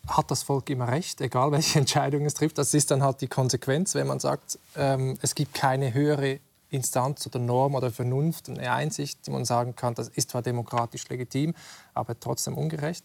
hat 0.09 0.31
das 0.31 0.43
Volk 0.43 0.71
immer 0.71 0.89
recht, 0.89 1.21
egal 1.21 1.53
welche 1.53 1.79
Entscheidung 1.81 2.25
es 2.25 2.35
trifft. 2.35 2.59
Das 2.59 2.75
ist 2.75 2.91
dann 2.91 3.03
halt 3.03 3.21
die 3.21 3.29
Konsequenz, 3.29 3.95
wenn 3.95 4.07
man 4.07 4.21
sagt, 4.21 4.59
ähm, 4.77 5.19
es 5.23 5.35
gibt 5.35 5.55
keine 5.55 5.93
höhere 5.95 6.41
Instanz 6.71 7.27
oder 7.27 7.39
Norm 7.39 7.75
oder 7.75 7.91
Vernunft, 7.91 8.49
eine 8.49 8.71
Einsicht, 8.73 9.27
die 9.27 9.31
man 9.31 9.45
sagen 9.45 9.75
kann, 9.75 9.95
das 9.95 10.09
ist 10.09 10.31
zwar 10.31 10.43
demokratisch 10.43 11.09
legitim, 11.09 11.55
aber 11.95 12.19
trotzdem 12.19 12.59
ungerecht. 12.59 13.05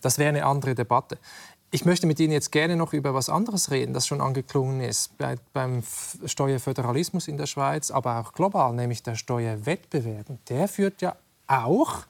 Das 0.00 0.18
wäre 0.18 0.28
eine 0.28 0.46
andere 0.46 0.74
Debatte. 0.74 1.18
Ich 1.70 1.84
möchte 1.84 2.06
mit 2.06 2.20
Ihnen 2.20 2.32
jetzt 2.32 2.52
gerne 2.52 2.76
noch 2.76 2.92
über 2.92 3.10
etwas 3.10 3.28
anderes 3.28 3.70
reden, 3.70 3.92
das 3.92 4.06
schon 4.06 4.20
angeklungen 4.20 4.80
ist 4.80 5.18
bei, 5.18 5.34
beim 5.52 5.82
Steuerföderalismus 6.24 7.28
in 7.28 7.36
der 7.36 7.46
Schweiz, 7.46 7.90
aber 7.90 8.20
auch 8.20 8.32
global, 8.32 8.72
nämlich 8.72 9.02
der 9.02 9.16
Steuerwettbewerb. 9.16 10.26
Der 10.48 10.68
führt 10.68 11.02
ja 11.02 11.16
auch, 11.48 12.06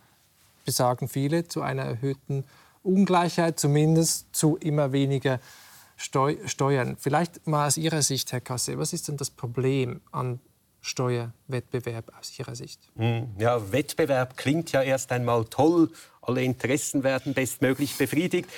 besagen 0.65 1.09
viele, 1.09 1.49
zu 1.49 1.63
einer 1.63 1.83
erhöhten 1.83 2.45
Ungleichheit, 2.83 3.59
zumindest 3.59 4.35
zu 4.35 4.57
immer 4.57 4.93
weniger 4.93 5.41
Steu 5.97 6.37
Steuern. 6.45 6.97
Vielleicht 6.99 7.47
mal 7.47 7.67
aus 7.67 7.79
Ihrer 7.79 8.03
Sicht, 8.03 8.31
Herr 8.33 8.43
Kasse, 8.43 8.79
was 8.79 8.93
ist 8.93 9.09
denn 9.09 9.17
das 9.17 9.31
Problem 9.31 10.01
an 10.13 10.41
Steuerwettbewerb 10.83 12.13
aus 12.19 12.39
Ihrer 12.39 12.55
Sicht? 12.55 12.81
Hm, 12.97 13.35
ja, 13.39 13.73
Wettbewerb 13.73 14.37
klingt 14.37 14.71
ja 14.73 14.83
erst 14.83 15.11
einmal 15.11 15.45
toll. 15.47 15.91
Alle 16.27 16.43
Interessen 16.43 17.05
werden 17.05 17.35
bestmöglich 17.35 17.97
befriedigt. 17.97 18.49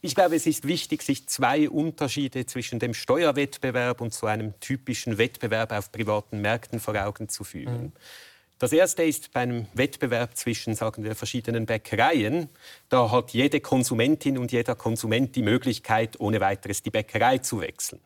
Ich 0.00 0.14
glaube, 0.14 0.34
es 0.34 0.46
ist 0.46 0.66
wichtig, 0.66 1.02
sich 1.02 1.28
zwei 1.28 1.70
Unterschiede 1.70 2.44
zwischen 2.46 2.78
dem 2.78 2.92
Steuerwettbewerb 2.92 4.00
und 4.00 4.12
so 4.12 4.26
einem 4.26 4.58
typischen 4.58 5.18
Wettbewerb 5.18 5.70
auf 5.70 5.92
privaten 5.92 6.40
Märkten 6.40 6.80
vor 6.80 6.96
Augen 6.96 7.28
zu 7.28 7.44
führen. 7.44 7.82
Mhm. 7.82 7.92
Das 8.58 8.72
erste 8.72 9.02
ist 9.02 9.32
bei 9.32 9.40
einem 9.40 9.66
Wettbewerb 9.74 10.36
zwischen, 10.36 10.74
sagen 10.74 11.04
wir, 11.04 11.14
verschiedenen 11.16 11.66
Bäckereien. 11.66 12.48
Da 12.88 13.10
hat 13.10 13.32
jede 13.32 13.60
Konsumentin 13.60 14.38
und 14.38 14.52
jeder 14.52 14.74
Konsument 14.74 15.34
die 15.34 15.42
Möglichkeit, 15.42 16.18
ohne 16.20 16.40
weiteres 16.40 16.82
die 16.82 16.90
Bäckerei 16.90 17.38
zu 17.38 17.60
wechseln. 17.60 18.00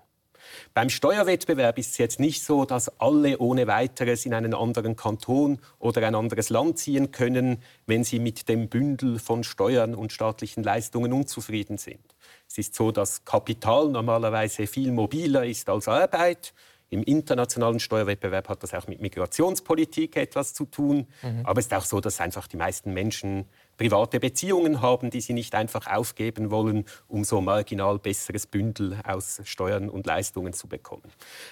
Beim 0.75 0.91
Steuerwettbewerb 0.91 1.79
ist 1.79 1.93
es 1.93 1.99
jetzt 1.99 2.21
nicht 2.21 2.43
so, 2.43 2.65
dass 2.65 3.01
alle 3.01 3.39
ohne 3.39 3.67
weiteres 3.67 4.27
in 4.27 4.35
einen 4.35 4.55
anderen 4.55 4.97
Kanton 4.97 5.59
oder 5.79 6.07
ein 6.07 6.15
anderes 6.15 6.51
Land 6.51 6.79
ziehen 6.79 7.11
können, 7.13 7.63
wenn 7.87 8.05
sie 8.05 8.19
mit 8.19 8.49
dem 8.49 8.69
Bündel 8.69 9.19
von 9.19 9.45
Steuern 9.45 9.95
und 9.95 10.13
staatlichen 10.13 10.63
Leistungen 10.63 11.13
unzufrieden 11.13 11.79
sind. 11.79 12.15
Es 12.49 12.59
ist 12.59 12.75
so, 12.75 12.93
dass 12.93 13.25
Kapital 13.25 13.89
normalerweise 13.89 14.67
viel 14.67 14.93
mobiler 14.93 15.45
ist 15.45 15.69
als 15.69 15.89
Arbeit. 15.89 16.53
Im 16.89 17.03
internationalen 17.03 17.81
Steuerwettbewerb 17.81 18.49
hat 18.49 18.63
das 18.63 18.73
auch 18.73 18.87
mit 18.87 19.01
Migrationspolitik 19.01 20.17
etwas 20.17 20.55
zu 20.55 20.67
tun. 20.67 21.09
Mhm. 21.23 21.45
Aber 21.45 21.59
es 21.59 21.67
ist 21.67 21.75
auch 21.75 21.85
so, 21.85 22.01
dass 22.01 22.21
einfach 22.21 22.47
die 22.47 22.57
meisten 22.57 22.93
Menschen 22.95 23.47
private 23.77 24.21
Beziehungen 24.21 24.81
haben, 24.81 25.11
die 25.11 25.21
sie 25.21 25.33
nicht 25.33 25.55
einfach 25.55 25.87
aufgeben 25.87 26.51
wollen, 26.51 26.85
um 27.09 27.25
so 27.25 27.41
marginal 27.41 27.99
besseres 27.99 28.47
Bündel 28.47 28.99
aus 29.05 29.41
Steuern 29.45 29.89
und 29.89 30.07
Leistungen 30.07 30.53
zu 30.53 30.69
bekommen. 30.69 31.11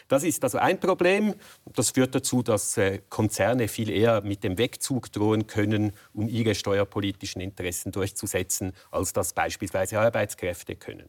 Das 0.08 0.24
ist 0.24 0.42
also 0.44 0.58
ein 0.58 0.80
Problem. 0.80 1.34
Das 1.74 1.90
führt 1.90 2.14
dazu, 2.14 2.42
dass 2.42 2.76
äh, 2.76 3.00
Konzerne 3.08 3.68
viel 3.68 3.90
eher 3.90 4.22
mit 4.22 4.44
dem 4.44 4.58
Wegzug 4.58 5.12
drohen 5.12 5.46
können, 5.46 5.92
um 6.12 6.28
ihre 6.28 6.54
steuerpolitischen 6.54 7.40
Interessen 7.40 7.92
durchzusetzen, 7.92 8.72
als 8.90 9.12
das 9.12 9.32
beispielsweise 9.32 10.00
Arbeitskräfte 10.00 10.76
können. 10.76 11.08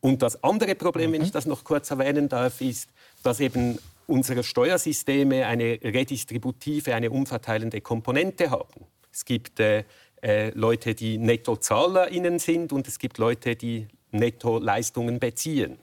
Und 0.00 0.22
das 0.22 0.42
andere 0.42 0.74
Problem, 0.74 1.10
mhm. 1.10 1.14
wenn 1.14 1.22
ich 1.22 1.30
das 1.30 1.46
noch 1.46 1.64
kurz 1.64 1.90
erwähnen 1.90 2.28
darf, 2.28 2.60
ist, 2.60 2.90
dass 3.22 3.38
eben 3.40 3.78
unsere 4.06 4.42
Steuersysteme 4.42 5.46
eine 5.46 5.78
redistributive, 5.82 6.94
eine 6.94 7.10
umverteilende 7.10 7.80
Komponente 7.80 8.50
haben. 8.50 8.86
Es 9.12 9.24
gibt 9.24 9.60
äh, 9.60 9.84
äh, 10.22 10.50
Leute, 10.50 10.94
die 10.94 11.18
NettozahlerInnen 11.18 12.38
sind 12.38 12.72
und 12.72 12.88
es 12.88 12.98
gibt 12.98 13.18
Leute, 13.18 13.56
die 13.56 13.88
Netto-Leistungen 14.12 15.18
beziehen. 15.18 15.78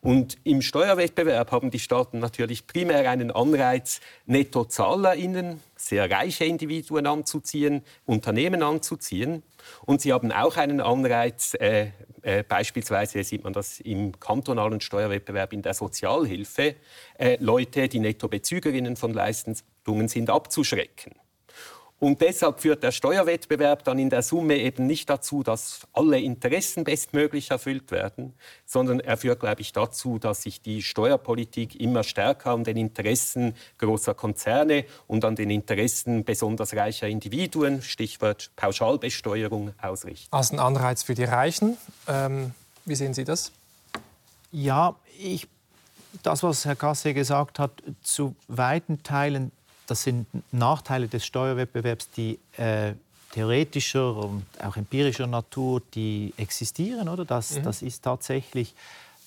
Und 0.00 0.36
im 0.42 0.62
Steuerwettbewerb 0.62 1.52
haben 1.52 1.70
die 1.70 1.78
Staaten 1.78 2.18
natürlich 2.18 2.66
primär 2.66 3.08
einen 3.08 3.30
Anreiz, 3.30 4.00
NettozahlerInnen, 4.26 5.60
sehr 5.76 6.10
reiche 6.10 6.44
Individuen 6.44 7.06
anzuziehen, 7.06 7.82
Unternehmen 8.04 8.64
anzuziehen. 8.64 9.44
Und 9.84 10.00
sie 10.00 10.12
haben 10.12 10.32
auch 10.32 10.56
einen 10.56 10.80
Anreiz, 10.80 11.54
äh, 11.54 11.90
äh, 12.22 12.42
beispielsweise 12.42 13.22
sieht 13.22 13.44
man 13.44 13.52
das 13.52 13.78
im 13.78 14.18
kantonalen 14.18 14.80
Steuerwettbewerb 14.80 15.52
in 15.52 15.62
der 15.62 15.74
Sozialhilfe, 15.74 16.74
äh, 17.18 17.36
Leute, 17.38 17.88
die 17.88 18.00
Nettobezügerinnen 18.00 18.96
von 18.96 19.12
Leistungen 19.12 20.08
sind, 20.08 20.30
abzuschrecken. 20.30 21.21
Und 22.02 22.20
deshalb 22.20 22.58
führt 22.58 22.82
der 22.82 22.90
Steuerwettbewerb 22.90 23.84
dann 23.84 23.96
in 23.96 24.10
der 24.10 24.22
Summe 24.22 24.56
eben 24.56 24.88
nicht 24.88 25.08
dazu, 25.08 25.44
dass 25.44 25.82
alle 25.92 26.18
Interessen 26.18 26.82
bestmöglich 26.82 27.52
erfüllt 27.52 27.92
werden, 27.92 28.34
sondern 28.66 28.98
er 28.98 29.16
führt, 29.16 29.38
glaube 29.38 29.60
ich, 29.60 29.72
dazu, 29.72 30.18
dass 30.18 30.42
sich 30.42 30.60
die 30.60 30.82
Steuerpolitik 30.82 31.78
immer 31.78 32.02
stärker 32.02 32.50
an 32.50 32.64
den 32.64 32.76
Interessen 32.76 33.54
großer 33.78 34.14
Konzerne 34.14 34.84
und 35.06 35.24
an 35.24 35.36
den 35.36 35.48
Interessen 35.48 36.24
besonders 36.24 36.74
reicher 36.74 37.06
Individuen, 37.06 37.82
Stichwort 37.82 38.50
Pauschalbesteuerung, 38.56 39.72
ausrichtet. 39.80 40.32
Als 40.32 40.50
ein 40.50 40.58
Anreiz 40.58 41.04
für 41.04 41.14
die 41.14 41.22
Reichen. 41.22 41.76
Ähm, 42.08 42.52
wie 42.84 42.96
sehen 42.96 43.14
Sie 43.14 43.22
das? 43.22 43.52
Ja, 44.50 44.96
ich, 45.20 45.46
das, 46.24 46.42
was 46.42 46.64
Herr 46.64 46.74
Kasse 46.74 47.14
gesagt 47.14 47.60
hat, 47.60 47.70
zu 48.02 48.34
weiten 48.48 49.04
Teilen 49.04 49.52
das 49.92 50.04
sind 50.04 50.26
Nachteile 50.52 51.06
des 51.06 51.26
Steuerwettbewerbs, 51.26 52.08
die 52.16 52.38
äh, 52.56 52.94
theoretischer 53.30 54.16
und 54.16 54.46
auch 54.64 54.74
empirischer 54.74 55.26
Natur, 55.26 55.82
die 55.94 56.32
existieren. 56.38 57.10
Oder? 57.10 57.26
Das, 57.26 57.58
mhm. 57.58 57.62
das 57.62 57.82
ist 57.82 58.02
tatsächlich, 58.02 58.74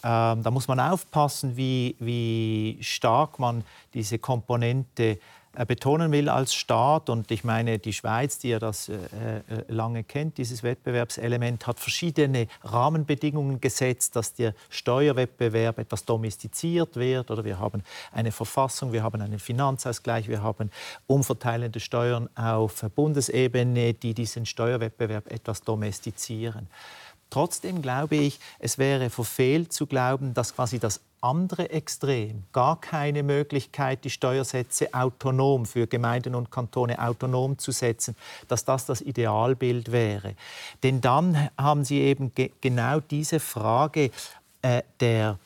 ähm, 0.03 0.41
da 0.41 0.49
muss 0.49 0.67
man 0.67 0.79
aufpassen, 0.79 1.55
wie, 1.55 1.95
wie 1.99 2.79
stark 2.81 3.37
man 3.37 3.63
diese 3.93 4.17
Komponente 4.17 5.19
betonen 5.63 6.11
will 6.11 6.27
als 6.27 6.53
Staat. 6.53 7.09
Und 7.09 7.31
ich 7.31 7.43
meine, 7.43 7.79
die 7.79 7.93
Schweiz, 7.93 8.39
die 8.39 8.49
ja 8.49 8.59
das 8.59 8.89
äh, 8.89 8.95
äh, 8.95 9.41
lange 9.69 10.03
kennt, 10.03 10.37
dieses 10.37 10.63
Wettbewerbselement, 10.63 11.65
hat 11.67 11.79
verschiedene 11.79 12.47
Rahmenbedingungen 12.63 13.61
gesetzt, 13.61 14.15
dass 14.15 14.33
der 14.33 14.53
Steuerwettbewerb 14.69 15.79
etwas 15.79 16.03
domestiziert 16.03 16.95
wird. 16.97 17.31
Oder 17.31 17.45
wir 17.45 17.59
haben 17.59 17.83
eine 18.11 18.31
Verfassung, 18.31 18.91
wir 18.91 19.03
haben 19.03 19.21
einen 19.21 19.39
Finanzausgleich, 19.39 20.27
wir 20.27 20.41
haben 20.43 20.71
umverteilende 21.07 21.79
Steuern 21.79 22.29
auf 22.35 22.81
Bundesebene, 22.95 23.93
die 23.93 24.13
diesen 24.13 24.45
Steuerwettbewerb 24.45 25.31
etwas 25.31 25.61
domestizieren. 25.61 26.67
Trotzdem 27.29 27.81
glaube 27.81 28.15
ich, 28.15 28.39
es 28.59 28.77
wäre 28.77 29.09
verfehlt 29.09 29.73
zu 29.73 29.87
glauben, 29.87 30.33
dass 30.33 30.55
quasi 30.55 30.79
das 30.79 31.01
andere 31.25 31.69
Extrem, 31.71 32.43
gar 32.53 32.79
keine 32.79 33.23
Möglichkeit, 33.23 34.03
die 34.03 34.09
Steuersätze 34.09 34.93
autonom 34.93 35.65
für 35.65 35.87
Gemeinden 35.87 36.35
und 36.35 36.51
Kantone 36.51 36.99
autonom 36.99 37.57
zu 37.57 37.71
setzen, 37.71 38.15
dass 38.47 38.63
das 38.63 38.85
das 38.85 39.01
Idealbild 39.01 39.91
wäre. 39.91 40.35
Denn 40.83 41.01
dann 41.01 41.49
haben 41.57 41.83
Sie 41.83 41.99
eben 42.01 42.33
ge 42.33 42.51
genau 42.61 42.99
diese 42.99 43.39
Frage 43.39 44.11
äh, 44.61 44.83
der 44.99 45.39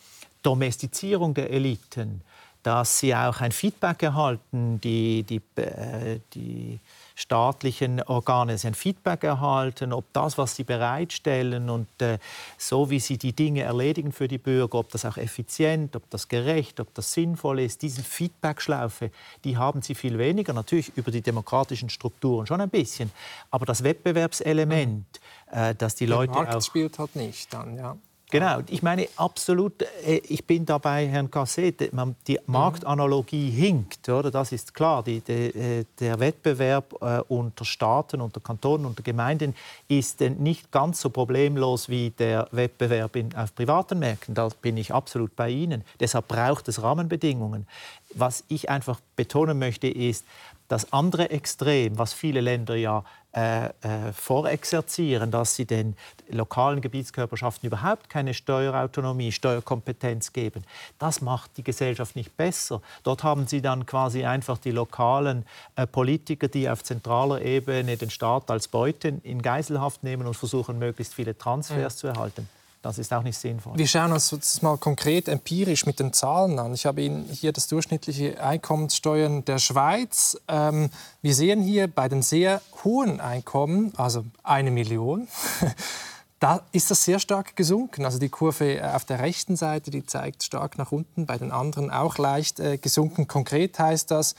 Domestizierung 0.44 1.34
der 1.34 1.50
Eliten, 1.50 2.22
dass 2.64 3.00
sie 3.00 3.16
auch 3.16 3.42
ein 3.42 3.52
Feedback 3.52 4.04
erhalten, 4.04 4.80
die, 4.82 5.24
die, 5.24 5.42
äh, 5.62 6.20
die 6.34 6.80
staatlichen 7.20 8.02
Organe 8.04 8.58
ein 8.64 8.74
Feedback 8.74 9.26
erhalten, 9.26 9.92
ob 9.92 10.06
das, 10.14 10.38
was 10.38 10.56
sie 10.56 10.64
bereitstellen 10.64 11.70
und 11.70 11.88
äh, 12.02 12.18
so 12.58 12.90
wie 12.90 13.00
sie 13.00 13.18
die 13.18 13.34
Dinge 13.34 13.64
erledigen 13.64 14.14
für 14.14 14.30
die 14.30 14.38
Bürger, 14.38 14.80
ob 14.80 14.90
das 14.90 15.04
auch 15.04 15.18
effizient, 15.18 15.98
ob 15.98 16.10
das 16.10 16.30
gerecht, 16.30 16.80
ob 16.80 16.94
das 16.94 17.12
sinnvoll 17.12 17.60
ist, 17.60 17.82
diese 17.82 18.04
Feedbackschlaufe, 18.04 19.12
die 19.44 19.58
haben 19.58 19.82
sie 19.82 19.96
viel 19.96 20.18
weniger, 20.18 20.54
natürlich 20.54 20.96
über 20.96 21.12
die 21.12 21.22
demokratischen 21.22 21.90
Strukturen 21.90 22.48
schon 22.48 22.62
ein 22.62 22.70
bisschen, 22.70 23.12
aber 23.52 23.66
das 23.66 23.84
Wettbewerbselement, 23.84 25.06
äh, 25.52 25.76
dass 25.76 25.96
die 25.96 26.06
Der 26.06 26.16
Leute 26.16 26.34
Markt 26.34 26.56
auch 26.56 26.62
spielt 26.62 26.98
halt 27.00 27.16
nicht 27.18 27.54
dann, 27.54 27.76
ja. 27.76 27.98
Genau, 28.32 28.60
ich 28.70 28.84
meine 28.84 29.08
absolut, 29.16 29.82
äh, 30.06 30.18
ich 30.28 30.46
bin 30.46 30.64
dabei 30.64 31.08
Herrn 31.08 31.32
Casset, 31.32 31.92
die 32.28 32.40
Marktanalogie 32.46 33.50
hinkt, 33.50 34.08
oder? 34.08 34.30
das 34.30 34.52
ist 34.52 34.76
klar. 34.76 35.02
Die, 35.02 35.22
die, 35.22 35.34
äh, 35.34 35.86
der 36.00 36.20
Wettbewerb 36.20 36.94
äh, 37.02 37.22
unter 37.28 37.66
Staaten, 37.66 38.22
unter 38.22 38.40
Kantonen, 38.40 38.86
unter 38.86 39.02
Gemeinden 39.02 39.56
ist 39.88 40.22
nicht 40.22 40.72
ganz 40.72 41.02
so 41.02 41.10
problemlos 41.10 41.90
wie 41.90 42.12
der 42.12 42.48
Wettbewerb 42.52 43.18
auf 43.36 43.56
privaten 43.56 43.98
Märkten. 43.98 44.36
Da 44.36 44.48
bin 44.62 44.78
ich 44.78 44.94
absolut 44.94 45.36
bei 45.36 45.50
Ihnen. 45.50 45.84
Deshalb 46.00 46.28
braucht 46.28 46.68
es 46.68 46.84
Rahmenbedingungen. 46.84 47.66
Was 48.14 48.44
ich 48.48 48.70
einfach 48.70 49.00
betonen 49.16 49.58
möchte, 49.58 49.88
ist, 49.88 50.24
das 50.70 50.94
andere 50.94 51.32
Extrem, 51.32 51.98
was 51.98 52.14
viele 52.14 52.42
Länder 52.42 52.76
ja 52.76 53.04
äh, 53.32 53.68
äh, 53.68 54.12
vorexerzieren, 54.12 55.30
dass 55.30 55.56
sie 55.56 55.66
den 55.66 55.96
lokalen 56.30 56.82
Gebietskörperschaften 56.82 57.68
überhaupt 57.68 58.10
keine 58.10 58.34
Steuerautonomie, 58.34 59.32
Steuerkompetenz 59.32 60.34
geben. 60.34 60.64
Das 60.98 61.22
macht 61.22 61.56
die 61.58 61.64
Gesellschaft 61.64 62.16
nicht 62.16 62.36
besser. 62.38 62.82
Dort 63.04 63.24
haben 63.24 63.46
sie 63.46 63.62
dann 63.62 63.86
quasi 63.86 64.26
einfach 64.26 64.58
die 64.58 64.72
lokalen 64.72 65.46
äh, 65.76 65.86
Politiker, 65.86 66.48
die 66.48 66.68
auf 66.68 66.84
zentraler 66.84 67.42
Ebene 67.42 67.98
den 67.98 68.10
Staat 68.10 68.50
als 68.50 68.68
Beute 68.68 69.20
in 69.22 69.44
Geiselhaft 69.44 70.04
nehmen 70.04 70.26
und 70.26 70.34
versuchen, 70.34 70.80
möglichst 70.80 71.14
viele 71.14 71.38
Transfers 71.38 71.96
mhm. 71.96 71.98
zu 72.00 72.08
erhalten. 72.08 72.50
Das 72.82 72.98
ist 72.98 73.12
auch 73.14 73.24
nicht 73.24 73.38
sinnvoll. 73.38 73.78
Wir 73.78 73.88
schauen 73.88 74.14
uns 74.14 74.30
das 74.30 74.62
mal 74.62 74.78
konkret 74.78 75.28
empirisch 75.28 75.86
mit 75.86 76.00
den 76.00 76.14
Zahlen 76.14 76.58
an. 76.60 76.74
Ich 76.74 76.86
habe 76.86 77.02
Ihnen 77.02 77.26
hier 77.26 77.52
das 77.52 77.68
durchschnittliche 77.68 78.42
Einkommenssteuern 78.42 79.44
der 79.44 79.58
Schweiz. 79.58 80.40
Ähm, 80.48 80.90
wir 81.22 81.36
sehen 81.36 81.62
hier 81.62 81.88
bei 81.90 82.08
den 82.08 82.22
sehr 82.22 82.62
hohen 82.86 83.20
Einkommen, 83.20 83.92
also 83.98 84.24
eine 84.44 84.72
Million, 84.72 85.28
da 86.40 86.62
ist 86.72 86.90
das 86.90 87.04
sehr 87.04 87.20
stark 87.20 87.58
gesunken. 87.58 88.06
Also 88.06 88.18
die 88.18 88.30
Kurve 88.30 88.96
auf 88.96 89.04
der 89.04 89.20
rechten 89.20 89.58
Seite, 89.58 89.92
die 89.92 90.06
zeigt 90.06 90.44
stark 90.44 90.78
nach 90.78 90.94
unten, 90.94 91.26
bei 91.26 91.38
den 91.38 91.52
anderen 91.52 91.92
auch 91.92 92.18
leicht 92.18 92.62
äh, 92.62 92.78
gesunken. 92.78 93.28
Konkret 93.28 93.78
heißt 93.78 94.10
das, 94.10 94.36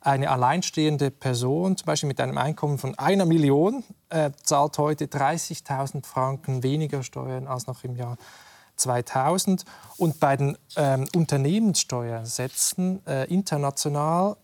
eine 0.00 0.30
alleinstehende 0.30 1.10
Person, 1.10 1.76
zum 1.76 1.86
Beispiel 1.86 2.08
mit 2.08 2.20
einem 2.20 2.38
Einkommen 2.38 2.78
von 2.78 2.98
einer 2.98 3.24
Million, 3.24 3.84
äh, 4.10 4.30
zahlt 4.42 4.78
heute 4.78 5.06
30.000 5.06 6.06
Franken 6.06 6.62
weniger 6.62 7.02
Steuern 7.02 7.46
als 7.46 7.66
noch 7.66 7.84
im 7.84 7.96
Jahr 7.96 8.16
2000. 8.76 9.64
Und 9.96 10.20
bei 10.20 10.36
den 10.36 10.56
ähm, 10.76 11.06
Unternehmenssteuersätzen 11.14 13.04
äh, 13.06 13.24
international 13.24 14.36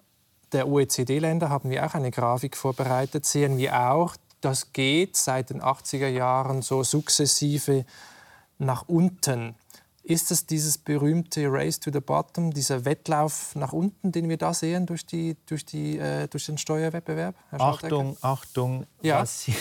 der 0.52 0.68
OECD-Länder 0.68 1.48
haben 1.48 1.70
wir 1.70 1.84
auch 1.84 1.94
eine 1.94 2.10
Grafik 2.10 2.56
vorbereitet, 2.56 3.26
sehen 3.26 3.58
wir 3.58 3.90
auch, 3.90 4.16
das 4.40 4.72
geht 4.72 5.16
seit 5.16 5.50
den 5.50 5.62
80er 5.62 6.08
Jahren 6.08 6.62
so 6.62 6.82
sukzessive 6.84 7.84
nach 8.58 8.84
unten. 8.86 9.56
Ist 10.06 10.30
es 10.30 10.44
dieses 10.44 10.76
berühmte 10.76 11.46
Race 11.50 11.80
to 11.80 11.90
the 11.90 12.00
Bottom, 12.00 12.52
dieser 12.52 12.84
Wettlauf 12.84 13.56
nach 13.56 13.72
unten, 13.72 14.12
den 14.12 14.28
wir 14.28 14.36
da 14.36 14.52
sehen 14.52 14.84
durch, 14.84 15.06
die, 15.06 15.34
durch, 15.46 15.64
die, 15.64 15.98
äh, 15.98 16.28
durch 16.28 16.44
den 16.44 16.58
Steuerwettbewerb? 16.58 17.34
Achtung, 17.52 18.14
Achtung, 18.20 18.86
ja. 19.00 19.22
was, 19.22 19.44
Sie, 19.44 19.54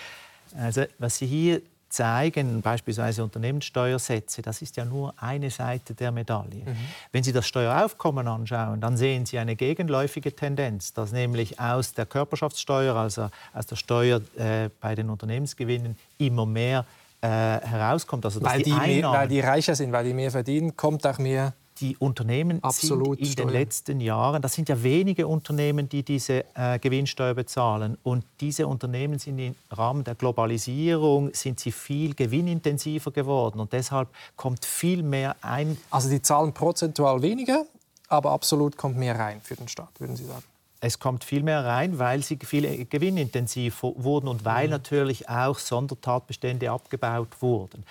also, 0.56 0.82
was 0.98 1.18
Sie 1.18 1.26
hier 1.26 1.62
zeigen, 1.90 2.60
beispielsweise 2.60 3.22
Unternehmenssteuersätze, 3.22 4.42
das 4.42 4.62
ist 4.62 4.76
ja 4.76 4.84
nur 4.84 5.14
eine 5.16 5.48
Seite 5.50 5.94
der 5.94 6.10
Medaille. 6.10 6.64
Mhm. 6.64 6.76
Wenn 7.12 7.22
Sie 7.22 7.32
das 7.32 7.46
Steueraufkommen 7.46 8.26
anschauen, 8.26 8.80
dann 8.80 8.96
sehen 8.96 9.26
Sie 9.26 9.38
eine 9.38 9.54
gegenläufige 9.54 10.34
Tendenz, 10.34 10.92
dass 10.92 11.12
nämlich 11.12 11.60
aus 11.60 11.92
der 11.92 12.06
Körperschaftssteuer, 12.06 12.96
also 12.96 13.30
aus 13.52 13.66
der 13.66 13.76
Steuer 13.76 14.20
äh, 14.36 14.70
bei 14.80 14.96
den 14.96 15.08
Unternehmensgewinnen, 15.08 15.96
immer 16.18 16.46
mehr 16.46 16.84
äh, 17.24 17.66
herauskommt. 17.66 18.24
Also, 18.26 18.42
weil, 18.42 18.58
die, 18.58 18.64
die 18.64 18.72
Einnahmen, 18.72 19.18
weil 19.18 19.28
die 19.28 19.40
reicher 19.40 19.74
sind, 19.74 19.92
weil 19.92 20.04
die 20.04 20.12
mehr 20.12 20.30
verdienen, 20.30 20.76
kommt 20.76 21.06
auch 21.06 21.18
mehr 21.18 21.54
die 21.80 21.96
Unternehmen 21.96 22.62
Absolut 22.62 23.18
sind 23.18 23.26
in 23.26 23.32
Steuern. 23.32 23.48
den 23.48 23.52
letzten 23.54 24.00
Jahren, 24.00 24.42
das 24.42 24.52
sind 24.52 24.68
ja 24.68 24.80
wenige 24.80 25.26
Unternehmen, 25.26 25.88
die 25.88 26.02
diese 26.04 26.44
äh, 26.54 26.78
Gewinnsteuer 26.78 27.34
bezahlen. 27.34 27.96
Und 28.02 28.24
diese 28.40 28.66
Unternehmen 28.66 29.18
sind 29.18 29.38
im 29.38 29.54
Rahmen 29.70 30.04
der 30.04 30.14
Globalisierung 30.14 31.32
sind 31.32 31.58
sie 31.58 31.72
viel 31.72 32.14
gewinnintensiver 32.14 33.10
geworden. 33.10 33.58
Und 33.58 33.72
deshalb 33.72 34.08
kommt 34.36 34.64
viel 34.64 35.02
mehr 35.02 35.34
ein. 35.40 35.76
Also 35.90 36.10
die 36.10 36.22
zahlen 36.22 36.52
prozentual 36.52 37.22
weniger, 37.22 37.64
aber 38.08 38.30
absolut 38.32 38.76
kommt 38.76 38.96
mehr 38.96 39.18
rein 39.18 39.40
für 39.42 39.56
den 39.56 39.66
Staat, 39.66 39.98
würden 39.98 40.14
Sie 40.14 40.24
sagen? 40.24 40.44
Es 40.84 40.98
kommt 40.98 41.24
viel 41.24 41.42
mehr 41.42 41.64
rein, 41.64 41.98
weil 41.98 42.22
sie 42.22 42.38
viel 42.44 42.84
gewinnintensiv 42.84 43.82
wurden 43.82 44.28
und 44.28 44.44
weil 44.44 44.66
mhm. 44.66 44.72
natürlich 44.72 45.30
auch 45.30 45.58
Sondertatbestände 45.58 46.70
abgebaut 46.70 47.40
wurden. 47.40 47.86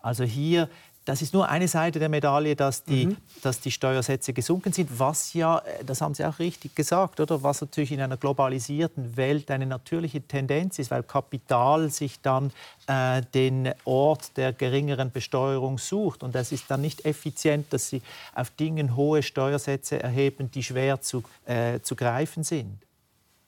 Also 0.00 0.24
hier 0.24 0.70
das 1.08 1.22
ist 1.22 1.32
nur 1.32 1.48
eine 1.48 1.68
Seite 1.68 1.98
der 1.98 2.10
Medaille, 2.10 2.54
dass 2.54 2.84
die, 2.84 3.06
mhm. 3.06 3.16
dass 3.40 3.60
die 3.60 3.70
Steuersätze 3.70 4.34
gesunken 4.34 4.74
sind, 4.74 4.90
was 4.98 5.32
ja, 5.32 5.60
äh, 5.60 5.82
das 5.82 6.02
haben 6.02 6.12
Sie 6.12 6.22
auch 6.22 6.38
richtig 6.38 6.74
gesagt, 6.74 7.18
oder, 7.18 7.42
was 7.42 7.62
natürlich 7.62 7.92
in 7.92 8.00
einer 8.02 8.18
globalisierten 8.18 9.16
Welt 9.16 9.50
eine 9.50 9.64
natürliche 9.64 10.20
Tendenz 10.20 10.78
ist, 10.78 10.90
weil 10.90 11.02
Kapital 11.02 11.88
sich 11.88 12.20
dann 12.20 12.52
äh, 12.88 13.22
den 13.32 13.72
Ort 13.86 14.36
der 14.36 14.52
geringeren 14.52 15.10
Besteuerung 15.10 15.78
sucht. 15.78 16.22
Und 16.22 16.34
das 16.34 16.52
ist 16.52 16.70
dann 16.70 16.82
nicht 16.82 17.06
effizient, 17.06 17.72
dass 17.72 17.88
Sie 17.88 18.02
auf 18.34 18.50
Dingen 18.50 18.94
hohe 18.94 19.22
Steuersätze 19.22 20.02
erheben, 20.02 20.50
die 20.50 20.62
schwer 20.62 21.00
zu, 21.00 21.22
äh, 21.46 21.80
zu 21.80 21.96
greifen 21.96 22.44
sind. 22.44 22.76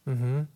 Mhm. 0.07 0.49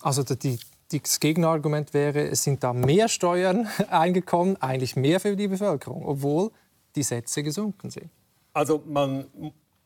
Also 0.00 0.24
die, 0.24 0.58
das 0.90 1.20
Gegenargument 1.20 1.92
wäre, 1.92 2.28
es 2.28 2.42
sind 2.42 2.64
da 2.64 2.72
mehr 2.72 3.08
Steuern 3.08 3.68
eingekommen, 3.90 4.60
eigentlich 4.60 4.96
mehr 4.96 5.20
für 5.20 5.36
die 5.36 5.48
Bevölkerung, 5.48 6.04
obwohl 6.06 6.50
die 6.96 7.02
Sätze 7.02 7.42
gesunken 7.42 7.90
sind. 7.90 8.10
Also 8.52 8.82
man 8.86 9.26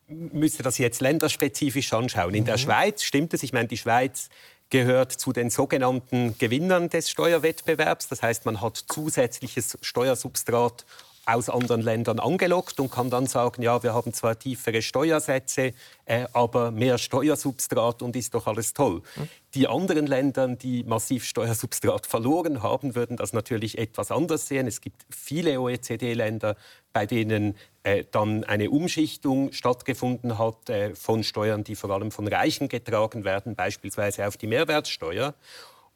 müsste 0.07 0.63
das 0.63 0.79
jetzt 0.79 1.01
länderspezifisch 1.01 1.93
anschauen. 1.93 2.35
In 2.35 2.43
mhm. 2.43 2.47
der 2.47 2.59
Schweiz 2.59 3.03
stimmt 3.03 3.35
es, 3.35 3.43
ich 3.43 3.53
meine, 3.53 3.69
die 3.69 3.77
Schweiz 3.77 4.29
gehört 4.71 5.13
zu 5.13 5.33
den 5.33 5.51
sogenannten 5.51 6.37
Gewinnern 6.39 6.89
des 6.89 7.11
Steuerwettbewerbs. 7.11 8.09
Das 8.09 8.23
heißt, 8.23 8.47
man 8.47 8.61
hat 8.61 8.83
zusätzliches 8.89 9.77
Steuersubstrat 9.83 10.87
aus 11.25 11.49
anderen 11.49 11.83
Ländern 11.83 12.19
angelockt 12.19 12.81
und 12.81 12.91
kann 12.91 13.11
dann 13.11 13.27
sagen, 13.27 13.63
ja, 13.63 13.83
wir 13.83 13.95
haben 13.95 14.13
zwar 14.13 14.39
tiefere 14.39 14.83
Steuersätze, 14.83 15.73
äh, 16.05 16.27
aber 16.33 16.71
mehr 16.71 16.99
Steuersubstrat 16.99 18.03
und 18.03 18.17
ist 18.17 18.35
doch 18.35 18.47
alles 18.47 18.75
toll. 18.75 19.03
Mhm. 19.17 19.29
Die 19.55 19.69
anderen 19.69 20.07
Länder, 20.07 20.49
die 20.49 20.83
massiv 20.83 21.25
Steuersubstrat 21.25 22.07
verloren 22.07 22.63
haben, 22.63 22.95
würden 22.95 23.17
das 23.17 23.33
natürlich 23.33 23.79
etwas 23.79 24.11
anders 24.11 24.49
sehen. 24.49 24.67
Es 24.67 24.81
gibt 24.81 25.03
viele 25.11 25.61
OECD-Länder, 25.61 26.57
bei 26.93 27.07
denen 27.07 27.57
äh, 27.85 28.05
dann 28.11 28.45
eine 28.45 28.71
Umschichtung 28.71 29.53
stattgefunden 29.53 30.39
hat 30.39 30.71
äh, 30.71 30.95
von 30.95 31.23
Steuern, 31.23 31.65
die 31.65 31.77
vor 31.77 31.91
allem 31.91 32.11
von 32.11 32.27
Reichen 32.27 32.69
getragen 32.69 33.25
werden, 33.25 33.55
beispielsweise 33.55 34.27
auf 34.27 34.37
die 34.37 34.47
Mehrwertsteuer. 34.47 35.35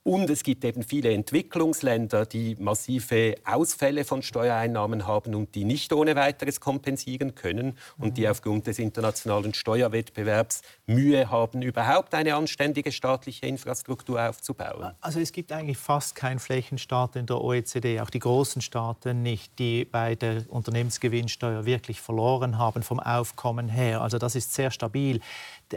Und 0.07 0.31
es 0.31 0.45
gibt 0.45 0.65
eben 0.65 0.85
viele 0.85 1.13
Entwicklungsländer, 1.13 2.27
die 2.27 2.55
massive 2.61 3.35
Ausfälle 3.45 4.05
von 4.05 4.23
Steuereinnahmen 4.23 5.05
haben 5.05 5.35
und 5.35 5.57
die 5.57 5.65
nicht 5.65 5.93
ohne 5.93 6.15
weiteres 6.15 6.61
kompensieren 6.61 7.35
können 7.35 7.77
und 7.99 8.17
die 8.17 8.21
mhm. 8.21 8.29
aufgrund 8.29 8.69
des 8.69 8.79
internationalen 8.79 9.53
Steuerwettbewerbs 9.53 10.63
Mühe 10.87 11.29
haben, 11.29 11.61
überhaupt 11.61 12.15
eine 12.15 12.37
anständige 12.37 12.93
staatliche 12.93 13.47
Infrastruktur 13.47 14.29
aufzubauen. 14.29 14.93
Also 15.01 15.19
es 15.19 15.33
gibt 15.33 15.51
eigentlich 15.51 15.79
fast 15.79 16.15
keinen 16.15 16.39
Flächenstaat 16.39 17.17
in 17.17 17.27
der 17.27 17.41
OECD, 17.41 18.01
auch 18.01 18.11
die 18.11 18.21
großen 18.21 18.63
Staaten 18.63 19.25
nicht, 19.25 19.59
die 19.59 19.87
bei 19.87 20.15
der 20.15 20.45
Unternehmensgewinnsteuer 20.49 21.67
wirklich 21.67 22.01
verloren 22.01 22.59
haben 22.59 22.85
vom 22.85 23.01
Aufkommen 23.01 23.69
her. 23.69 24.03
Also 24.03 24.19
das 24.19 24.37
ist 24.37 24.55
sehr 24.55 24.71
stabil. 24.71 25.19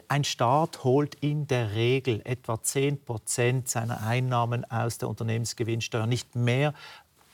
Ein 0.08 0.24
Staat 0.24 0.84
holt 0.84 1.16
in 1.16 1.48
der 1.48 1.74
Regel 1.74 2.22
etwa 2.24 2.62
10 2.62 3.04
Prozent 3.04 3.70
seiner 3.70 4.06
Einnahmen 4.06 4.70
aus 4.70 5.00
der 5.00 5.10
Unternehmensgewinnsteuer, 5.10 6.06
nicht 6.06 6.36
mehr. 6.36 6.74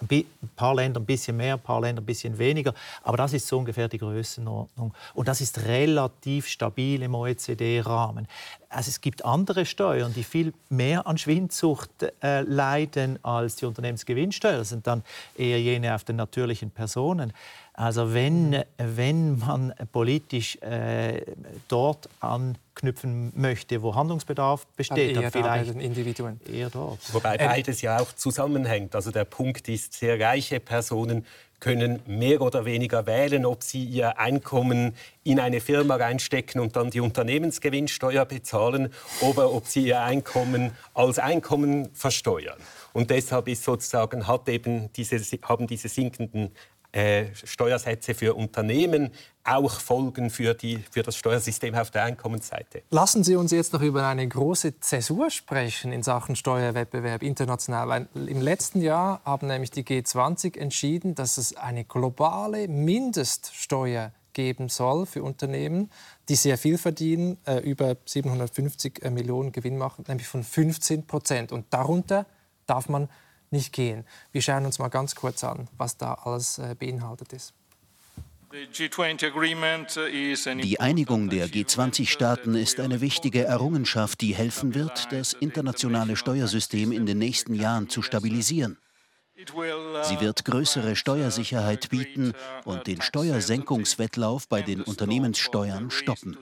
Ein 0.09 0.25
paar 0.57 0.75
Länder 0.75 0.99
ein 0.99 1.05
bisschen 1.05 1.37
mehr, 1.37 1.53
ein 1.53 1.59
paar 1.61 1.79
Länder 1.79 2.01
ein 2.01 2.05
bisschen 2.05 2.37
weniger. 2.37 2.73
Aber 3.03 3.15
das 3.15 3.31
ist 3.33 3.47
so 3.47 3.57
ungefähr 3.57 3.87
die 3.87 3.97
Größenordnung. 3.97 4.93
Und 5.13 5.27
das 5.27 5.39
ist 5.39 5.65
relativ 5.65 6.47
stabil 6.47 7.01
im 7.01 7.15
OECD-Rahmen. 7.15 8.27
Also 8.69 8.89
es 8.89 8.99
gibt 8.99 9.23
andere 9.23 9.65
Steuern, 9.65 10.13
die 10.13 10.25
viel 10.25 10.53
mehr 10.69 11.07
an 11.07 11.17
Schwindsucht 11.17 11.89
äh, 12.21 12.41
leiden 12.41 13.19
als 13.23 13.55
die 13.55 13.65
Unternehmensgewinnsteuer. 13.65 14.57
Das 14.57 14.69
sind 14.69 14.85
dann 14.85 15.03
eher 15.37 15.61
jene 15.61 15.95
auf 15.95 16.03
den 16.03 16.17
natürlichen 16.17 16.71
Personen. 16.71 17.31
Also 17.77 18.13
wenn, 18.13 18.63
wenn 18.77 19.37
man 19.37 19.73
politisch 19.91 20.55
äh, 20.61 21.21
dort 21.67 22.07
anknüpfen 22.21 23.33
möchte, 23.35 23.81
wo 23.81 23.93
Handlungsbedarf 23.93 24.65
besteht, 24.77 25.17
dann, 25.17 25.23
dann 25.23 25.31
vielleicht 25.31 25.75
da 25.75 25.79
Individuen. 25.79 26.39
eher 26.49 26.69
dort. 26.69 26.99
Wobei 27.13 27.35
ähm, 27.35 27.47
beides 27.47 27.81
ja 27.81 27.99
auch 27.99 28.13
zusammenhängt. 28.13 28.95
Also 28.95 29.11
der 29.11 29.25
Punkt 29.25 29.67
ist, 29.67 29.91
sehr 29.91 30.17
reiche 30.17 30.61
Personen 30.61 31.25
können 31.59 31.99
mehr 32.05 32.41
oder 32.41 32.63
weniger 32.63 33.05
wählen, 33.07 33.45
ob 33.45 33.63
sie 33.63 33.83
ihr 33.83 34.19
Einkommen 34.19 34.95
in 35.23 35.39
eine 35.39 35.59
Firma 35.59 35.95
reinstecken 35.95 36.61
und 36.61 36.75
dann 36.75 36.91
die 36.91 37.01
Unternehmensgewinnsteuer 37.01 38.25
bezahlen 38.25 38.93
oder 39.21 39.51
ob 39.51 39.65
sie 39.65 39.87
ihr 39.87 40.01
Einkommen 40.01 40.71
als 40.93 41.19
Einkommen 41.19 41.89
versteuern. 41.93 42.57
Und 42.93 43.09
deshalb 43.09 43.49
ist 43.49 43.63
sozusagen, 43.63 44.27
hat 44.27 44.47
eben 44.47 44.93
diese, 44.93 45.17
haben 45.41 45.67
diese 45.67 45.89
sinkenden 45.89 46.51
äh, 46.95 47.25
Steuersätze 47.35 48.13
für 48.13 48.35
Unternehmen 48.35 49.11
auch 49.43 49.79
Folgen 49.79 50.29
für, 50.29 50.53
die, 50.53 50.79
für 50.89 51.03
das 51.03 51.17
Steuersystem 51.17 51.75
auf 51.75 51.91
der 51.91 52.03
Einkommensseite. 52.05 52.83
Lassen 52.89 53.23
Sie 53.23 53.35
uns 53.35 53.51
jetzt 53.51 53.73
noch 53.73 53.81
über 53.81 54.07
eine 54.07 54.25
große 54.27 54.79
Zäsur 54.79 55.29
sprechen 55.29 55.91
in 55.91 56.03
Sachen 56.03 56.35
Steuerwettbewerb 56.35 57.21
international. 57.21 58.07
Im 58.15 58.41
letzten 58.41 58.81
Jahr 58.81 59.21
haben 59.25 59.47
nämlich 59.47 59.71
die 59.71 59.83
G20 59.83 60.57
entschieden, 60.57 61.15
dass 61.15 61.37
es 61.37 61.55
eine 61.57 61.83
globale 61.83 62.69
Mindeststeuer 62.69 64.13
geben 64.31 64.69
soll 64.69 65.05
für 65.05 65.21
Unternehmen, 65.21 65.91
die 66.29 66.35
sehr 66.35 66.57
viel 66.57 66.77
verdienen, 66.77 67.37
äh, 67.45 67.57
über 67.59 67.97
750 68.05 69.03
äh, 69.03 69.09
Millionen 69.09 69.51
Gewinn 69.51 69.77
machen, 69.77 70.05
nämlich 70.07 70.27
von 70.27 70.43
15 70.43 71.07
Prozent. 71.07 71.51
Und 71.51 71.65
darunter 71.71 72.25
darf 72.65 72.87
man 72.87 73.09
nicht 73.55 73.73
gehen. 73.73 74.05
Wir 74.31 74.41
schauen 74.41 74.65
uns 74.65 74.77
mal 74.77 74.89
ganz 74.89 75.15
kurz 75.15 75.43
an, 75.43 75.67
was 75.77 75.97
da 75.97 76.13
alles 76.13 76.59
äh, 76.59 76.75
beinhaltet 76.77 77.33
ist. 77.33 77.53
Die 80.61 80.79
Einigung 80.79 81.29
der 81.29 81.47
G20-Staaten 81.49 82.55
ist 82.55 82.79
eine 82.79 83.01
wichtige 83.01 83.43
Errungenschaft, 83.43 84.21
die 84.21 84.33
helfen 84.33 84.73
wird, 84.75 85.11
das 85.11 85.33
internationale 85.33 86.15
Steuersystem 86.15 86.93
in 86.93 87.05
den 87.05 87.17
nächsten 87.17 87.53
Jahren 87.53 87.89
zu 87.89 88.01
stabilisieren. 88.01 88.77
Sie 89.35 90.21
wird 90.21 90.45
größere 90.45 90.95
Steuersicherheit 90.95 91.89
bieten 91.89 92.31
und 92.63 92.87
den 92.87 93.01
Steuersenkungswettlauf 93.01 94.47
bei 94.47 94.61
den 94.61 94.81
Unternehmenssteuern 94.81 95.91
stoppen. 95.91 96.37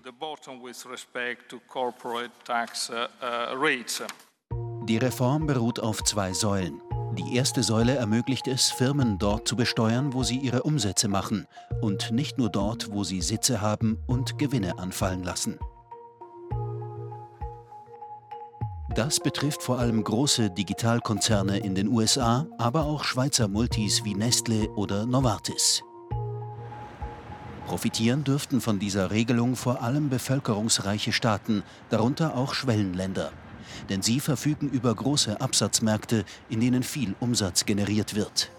Die 4.85 4.97
Reform 4.97 5.47
beruht 5.47 5.79
auf 5.79 6.03
zwei 6.03 6.33
Säulen. 6.33 6.81
Die 7.17 7.35
erste 7.35 7.61
Säule 7.61 7.95
ermöglicht 7.95 8.47
es, 8.47 8.71
Firmen 8.71 9.19
dort 9.19 9.47
zu 9.47 9.55
besteuern, 9.55 10.13
wo 10.13 10.23
sie 10.23 10.37
ihre 10.37 10.63
Umsätze 10.63 11.07
machen 11.07 11.45
und 11.79 12.11
nicht 12.11 12.39
nur 12.39 12.49
dort, 12.49 12.91
wo 12.91 13.03
sie 13.03 13.21
Sitze 13.21 13.61
haben 13.61 13.99
und 14.07 14.39
Gewinne 14.39 14.79
anfallen 14.79 15.23
lassen. 15.23 15.59
Das 18.95 19.19
betrifft 19.19 19.61
vor 19.61 19.77
allem 19.77 20.03
große 20.03 20.49
Digitalkonzerne 20.49 21.59
in 21.59 21.75
den 21.75 21.87
USA, 21.87 22.47
aber 22.57 22.85
auch 22.85 23.03
Schweizer 23.03 23.47
Multis 23.47 24.03
wie 24.03 24.15
Nestle 24.15 24.69
oder 24.69 25.05
Novartis. 25.05 25.83
Profitieren 27.67 28.23
dürften 28.23 28.59
von 28.59 28.79
dieser 28.79 29.11
Regelung 29.11 29.55
vor 29.55 29.83
allem 29.83 30.09
bevölkerungsreiche 30.09 31.11
Staaten, 31.11 31.61
darunter 31.89 32.35
auch 32.35 32.55
Schwellenländer 32.55 33.31
denn 33.89 34.01
sie 34.01 34.19
verfügen 34.19 34.69
über 34.69 34.93
große 34.93 35.39
Absatzmärkte, 35.39 36.25
in 36.49 36.59
denen 36.59 36.83
viel 36.83 37.15
Umsatz 37.19 37.65
generiert 37.65 38.15
wird. 38.15 38.51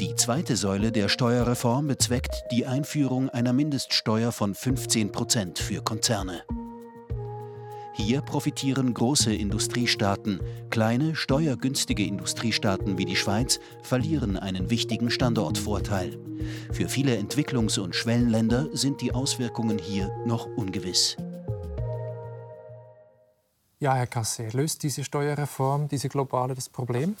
Die 0.00 0.16
zweite 0.16 0.56
Säule 0.56 0.90
der 0.90 1.08
Steuerreform 1.08 1.86
bezweckt 1.86 2.44
die 2.50 2.66
Einführung 2.66 3.28
einer 3.28 3.52
Mindeststeuer 3.52 4.32
von 4.32 4.54
15 4.54 5.12
Prozent 5.12 5.58
für 5.58 5.82
Konzerne. 5.82 6.42
Hier 7.94 8.22
profitieren 8.22 8.94
große 8.94 9.34
Industriestaaten, 9.34 10.40
kleine, 10.70 11.14
steuergünstige 11.14 12.04
Industriestaaten 12.04 12.96
wie 12.96 13.04
die 13.04 13.16
Schweiz 13.16 13.60
verlieren 13.82 14.38
einen 14.38 14.70
wichtigen 14.70 15.10
Standortvorteil. 15.10 16.18
Für 16.72 16.88
viele 16.88 17.16
Entwicklungs- 17.16 17.78
und 17.78 17.94
Schwellenländer 17.94 18.68
sind 18.72 19.02
die 19.02 19.12
Auswirkungen 19.12 19.78
hier 19.78 20.10
noch 20.24 20.46
ungewiss. 20.56 21.16
Ja, 23.82 23.96
Herr 23.96 24.06
Kasse, 24.06 24.46
löst 24.52 24.84
diese 24.84 25.02
Steuerreform, 25.02 25.88
diese 25.88 26.08
globale, 26.08 26.54
das 26.54 26.68
Problem? 26.68 27.16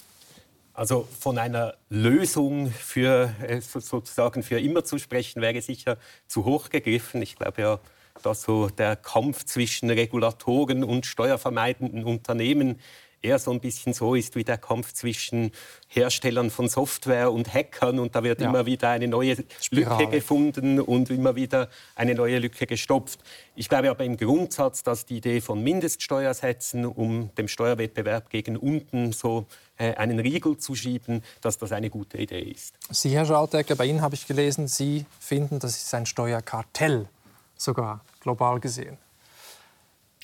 Also 0.74 1.08
von 1.18 1.36
einer 1.36 1.74
Lösung 1.90 2.70
für 2.70 3.34
äh, 3.42 3.60
sozusagen 3.60 4.44
für 4.44 4.60
immer 4.60 4.84
zu 4.84 4.98
sprechen, 4.98 5.42
wäre 5.42 5.60
sicher 5.60 5.96
zu 6.28 6.44
hoch 6.44 6.70
gegriffen. 6.70 7.20
Ich 7.20 7.34
glaube 7.34 7.62
ja, 7.62 7.80
dass 8.22 8.42
so 8.42 8.68
der 8.68 8.94
Kampf 8.94 9.44
zwischen 9.44 9.90
Regulatoren 9.90 10.84
und 10.84 11.04
steuervermeidenden 11.04 12.04
Unternehmen 12.04 12.78
eher 13.22 13.38
so 13.38 13.50
ein 13.50 13.60
bisschen 13.60 13.94
so 13.94 14.14
ist 14.14 14.36
wie 14.36 14.44
der 14.44 14.58
Kampf 14.58 14.92
zwischen 14.92 15.52
Herstellern 15.88 16.50
von 16.50 16.68
Software 16.68 17.32
und 17.32 17.52
Hackern 17.52 17.98
und 17.98 18.14
da 18.14 18.22
wird 18.22 18.40
ja. 18.40 18.48
immer 18.48 18.66
wieder 18.66 18.90
eine 18.90 19.08
neue 19.08 19.36
Spirale. 19.60 20.04
Lücke 20.04 20.16
gefunden 20.16 20.80
und 20.80 21.10
immer 21.10 21.36
wieder 21.36 21.68
eine 21.94 22.14
neue 22.14 22.38
Lücke 22.38 22.66
gestopft. 22.66 23.20
Ich 23.54 23.68
glaube 23.68 23.90
aber 23.90 24.04
im 24.04 24.16
Grundsatz, 24.16 24.82
dass 24.82 25.06
die 25.06 25.18
Idee 25.18 25.40
von 25.40 25.62
Mindeststeuersätzen, 25.62 26.84
um 26.86 27.34
dem 27.36 27.48
Steuerwettbewerb 27.48 28.30
gegen 28.30 28.56
unten 28.56 29.12
so 29.12 29.46
äh, 29.76 29.94
einen 29.94 30.18
Riegel 30.18 30.56
zu 30.56 30.74
schieben, 30.74 31.22
dass 31.40 31.58
das 31.58 31.72
eine 31.72 31.90
gute 31.90 32.18
Idee 32.18 32.40
ist. 32.40 32.74
Sie, 32.90 33.10
Herr 33.10 33.26
Schaltegger, 33.26 33.76
bei 33.76 33.86
Ihnen 33.86 34.02
habe 34.02 34.14
ich 34.14 34.26
gelesen, 34.26 34.68
Sie 34.68 35.04
finden, 35.20 35.58
das 35.58 35.76
ist 35.76 35.94
ein 35.94 36.06
Steuerkartell, 36.06 37.08
sogar 37.56 38.04
global 38.20 38.60
gesehen. 38.60 38.98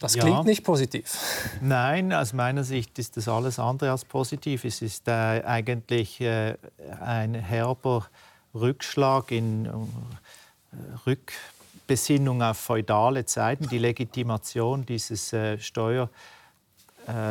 Das 0.00 0.14
ja. 0.14 0.22
klingt 0.22 0.44
nicht 0.44 0.64
positiv. 0.64 1.12
Nein, 1.60 2.12
aus 2.12 2.32
meiner 2.32 2.62
Sicht 2.62 2.98
ist 2.98 3.16
das 3.16 3.26
alles 3.26 3.58
andere 3.58 3.90
als 3.90 4.04
positiv. 4.04 4.64
Es 4.64 4.80
ist 4.80 5.08
äh, 5.08 5.10
eigentlich 5.10 6.20
äh, 6.20 6.54
ein 7.00 7.34
herber 7.34 8.06
Rückschlag 8.54 9.32
in 9.32 9.66
äh, 9.66 9.70
Rückbesinnung 11.06 12.42
auf 12.42 12.58
feudale 12.58 13.24
Zeiten. 13.24 13.68
Die 13.68 13.78
Legitimation 13.78 14.86
dieses 14.86 15.32
äh, 15.32 15.58
Steuer 15.58 16.10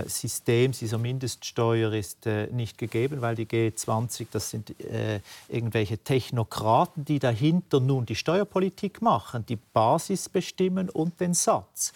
Systems 0.08 0.80
dieser 0.80 0.98
Mindeststeuer 0.98 1.94
ist 1.94 2.26
äh, 2.26 2.48
nicht 2.48 2.80
gegeben, 2.80 3.22
weil 3.22 3.36
die 3.36 3.46
G20, 3.46 4.26
das 4.32 4.50
sind 4.50 4.80
äh, 4.80 5.20
irgendwelche 5.50 6.00
Technokraten, 6.00 7.06
die 7.06 7.20
dahinter 7.20 7.80
nun 7.80 8.08
die 8.08 8.16
Steuerpolitik 8.16 9.04
machen, 9.04 9.46
die 9.46 9.56
Basis 9.56 10.30
bestimmen 10.30 10.90
und 10.90 11.20
den 11.20 11.36
Satz. 11.36 11.94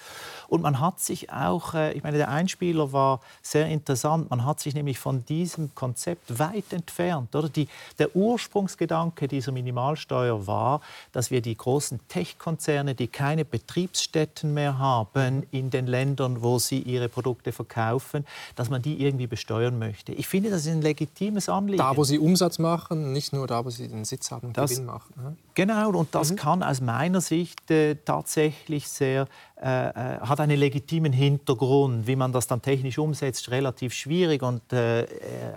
Und 0.48 0.62
man 0.62 0.80
hat 0.80 1.00
sich 1.00 1.32
auch, 1.32 1.74
äh, 1.74 1.94
ich 1.94 2.04
meine, 2.04 2.18
der 2.18 2.30
Einspieler 2.30 2.94
war 2.94 3.20
sehr 3.42 3.68
interessant, 3.68 4.30
man 4.30 4.46
hat 4.46 4.60
sich 4.60 4.76
nämlich 4.76 5.00
von 5.00 5.26
diesem 5.26 5.74
Konzept 5.74 6.38
weit 6.38 6.74
entfernt. 6.74 7.36
Oder? 7.36 7.50
Die, 7.50 7.68
der 7.98 8.16
Ursprungsgedanke 8.16 9.28
dieser 9.28 9.52
Minimalsteuer 9.52 10.46
war, 10.46 10.82
dass 11.14 11.32
wir 11.32 11.42
die 11.42 11.58
großen 11.58 12.00
Tech-Konzerne, 12.10 12.94
die 12.94 13.08
keine 13.08 13.44
Betriebsstätten 13.44 14.54
mehr 14.54 14.78
haben 14.78 15.48
in 15.50 15.72
den 15.72 15.88
Ländern, 15.88 16.44
wo 16.44 16.60
sie 16.60 16.80
ihre 16.80 17.10
Produkte 17.10 17.52
verkaufen, 17.52 17.71
kaufen, 17.72 18.26
dass 18.56 18.70
man 18.70 18.82
die 18.82 19.02
irgendwie 19.02 19.28
besteuern 19.28 19.80
möchte. 19.80 20.12
Ich 20.12 20.28
finde, 20.28 20.52
das 20.52 20.66
ist 20.66 20.72
ein 20.72 20.82
legitimes 20.82 21.50
Anliegen. 21.50 21.80
Da, 21.80 21.98
wo 21.98 22.04
sie 22.04 22.20
Umsatz 22.20 22.60
machen, 22.60 23.14
nicht 23.14 23.34
nur 23.34 23.48
da, 23.48 23.66
wo 23.66 23.70
sie 23.70 23.88
den 23.88 24.06
Sitz 24.06 24.30
haben 24.30 24.48
und 24.48 24.58
das, 24.58 24.72
Gewinn 24.72 24.86
machen. 24.86 25.14
Ne? 25.18 25.36
Genau, 25.56 25.90
und 25.92 26.14
das 26.14 26.32
mhm. 26.32 26.36
kann 26.36 26.64
aus 26.64 26.82
meiner 26.82 27.22
Sicht 27.22 27.72
äh, 27.72 27.96
tatsächlich 27.96 28.88
sehr 28.88 29.28
äh, 29.62 29.90
äh, 29.90 30.20
hat 30.22 30.40
einen 30.40 30.58
legitimen 30.58 31.14
Hintergrund. 31.14 32.08
Wie 32.08 32.16
man 32.16 32.32
das 32.32 32.48
dann 32.48 32.64
technisch 32.64 32.98
umsetzt, 32.98 33.52
relativ 33.52 33.94
schwierig 33.94 34.42
und 34.42 34.74
äh, 34.74 35.06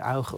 auch 0.03 0.35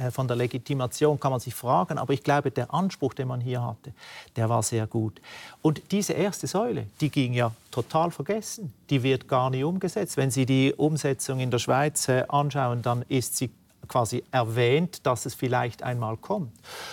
äh, 0.00 0.10
von 0.10 0.26
der 0.26 0.36
Legitimation 0.36 1.20
kann 1.20 1.30
man 1.30 1.38
sich 1.38 1.54
fragen. 1.54 1.98
Aber 1.98 2.12
ich 2.12 2.24
glaube, 2.24 2.50
der 2.50 2.74
Anspruch, 2.74 3.14
den 3.14 3.28
man 3.28 3.40
hier 3.40 3.62
hatte, 3.62 3.92
der 4.34 4.48
war 4.48 4.64
sehr 4.64 4.88
gut. 4.88 5.20
Und 5.62 5.92
diese 5.92 6.14
erste 6.14 6.48
Säule, 6.48 6.86
die 7.00 7.08
ging 7.08 7.34
ja 7.34 7.52
total 7.70 8.10
vergessen. 8.10 8.74
Die 8.90 9.04
wird 9.04 9.28
gar 9.28 9.48
nicht 9.48 9.62
umgesetzt. 9.62 10.16
Wenn 10.16 10.32
Sie 10.32 10.44
die 10.44 10.74
Umsetzung 10.76 11.38
in 11.38 11.52
der 11.52 11.60
Schweiz 11.60 12.08
äh, 12.08 12.24
anschauen, 12.28 12.82
dann 12.82 13.04
ist 13.08 13.36
sie 13.36 13.50
quasi 13.86 14.24
erwähnt, 14.32 15.06
dass 15.06 15.24
es 15.24 15.34
vielleicht 15.34 15.84
einmal 15.84 16.16
kommt. 16.16 16.50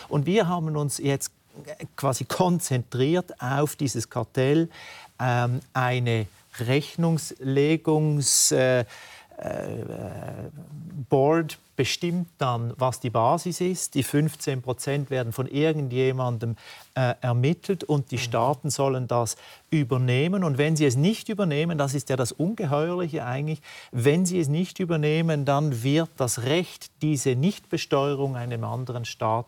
Und 0.07 0.27
wir 0.27 0.47
haben 0.47 0.75
uns 0.75 0.99
jetzt 0.99 1.31
quasi 1.95 2.25
konzentriert 2.25 3.41
auf 3.41 3.75
dieses 3.75 4.09
Kartell 4.09 4.69
ähm, 5.21 5.61
eine 5.73 6.25
Rechnungslegungs 6.59 8.51
äh, 8.51 8.79
äh, 8.81 8.85
Board 11.09 11.57
bestimmt 11.75 12.27
dann, 12.37 12.73
was 12.77 12.99
die 12.99 13.09
Basis 13.09 13.59
ist. 13.59 13.95
Die 13.95 14.03
15 14.03 14.61
Prozent 14.61 15.09
werden 15.09 15.33
von 15.33 15.47
irgendjemandem 15.47 16.55
äh, 16.93 17.15
ermittelt 17.21 17.83
und 17.83 18.11
die 18.11 18.17
mhm. 18.17 18.21
Staaten 18.21 18.69
sollen 18.69 19.07
das 19.07 19.35
übernehmen. 19.71 20.43
Und 20.43 20.59
wenn 20.59 20.75
sie 20.75 20.85
es 20.85 20.95
nicht 20.95 21.27
übernehmen, 21.27 21.79
das 21.79 21.95
ist 21.95 22.09
ja 22.09 22.17
das 22.17 22.31
Ungeheuerliche 22.33 23.25
eigentlich, 23.25 23.61
wenn 23.91 24.27
sie 24.27 24.39
es 24.39 24.47
nicht 24.47 24.79
übernehmen, 24.79 25.43
dann 25.43 25.81
wird 25.81 26.09
das 26.17 26.43
Recht, 26.43 26.91
diese 27.01 27.35
Nichtbesteuerung 27.35 28.35
einem 28.35 28.63
anderen 28.63 29.05
Staat 29.05 29.47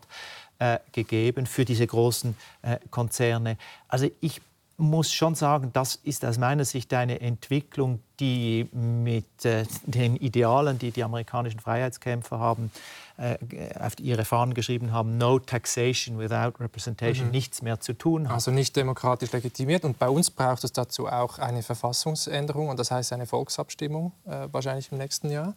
äh, 0.58 0.78
gegeben 0.90 1.46
für 1.46 1.64
diese 1.64 1.86
großen 1.86 2.36
äh, 2.62 2.78
Konzerne. 2.90 3.58
Also 3.86 4.10
ich 4.20 4.40
muss 4.76 5.12
schon 5.12 5.34
sagen, 5.34 5.70
das 5.72 5.96
ist 5.96 6.24
aus 6.24 6.38
meiner 6.38 6.64
Sicht 6.64 6.92
eine 6.94 7.20
Entwicklung, 7.20 8.00
die 8.18 8.68
mit 8.72 9.44
äh, 9.44 9.64
den 9.84 10.16
Idealen, 10.16 10.78
die 10.78 10.90
die 10.90 11.04
amerikanischen 11.04 11.60
Freiheitskämpfer 11.60 12.38
haben, 12.38 12.70
äh, 13.16 13.36
auf 13.78 13.98
ihre 14.00 14.24
Fahnen 14.24 14.54
geschrieben 14.54 14.92
haben, 14.92 15.16
No 15.16 15.38
Taxation 15.38 16.18
without 16.18 16.60
Representation, 16.60 17.26
mhm. 17.26 17.32
nichts 17.32 17.62
mehr 17.62 17.78
zu 17.78 17.92
tun 17.92 18.28
hat. 18.28 18.34
Also 18.34 18.50
nicht 18.50 18.74
demokratisch 18.74 19.30
legitimiert. 19.32 19.84
Und 19.84 19.98
bei 19.98 20.08
uns 20.08 20.30
braucht 20.30 20.64
es 20.64 20.72
dazu 20.72 21.06
auch 21.06 21.38
eine 21.38 21.62
Verfassungsänderung, 21.62 22.68
und 22.68 22.78
das 22.78 22.90
heißt 22.90 23.12
eine 23.12 23.26
Volksabstimmung, 23.26 24.12
äh, 24.26 24.48
wahrscheinlich 24.50 24.90
im 24.90 24.98
nächsten 24.98 25.30
Jahr. 25.30 25.54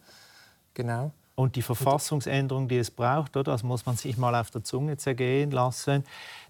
Genau. 0.74 1.10
Und 1.34 1.54
die 1.54 1.62
Verfassungsänderung, 1.62 2.66
die 2.66 2.78
es 2.78 2.90
braucht, 2.90 3.36
oder, 3.36 3.52
das 3.52 3.62
muss 3.62 3.86
man 3.86 3.96
sich 3.96 4.16
mal 4.16 4.34
auf 4.34 4.50
der 4.50 4.64
Zunge 4.64 4.96
zergehen 4.96 5.52
lassen, 5.52 6.04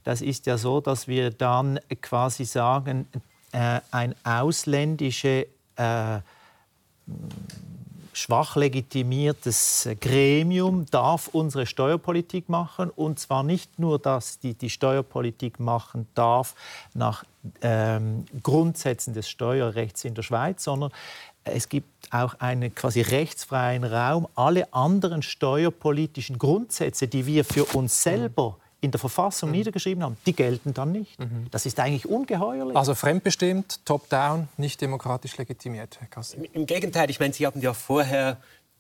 das 0.04 0.20
ist 0.20 0.46
ja 0.46 0.58
so, 0.58 0.80
dass 0.80 1.08
wir 1.08 1.30
dann 1.30 1.78
quasi 2.00 2.44
sagen, 2.44 3.06
äh, 3.52 3.80
ein 3.90 4.14
ausländisches, 4.24 5.46
äh, 5.76 6.18
schwach 8.18 8.56
legitimiertes 8.56 9.88
Gremium 10.00 10.86
darf 10.90 11.28
unsere 11.28 11.66
Steuerpolitik 11.66 12.48
machen. 12.48 12.90
Und 12.90 13.20
zwar 13.20 13.44
nicht 13.44 13.78
nur, 13.78 13.98
dass 13.98 14.40
die 14.40 14.54
die 14.54 14.70
Steuerpolitik 14.70 15.60
machen 15.60 16.08
darf 16.14 16.54
nach 16.94 17.24
ähm, 17.62 18.24
Grundsätzen 18.42 19.14
des 19.14 19.28
Steuerrechts 19.28 20.04
in 20.04 20.14
der 20.14 20.22
Schweiz, 20.22 20.64
sondern 20.64 20.90
es 21.44 21.68
gibt 21.68 22.12
auch 22.12 22.34
einen 22.40 22.74
quasi 22.74 23.00
rechtsfreien 23.00 23.84
Raum. 23.84 24.26
Alle 24.34 24.72
anderen 24.74 25.22
steuerpolitischen 25.22 26.38
Grundsätze, 26.38 27.08
die 27.08 27.24
wir 27.24 27.44
für 27.44 27.64
uns 27.76 28.02
selber 28.02 28.58
in 28.80 28.90
der 28.90 29.00
Verfassung 29.00 29.50
mhm. 29.50 29.56
niedergeschrieben 29.56 30.04
haben, 30.04 30.16
die 30.26 30.32
gelten 30.32 30.72
dann 30.72 30.92
nicht. 30.92 31.18
Mhm. 31.18 31.46
Das 31.50 31.66
ist 31.66 31.80
eigentlich 31.80 32.06
ungeheuerlich. 32.06 32.76
Also 32.76 32.94
fremdbestimmt, 32.94 33.84
top-down, 33.84 34.48
nicht 34.56 34.80
demokratisch 34.80 35.36
legitimiert, 35.36 35.98
Herr. 36.00 36.22
Im, 36.36 36.44
Im 36.52 36.66
Gegenteil, 36.66 37.10
ich 37.10 37.18
meine, 37.18 37.32
Sie 37.32 37.46
haben 37.46 37.60
ja 37.60 37.74
vorher 37.74 38.38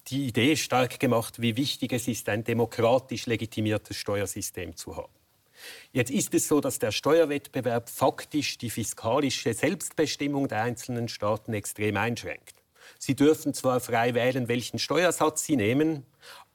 die 0.08 0.26
Idee 0.26 0.56
stark 0.56 1.00
gemacht, 1.00 1.40
wie 1.40 1.56
wichtig 1.56 1.92
es 1.92 2.08
ist, 2.08 2.28
ein 2.28 2.44
demokratisch 2.44 3.26
legitimiertes 3.26 3.96
Steuersystem 3.96 4.76
zu 4.76 4.96
haben. 4.96 5.12
Jetzt 5.92 6.10
ist 6.10 6.32
es 6.34 6.48
so, 6.48 6.60
dass 6.60 6.78
der 6.78 6.92
Steuerwettbewerb 6.92 7.90
faktisch 7.90 8.58
die 8.58 8.70
fiskalische 8.70 9.52
Selbstbestimmung 9.52 10.48
der 10.48 10.62
einzelnen 10.62 11.08
Staaten 11.08 11.52
extrem 11.52 11.96
einschränkt. 11.96 12.54
Sie 12.98 13.14
dürfen 13.14 13.54
zwar 13.54 13.80
frei 13.80 14.14
wählen, 14.14 14.48
welchen 14.48 14.78
Steuersatz 14.78 15.44
sie 15.44 15.56
nehmen, 15.56 16.04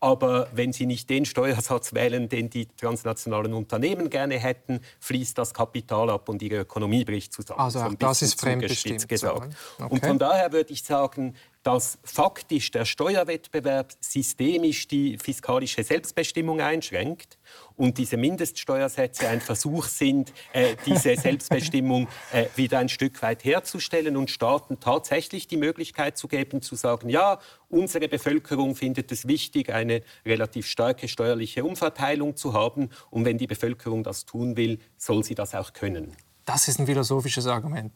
aber 0.04 0.50
wenn 0.52 0.74
Sie 0.74 0.86
nicht 0.86 1.10
den 1.10 1.24
Steuersatz 1.24 1.94
wählen, 1.94 2.28
den 2.28 2.50
die 2.50 2.66
transnationalen 2.66 3.54
Unternehmen 3.54 4.10
gerne 4.10 4.38
hätten, 4.38 4.82
fließt 5.00 5.38
das 5.38 5.54
Kapital 5.54 6.10
ab 6.10 6.28
und 6.28 6.42
Ihre 6.42 6.58
Ökonomie 6.58 7.06
bricht 7.06 7.32
zusammen. 7.32 7.62
Also 7.62 7.80
so 7.80 7.96
das 7.98 8.22
ist 8.22 8.38
fremdbestimmt 8.38 9.08
gesagt. 9.08 9.56
Okay. 9.80 9.88
Und 9.90 10.06
von 10.06 10.20
daher 10.20 10.52
würde 10.52 10.74
ich 10.74 10.84
sagen, 10.84 11.36
dass 11.64 11.98
faktisch 12.04 12.72
der 12.72 12.86
Steuerwettbewerb 12.86 13.94
systemisch 14.02 14.88
die 14.88 15.18
fiskalische 15.18 15.84
Selbstbestimmung 15.84 16.60
einschränkt 16.60 17.38
und 17.76 17.98
diese 17.98 18.18
Mindeststeuersätze 18.18 19.28
ein 19.30 19.40
Versuch 19.40 19.86
sind, 19.86 20.34
äh, 20.52 20.76
diese 20.86 21.16
Selbstbestimmung 21.18 22.08
äh, 22.32 22.46
wieder 22.56 22.80
ein 22.80 22.90
Stück 22.90 23.22
weit 23.22 23.46
herzustellen 23.46 24.18
und 24.18 24.30
Staaten 24.30 24.80
tatsächlich 24.80 25.48
die 25.48 25.58
Möglichkeit 25.58 26.18
zu 26.18 26.28
geben, 26.28 26.62
zu 26.62 26.76
sagen, 26.76 27.10
ja, 27.10 27.40
unsere 27.70 28.08
Bevölkerung 28.10 28.76
findet 28.76 29.12
es 29.12 29.28
wichtig, 29.28 29.74
eine 29.74 30.04
relativ 30.26 30.68
starke 30.68 31.08
steuerliche 31.08 31.64
Umverteilung 31.64 32.36
zu 32.36 32.54
haben 32.54 32.90
und 33.10 33.26
wenn 33.26 33.38
die 33.38 33.48
Bevölkerung 33.48 34.04
das 34.04 34.26
tun 34.26 34.58
will, 34.58 34.80
soll 34.98 35.24
sie 35.24 35.36
das 35.36 35.56
auch 35.56 35.74
können. 35.74 36.16
Das 36.46 36.68
ist 36.68 36.78
ein 36.78 36.86
philosophisches 36.86 37.48
Argument. 37.48 37.94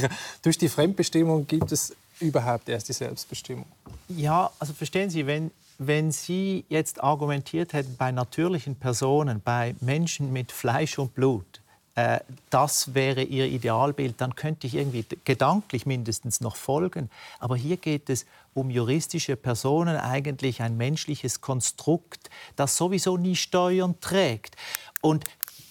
Durch 0.42 0.56
die 0.56 0.68
Fremdbestimmung 0.68 1.48
gibt 1.48 1.72
es 1.72 1.96
überhaupt 2.20 2.68
erst 2.68 2.88
die 2.88 2.92
Selbstbestimmung? 2.92 3.66
Ja, 4.08 4.50
also 4.58 4.72
verstehen 4.72 5.10
Sie, 5.10 5.26
wenn, 5.26 5.50
wenn 5.78 6.12
Sie 6.12 6.64
jetzt 6.68 7.02
argumentiert 7.02 7.72
hätten 7.72 7.96
bei 7.96 8.12
natürlichen 8.12 8.76
Personen, 8.76 9.40
bei 9.42 9.74
Menschen 9.80 10.32
mit 10.32 10.52
Fleisch 10.52 10.98
und 10.98 11.14
Blut, 11.14 11.60
äh, 11.98 12.20
das 12.50 12.94
wäre 12.94 13.22
Ihr 13.24 13.46
Idealbild, 13.46 14.20
dann 14.20 14.36
könnte 14.36 14.68
ich 14.68 14.76
irgendwie 14.76 15.04
gedanklich 15.24 15.84
mindestens 15.84 16.40
noch 16.40 16.54
folgen. 16.54 17.10
Aber 17.40 17.56
hier 17.56 17.76
geht 17.76 18.08
es 18.08 18.24
um 18.54 18.70
juristische 18.70 19.34
Personen, 19.34 19.96
eigentlich 19.96 20.62
ein 20.62 20.76
menschliches 20.76 21.40
Konstrukt, 21.40 22.30
das 22.54 22.76
sowieso 22.76 23.16
nie 23.16 23.34
Steuern 23.34 23.98
trägt. 24.00 24.56
Und 25.00 25.24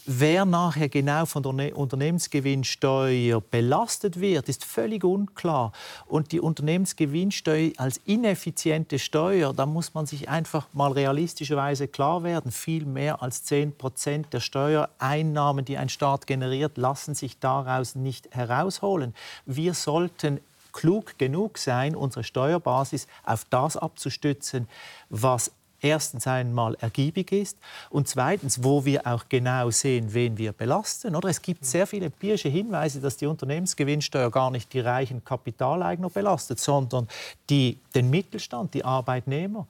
Wer 0.10 0.46
nachher 0.46 0.88
genau 0.88 1.26
von 1.26 1.44
der 1.44 1.52
ne-, 1.52 1.74
Unternehmensgewinnsteuer 1.74 3.42
belastet 3.42 4.22
wird, 4.22 4.48
ist 4.48 4.64
völlig 4.64 5.04
unklar. 5.04 5.74
Und 6.06 6.32
die 6.32 6.40
Unternehmensgewinnsteuer 6.40 7.74
als 7.76 7.98
ineffiziente 8.06 9.00
Steuer, 9.00 9.54
da 9.54 9.66
muss 9.66 9.94
man 9.96 10.06
sich 10.06 10.30
einfach 10.30 10.66
mal 10.72 10.94
realistischerweise 10.94 11.90
klar 11.90 12.24
werden, 12.24 12.54
viel 12.54 12.86
mehr 12.86 13.22
als 13.22 13.44
10 13.44 13.78
Prozent 13.78 14.32
der 14.32 14.40
Steuereinnahmen, 14.40 15.66
die 15.66 15.78
ein 15.78 15.90
Staat 15.90 16.26
generiert, 16.26 16.78
lassen 16.78 17.14
sich 17.14 17.38
daraus 17.40 17.96
nicht 17.96 18.34
herausholen. 18.34 19.14
Wir 19.46 19.74
sollten 19.74 20.40
klug 20.72 21.18
genug 21.18 21.58
sein, 21.58 21.98
unsere 21.98 22.24
Steuerbasis 22.24 23.08
auf 23.26 23.44
das 23.50 23.76
abzustützen, 23.76 24.70
was 25.10 25.52
erstens 25.82 26.28
einmal 26.28 26.76
ergiebig 26.82 27.32
ist 27.32 27.58
und 27.90 28.08
zweitens, 28.08 28.64
wo 28.64 28.86
wir 28.86 29.06
auch 29.06 29.26
genau 29.30 29.70
sehen, 29.70 30.14
wen 30.14 30.38
wir 30.38 30.52
belasten. 30.54 31.16
Oder? 31.16 31.30
Es 31.30 31.42
gibt 31.42 31.66
sehr 31.66 31.88
viele 31.88 32.08
empirische 32.08 32.50
Hinweise, 32.50 33.00
dass 33.00 33.18
die 33.18 33.26
Unternehmensgewinnsteuer 33.26 34.32
gar 34.32 34.52
nicht 34.52 34.74
die 34.74 34.80
reichen 34.80 35.24
Kapitaleigner 35.24 36.10
belastet, 36.10 36.60
sondern 36.60 37.08
die, 37.50 37.80
den 37.94 38.10
Mittelstand, 38.10 38.74
die 38.74 38.84
Arbeitnehmer. 38.84 39.68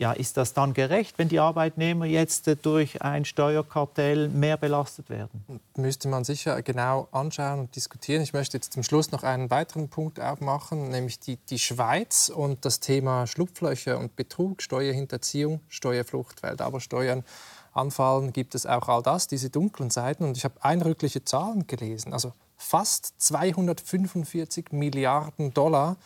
Ja, 0.00 0.12
ist 0.12 0.36
das 0.36 0.52
dann 0.54 0.74
gerecht, 0.74 1.18
wenn 1.18 1.28
die 1.28 1.40
Arbeitnehmer 1.40 2.04
jetzt 2.06 2.46
äh, 2.46 2.54
durch 2.54 3.02
ein 3.02 3.24
Steuerkartell 3.24 4.28
mehr 4.28 4.56
belastet 4.56 5.10
werden? 5.10 5.60
Müsste 5.76 6.06
man 6.06 6.22
sicher 6.22 6.62
genau 6.62 7.08
anschauen 7.10 7.58
und 7.58 7.74
diskutieren. 7.74 8.22
Ich 8.22 8.32
möchte 8.32 8.56
jetzt 8.56 8.74
zum 8.74 8.84
Schluss 8.84 9.10
noch 9.10 9.24
einen 9.24 9.50
weiteren 9.50 9.88
Punkt 9.88 10.20
aufmachen, 10.20 10.90
nämlich 10.90 11.18
die, 11.18 11.36
die 11.36 11.58
Schweiz 11.58 12.28
und 12.32 12.64
das 12.64 12.78
Thema 12.78 13.26
Schlupflöcher 13.26 13.98
und 13.98 14.14
Betrug, 14.14 14.62
Steuerhinterziehung, 14.62 15.60
Steuerflucht, 15.68 16.44
weil 16.44 16.60
aber 16.60 16.78
Steuern 16.80 17.24
anfallen, 17.72 18.32
gibt 18.32 18.54
es 18.54 18.66
auch 18.66 18.88
all 18.88 19.02
das, 19.02 19.26
diese 19.26 19.50
dunklen 19.50 19.90
Seiten. 19.90 20.22
Und 20.22 20.36
ich 20.36 20.44
habe 20.44 20.62
eindrückliche 20.62 21.24
Zahlen 21.24 21.66
gelesen. 21.66 22.12
Also 22.12 22.32
fast 22.56 23.14
245 23.20 24.70
Milliarden 24.70 25.52
Dollar 25.54 25.96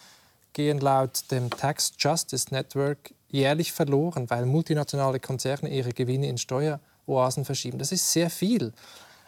gehen 0.53 0.78
laut 0.78 1.30
dem 1.30 1.50
Tax 1.50 1.92
Justice 1.98 2.46
Network 2.50 3.14
jährlich 3.28 3.72
verloren, 3.72 4.28
weil 4.30 4.46
multinationale 4.46 5.20
Konzerne 5.20 5.70
ihre 5.70 5.92
Gewinne 5.92 6.28
in 6.28 6.38
Steueroasen 6.38 7.44
verschieben. 7.44 7.78
Das 7.78 7.92
ist 7.92 8.12
sehr 8.12 8.30
viel. 8.30 8.72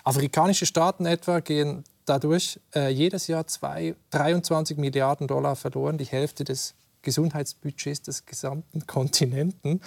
Afrikanische 0.05 0.67
Staaten 0.67 1.07
etwa 1.07 1.41
gehen 1.41 1.85
dadurch 2.05 2.61
äh, 2.75 2.91
jedes 2.91 3.27
Jahr 3.27 3.47
zwei, 3.47 3.95
23 4.11 4.77
Milliarden 4.77 5.27
Dollar 5.27 5.57
verloren, 5.57 5.97
die 5.97 6.05
Hälfte 6.05 6.45
des 6.45 6.75
Gesundheitsbudgets 7.03 8.03
des 8.03 8.27
gesamten 8.27 8.87
Kontinenten. 8.87 9.81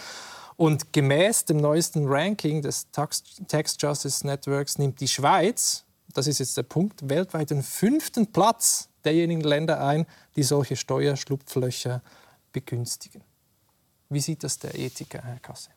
Und 0.55 0.91
gemäß 0.91 1.45
dem 1.45 1.57
neuesten 1.57 2.07
Ranking 2.07 2.63
des 2.63 2.89
Tax, 2.91 3.23
Tax 3.47 3.77
Justice 3.79 4.25
Networks 4.25 4.79
nimmt 4.79 4.99
die 4.99 5.07
Schweiz, 5.07 5.83
das 6.13 6.25
ist 6.25 6.39
jetzt 6.39 6.57
der 6.57 6.63
Punkt, 6.63 7.07
weltweit 7.09 7.51
den 7.51 7.61
fünften 7.61 8.31
Platz 8.31 8.89
derjenigen 9.07 9.41
Länder 9.41 9.81
ein, 9.81 10.05
die 10.35 10.43
solche 10.43 10.75
Steuerschlupflöcher 10.75 12.01
begünstigen. 12.51 13.23
Wie 14.09 14.19
sieht 14.19 14.43
das 14.43 14.59
der 14.59 14.75
Ethiker, 14.75 15.21
Herr 15.23 15.39
Kasse? 15.39 15.69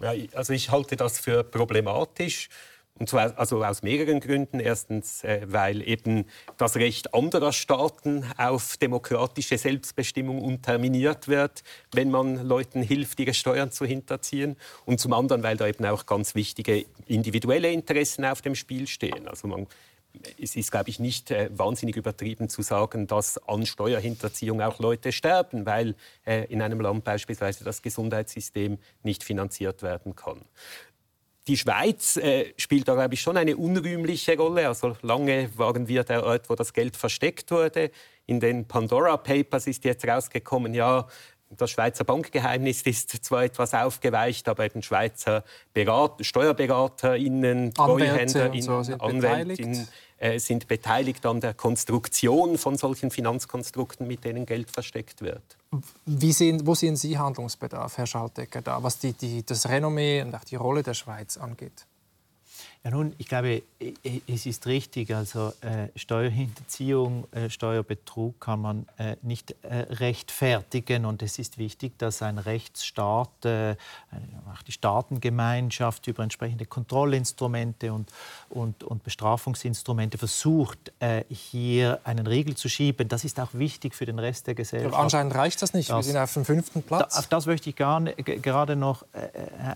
Ja, 0.00 0.12
also 0.34 0.52
ich 0.52 0.70
halte 0.70 0.96
das 0.96 1.18
für 1.18 1.42
problematisch. 1.42 2.48
Und 3.00 3.08
zwar 3.08 3.38
also 3.38 3.64
aus 3.64 3.82
mehreren 3.82 4.20
Gründen. 4.20 4.60
Erstens, 4.60 5.22
äh, 5.22 5.42
weil 5.46 5.86
eben 5.86 6.24
das 6.56 6.76
Recht 6.76 7.14
anderer 7.14 7.52
Staaten 7.52 8.24
auf 8.36 8.76
demokratische 8.76 9.56
Selbstbestimmung 9.56 10.42
unterminiert 10.42 11.28
wird, 11.28 11.62
wenn 11.92 12.10
man 12.10 12.46
Leuten 12.46 12.82
hilft, 12.82 13.20
ihre 13.20 13.34
Steuern 13.34 13.70
zu 13.70 13.84
hinterziehen. 13.84 14.56
Und 14.84 15.00
zum 15.00 15.12
anderen, 15.12 15.42
weil 15.42 15.56
da 15.56 15.66
eben 15.66 15.84
auch 15.86 16.06
ganz 16.06 16.34
wichtige 16.34 16.86
individuelle 17.06 17.70
Interessen 17.70 18.24
auf 18.24 18.42
dem 18.42 18.54
Spiel 18.54 18.86
stehen. 18.86 19.28
Also 19.28 19.46
man 19.48 19.66
es 20.40 20.56
ist, 20.56 20.70
glaube 20.70 20.90
ich, 20.90 20.98
nicht 20.98 21.30
äh, 21.30 21.48
wahnsinnig 21.52 21.96
übertrieben 21.96 22.48
zu 22.48 22.62
sagen, 22.62 23.06
dass 23.06 23.38
an 23.48 23.66
Steuerhinterziehung 23.66 24.60
auch 24.62 24.78
Leute 24.78 25.12
sterben, 25.12 25.66
weil 25.66 25.94
äh, 26.26 26.44
in 26.46 26.62
einem 26.62 26.80
Land 26.80 27.04
beispielsweise 27.04 27.64
das 27.64 27.82
Gesundheitssystem 27.82 28.78
nicht 29.02 29.24
finanziert 29.24 29.82
werden 29.82 30.14
kann. 30.16 30.42
Die 31.46 31.56
Schweiz 31.56 32.18
äh, 32.18 32.52
spielt 32.58 32.88
da, 32.88 32.94
glaube 32.94 33.14
ich, 33.14 33.22
schon 33.22 33.38
eine 33.38 33.56
unrühmliche 33.56 34.36
Rolle. 34.36 34.68
Also 34.68 34.96
lange 35.00 35.50
waren 35.56 35.88
wir 35.88 36.04
der 36.04 36.24
Ort, 36.24 36.50
wo 36.50 36.54
das 36.54 36.74
Geld 36.74 36.96
versteckt 36.96 37.50
wurde. 37.50 37.90
In 38.26 38.38
den 38.38 38.68
Pandora 38.68 39.16
Papers 39.16 39.66
ist 39.66 39.84
jetzt 39.84 40.06
rausgekommen, 40.06 40.74
ja, 40.74 41.08
das 41.50 41.70
Schweizer 41.70 42.04
Bankgeheimnis 42.04 42.82
ist 42.82 43.24
zwar 43.24 43.44
etwas 43.44 43.72
aufgeweicht, 43.72 44.48
aber 44.48 44.66
eben 44.66 44.82
Schweizer 44.82 45.44
Berat 45.72 46.24
SteuerberaterInnen, 46.24 47.72
TreuhänderInnen, 47.72 48.62
so 48.62 48.82
sind 48.82 49.00
Anwältinnen 49.00 49.74
äh, 49.74 49.86
sind 50.36 50.68
beteiligt 50.68 51.24
an 51.26 51.40
der 51.40 51.54
Konstruktion 51.54 52.58
von 52.58 52.76
solchen 52.76 53.10
Finanzkonstrukten, 53.10 54.06
mit 54.06 54.24
denen 54.24 54.46
Geld 54.46 54.70
versteckt 54.70 55.22
wird. 55.22 55.42
Sehen, 56.06 56.66
wo 56.66 56.74
sehen 56.74 56.96
Sie 56.96 57.18
Handlungsbedarf, 57.18 57.98
Herr 57.98 58.06
Schaltecker, 58.06 58.62
da, 58.62 58.82
was 58.82 58.98
die, 58.98 59.12
die, 59.12 59.44
das 59.44 59.68
Renommee 59.68 60.22
und 60.22 60.34
auch 60.34 60.44
die 60.44 60.56
Rolle 60.56 60.82
der 60.82 60.94
Schweiz 60.94 61.36
angeht? 61.36 61.86
Ja, 62.84 62.92
nun, 62.92 63.12
ich 63.18 63.26
glaube, 63.26 63.62
es 64.28 64.46
ist 64.46 64.66
richtig. 64.66 65.12
Also 65.12 65.52
äh, 65.62 65.88
Steuerhinterziehung, 65.96 67.26
äh, 67.32 67.50
Steuerbetrug 67.50 68.40
kann 68.40 68.60
man 68.60 68.86
äh, 68.98 69.16
nicht 69.22 69.56
äh, 69.62 69.86
rechtfertigen. 69.90 71.04
Und 71.04 71.22
es 71.22 71.40
ist 71.40 71.58
wichtig, 71.58 71.98
dass 71.98 72.22
ein 72.22 72.38
Rechtsstaat, 72.38 73.44
äh, 73.44 73.74
auch 74.54 74.62
die 74.62 74.72
Staatengemeinschaft 74.72 76.06
über 76.06 76.22
entsprechende 76.22 76.66
Kontrollinstrumente 76.66 77.92
und, 77.92 78.10
und, 78.48 78.84
und 78.84 79.02
Bestrafungsinstrumente 79.02 80.16
versucht, 80.16 80.92
äh, 81.00 81.24
hier 81.28 82.00
einen 82.04 82.28
Riegel 82.28 82.54
zu 82.54 82.68
schieben. 82.68 83.08
Das 83.08 83.24
ist 83.24 83.40
auch 83.40 83.52
wichtig 83.54 83.96
für 83.96 84.06
den 84.06 84.20
Rest 84.20 84.46
der 84.46 84.54
Gesellschaft. 84.54 84.94
Aber 84.94 85.02
anscheinend 85.02 85.34
reicht 85.34 85.60
das 85.62 85.74
nicht. 85.74 85.90
Das, 85.90 85.96
Wir 85.96 86.12
sind 86.12 86.16
auf 86.16 86.32
dem 86.32 86.44
fünften 86.44 86.82
Platz. 86.82 87.14
Da, 87.14 87.20
auf 87.20 87.26
das 87.26 87.46
möchte 87.46 87.70
ich 87.70 87.76
gar, 87.76 88.00
gerade 88.00 88.76
noch 88.76 89.04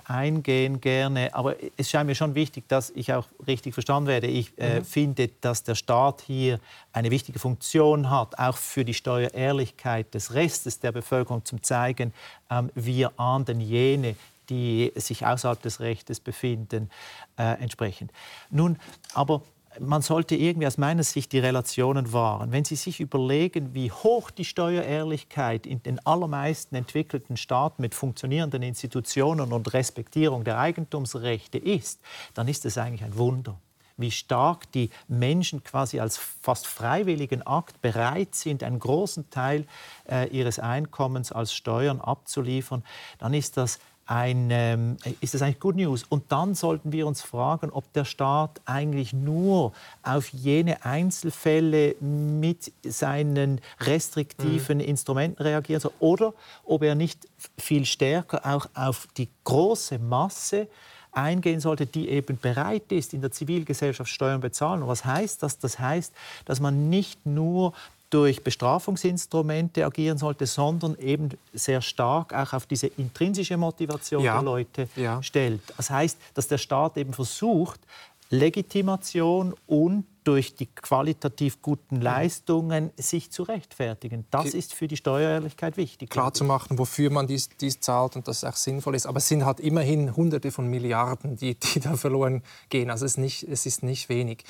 eingehen 0.05 0.80
gerne. 0.80 1.34
Aber 1.34 1.57
es 1.76 1.90
scheint 1.90 2.07
mir 2.07 2.14
schon 2.14 2.36
wichtig, 2.36 2.68
dass 2.68 2.91
ich 2.95 3.12
auch 3.12 3.26
richtig 3.47 3.74
verstanden 3.74 4.09
werde. 4.09 4.26
Ich 4.26 4.57
äh, 4.59 4.80
mhm. 4.80 4.84
finde, 4.84 5.28
dass 5.40 5.62
der 5.62 5.74
Staat 5.74 6.22
hier 6.22 6.61
eine 6.93 7.11
wichtige 7.11 7.38
Funktion 7.38 8.11
hat, 8.11 8.38
auch 8.38 8.57
für 8.57 8.84
die 8.84 8.95
Steuerehrlichkeit 8.95 10.14
des 10.14 10.34
Restes 10.34 10.80
der 10.80 10.93
Bevölkerung 10.93 11.45
zu 11.45 11.59
zeigen, 11.59 12.12
ähm, 12.51 12.70
wir 12.74 13.12
ahnden 13.18 13.61
jene, 13.61 14.16
die 14.49 14.93
sich 14.97 15.24
außerhalb 15.24 15.61
des 15.62 15.80
Rechtes 15.80 16.20
befinden, 16.20 16.90
äh, 17.38 17.61
entsprechend. 17.61 18.12
Nun, 18.51 18.78
aber 19.14 19.43
man 19.80 20.02
sollte 20.02 20.34
irgendwie 20.34 20.66
aus 20.66 20.78
meiner 20.78 21.02
Sicht 21.02 21.32
die 21.32 21.38
Relationen 21.38 22.12
wahren. 22.12 22.52
Wenn 22.52 22.64
Sie 22.64 22.76
sich 22.76 23.00
überlegen, 23.00 23.74
wie 23.74 23.90
hoch 23.90 24.30
die 24.30 24.44
Steuerehrlichkeit 24.44 25.66
in 25.66 25.82
den 25.82 26.04
allermeisten 26.06 26.74
entwickelten 26.74 27.36
Staaten 27.36 27.82
mit 27.82 27.94
funktionierenden 27.94 28.62
Institutionen 28.62 29.52
und 29.52 29.72
Respektierung 29.72 30.44
der 30.44 30.58
Eigentumsrechte 30.58 31.58
ist, 31.58 32.00
dann 32.34 32.48
ist 32.48 32.64
es 32.64 32.78
eigentlich 32.78 33.04
ein 33.04 33.16
Wunder 33.16 33.58
wie 33.96 34.10
stark 34.10 34.70
die 34.72 34.90
Menschen 35.08 35.62
quasi 35.62 36.00
als 36.00 36.18
fast 36.18 36.66
freiwilligen 36.66 37.42
Akt 37.46 37.80
bereit 37.82 38.34
sind, 38.34 38.62
einen 38.62 38.78
großen 38.78 39.30
Teil 39.30 39.66
äh, 40.10 40.28
ihres 40.28 40.58
Einkommens 40.58 41.32
als 41.32 41.54
Steuern 41.54 42.00
abzuliefern, 42.00 42.82
dann 43.18 43.34
ist 43.34 43.56
das 43.56 43.78
ein, 44.12 44.48
ähm, 44.50 44.96
ist 45.22 45.32
das 45.32 45.40
eigentlich 45.40 45.60
Good 45.60 45.76
News. 45.76 46.04
Und 46.06 46.30
dann 46.30 46.54
sollten 46.54 46.92
wir 46.92 47.06
uns 47.06 47.22
fragen, 47.22 47.70
ob 47.70 47.90
der 47.94 48.04
Staat 48.04 48.60
eigentlich 48.66 49.14
nur 49.14 49.72
auf 50.02 50.28
jene 50.28 50.84
Einzelfälle 50.84 51.96
mit 52.00 52.72
seinen 52.84 53.62
restriktiven 53.80 54.78
mhm. 54.78 54.84
Instrumenten 54.84 55.42
reagieren 55.42 55.80
soll 55.80 55.92
oder 55.98 56.34
ob 56.64 56.82
er 56.82 56.94
nicht 56.94 57.26
viel 57.56 57.86
stärker 57.86 58.44
auch 58.44 58.66
auf 58.74 59.08
die 59.16 59.30
große 59.44 59.98
Masse 59.98 60.68
eingehen 61.12 61.60
sollte, 61.60 61.86
die 61.86 62.08
eben 62.10 62.38
bereit 62.38 62.92
ist, 62.92 63.14
in 63.14 63.22
der 63.22 63.30
Zivilgesellschaft 63.30 64.10
Steuern 64.10 64.40
bezahlen. 64.40 64.82
Und 64.82 64.88
was 64.88 65.06
heißt 65.06 65.42
das? 65.42 65.58
Das 65.58 65.78
heißt, 65.78 66.12
dass 66.44 66.60
man 66.60 66.90
nicht 66.90 67.24
nur 67.24 67.72
durch 68.12 68.44
Bestrafungsinstrumente 68.44 69.86
agieren 69.86 70.18
sollte, 70.18 70.44
sondern 70.46 70.96
eben 70.98 71.30
sehr 71.54 71.80
stark 71.80 72.34
auch 72.34 72.52
auf 72.52 72.66
diese 72.66 72.86
intrinsische 72.86 73.56
Motivation 73.56 74.22
ja. 74.22 74.34
der 74.34 74.42
Leute 74.42 74.88
ja. 74.96 75.22
stellt. 75.22 75.62
Das 75.78 75.88
heißt, 75.88 76.18
dass 76.34 76.46
der 76.46 76.58
Staat 76.58 76.98
eben 76.98 77.14
versucht, 77.14 77.80
Legitimation 78.28 79.54
und 79.66 80.04
durch 80.24 80.54
die 80.54 80.66
qualitativ 80.66 81.60
guten 81.62 82.00
Leistungen 82.00 82.90
sich 82.96 83.30
zu 83.30 83.42
rechtfertigen. 83.42 84.24
Das 84.30 84.54
ist 84.54 84.72
für 84.72 84.88
die 84.88 84.96
Steuerehrlichkeit 84.96 85.76
wichtig. 85.76 86.10
Klar 86.10 86.32
zu 86.32 86.44
machen, 86.44 86.78
wofür 86.78 87.10
man 87.10 87.26
dies, 87.26 87.48
dies 87.60 87.80
zahlt 87.80 88.14
und 88.14 88.28
dass 88.28 88.38
es 88.38 88.44
auch 88.44 88.56
sinnvoll 88.56 88.94
ist. 88.94 89.06
Aber 89.06 89.18
es 89.18 89.28
sind 89.28 89.44
halt 89.44 89.58
immerhin 89.58 90.14
Hunderte 90.14 90.50
von 90.50 90.68
Milliarden, 90.68 91.36
die, 91.36 91.56
die 91.56 91.80
da 91.80 91.96
verloren 91.96 92.42
gehen. 92.68 92.90
Also 92.90 93.04
es 93.04 93.12
ist 93.12 93.18
nicht, 93.18 93.42
es 93.42 93.66
ist 93.66 93.82
nicht 93.82 94.08
wenig. 94.08 94.44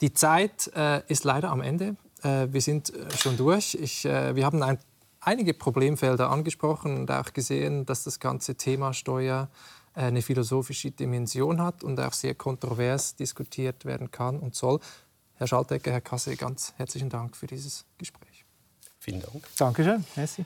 Die 0.00 0.12
Zeit 0.12 0.70
äh, 0.76 1.02
ist 1.08 1.24
leider 1.24 1.50
am 1.50 1.60
Ende. 1.60 1.96
Äh, 2.22 2.48
wir 2.50 2.60
sind 2.60 2.90
äh, 2.90 3.10
schon 3.16 3.36
durch. 3.36 3.74
Ich, 3.74 4.04
äh, 4.04 4.34
wir 4.34 4.44
haben 4.44 4.62
ein, 4.62 4.78
einige 5.20 5.54
Problemfelder 5.54 6.30
angesprochen 6.30 6.96
und 6.96 7.10
auch 7.10 7.32
gesehen, 7.32 7.86
dass 7.86 8.04
das 8.04 8.20
ganze 8.20 8.54
Thema 8.54 8.92
Steuer 8.92 9.48
eine 9.94 10.20
philosophische 10.20 10.90
Dimension 10.90 11.62
hat 11.62 11.82
und 11.82 11.98
auch 12.00 12.12
sehr 12.12 12.34
kontrovers 12.34 13.16
diskutiert 13.16 13.86
werden 13.86 14.10
kann 14.10 14.38
und 14.38 14.54
soll. 14.54 14.78
Herr 15.36 15.46
Schaltecker, 15.46 15.90
Herr 15.90 16.02
Kasse, 16.02 16.36
ganz 16.36 16.74
herzlichen 16.76 17.08
Dank 17.08 17.34
für 17.34 17.46
dieses 17.46 17.86
Gespräch. 17.96 18.44
Vielen 18.98 19.22
Dank. 19.22 19.42
Dankeschön. 19.56 20.04
Merci. 20.14 20.44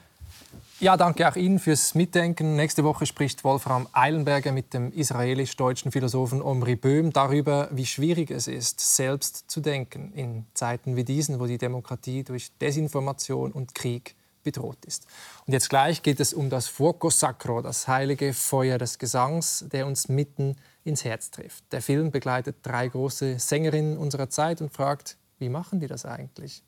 Ja, 0.81 0.97
danke 0.97 1.29
auch 1.29 1.37
Ihnen 1.37 1.59
fürs 1.59 1.95
Mitdenken. 1.95 2.57
Nächste 2.57 2.85
Woche 2.85 3.05
spricht 3.05 3.45
Wolfram 3.45 3.87
Eilenberger 3.93 4.51
mit 4.51 4.73
dem 4.73 4.91
israelisch-deutschen 4.93 5.93
Philosophen 5.93 6.41
Omri 6.41 6.75
Böhm 6.75 7.13
darüber, 7.13 7.69
wie 7.71 7.85
schwierig 7.85 8.31
es 8.31 8.49
ist, 8.49 8.81
selbst 8.81 9.51
zu 9.51 9.61
denken 9.61 10.11
in 10.15 10.47
Zeiten 10.55 10.97
wie 10.97 11.05
diesen, 11.05 11.39
wo 11.39 11.45
die 11.45 11.59
Demokratie 11.59 12.25
durch 12.25 12.57
Desinformation 12.59 13.53
und 13.53 13.75
Krieg 13.75 14.15
bedroht 14.43 14.85
ist. 14.87 15.07
Und 15.47 15.53
jetzt 15.53 15.69
gleich 15.69 16.03
geht 16.03 16.19
es 16.19 16.33
um 16.33 16.49
das 16.49 16.69
Fuoco 16.69 17.11
Sacro, 17.11 17.61
das 17.61 17.87
heilige 17.87 18.33
Feuer 18.33 18.79
des 18.79 18.99
Gesangs, 18.99 19.67
der 19.71 19.87
uns 19.87 20.09
mitten 20.09 20.57
ins 20.85 21.05
Herz 21.05 21.31
trifft. 21.31 21.65
Der 21.73 21.83
Film 21.83 22.11
begleitet 22.11 22.57
drei 22.63 22.89
große 22.89 23.39
Sängerinnen 23.39 23.99
unserer 23.99 24.31
Zeit 24.31 24.63
und 24.63 24.73
fragt, 24.73 25.19
wie 25.39 25.51
machen 25.51 25.81
die 25.81 25.89
das 25.89 26.07
eigentlich? 26.07 26.63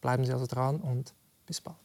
Bleiben 0.00 0.24
Sie 0.24 0.32
also 0.32 0.46
dran 0.46 0.80
und 0.80 1.12
bis 1.46 1.60
bald. 1.60 1.76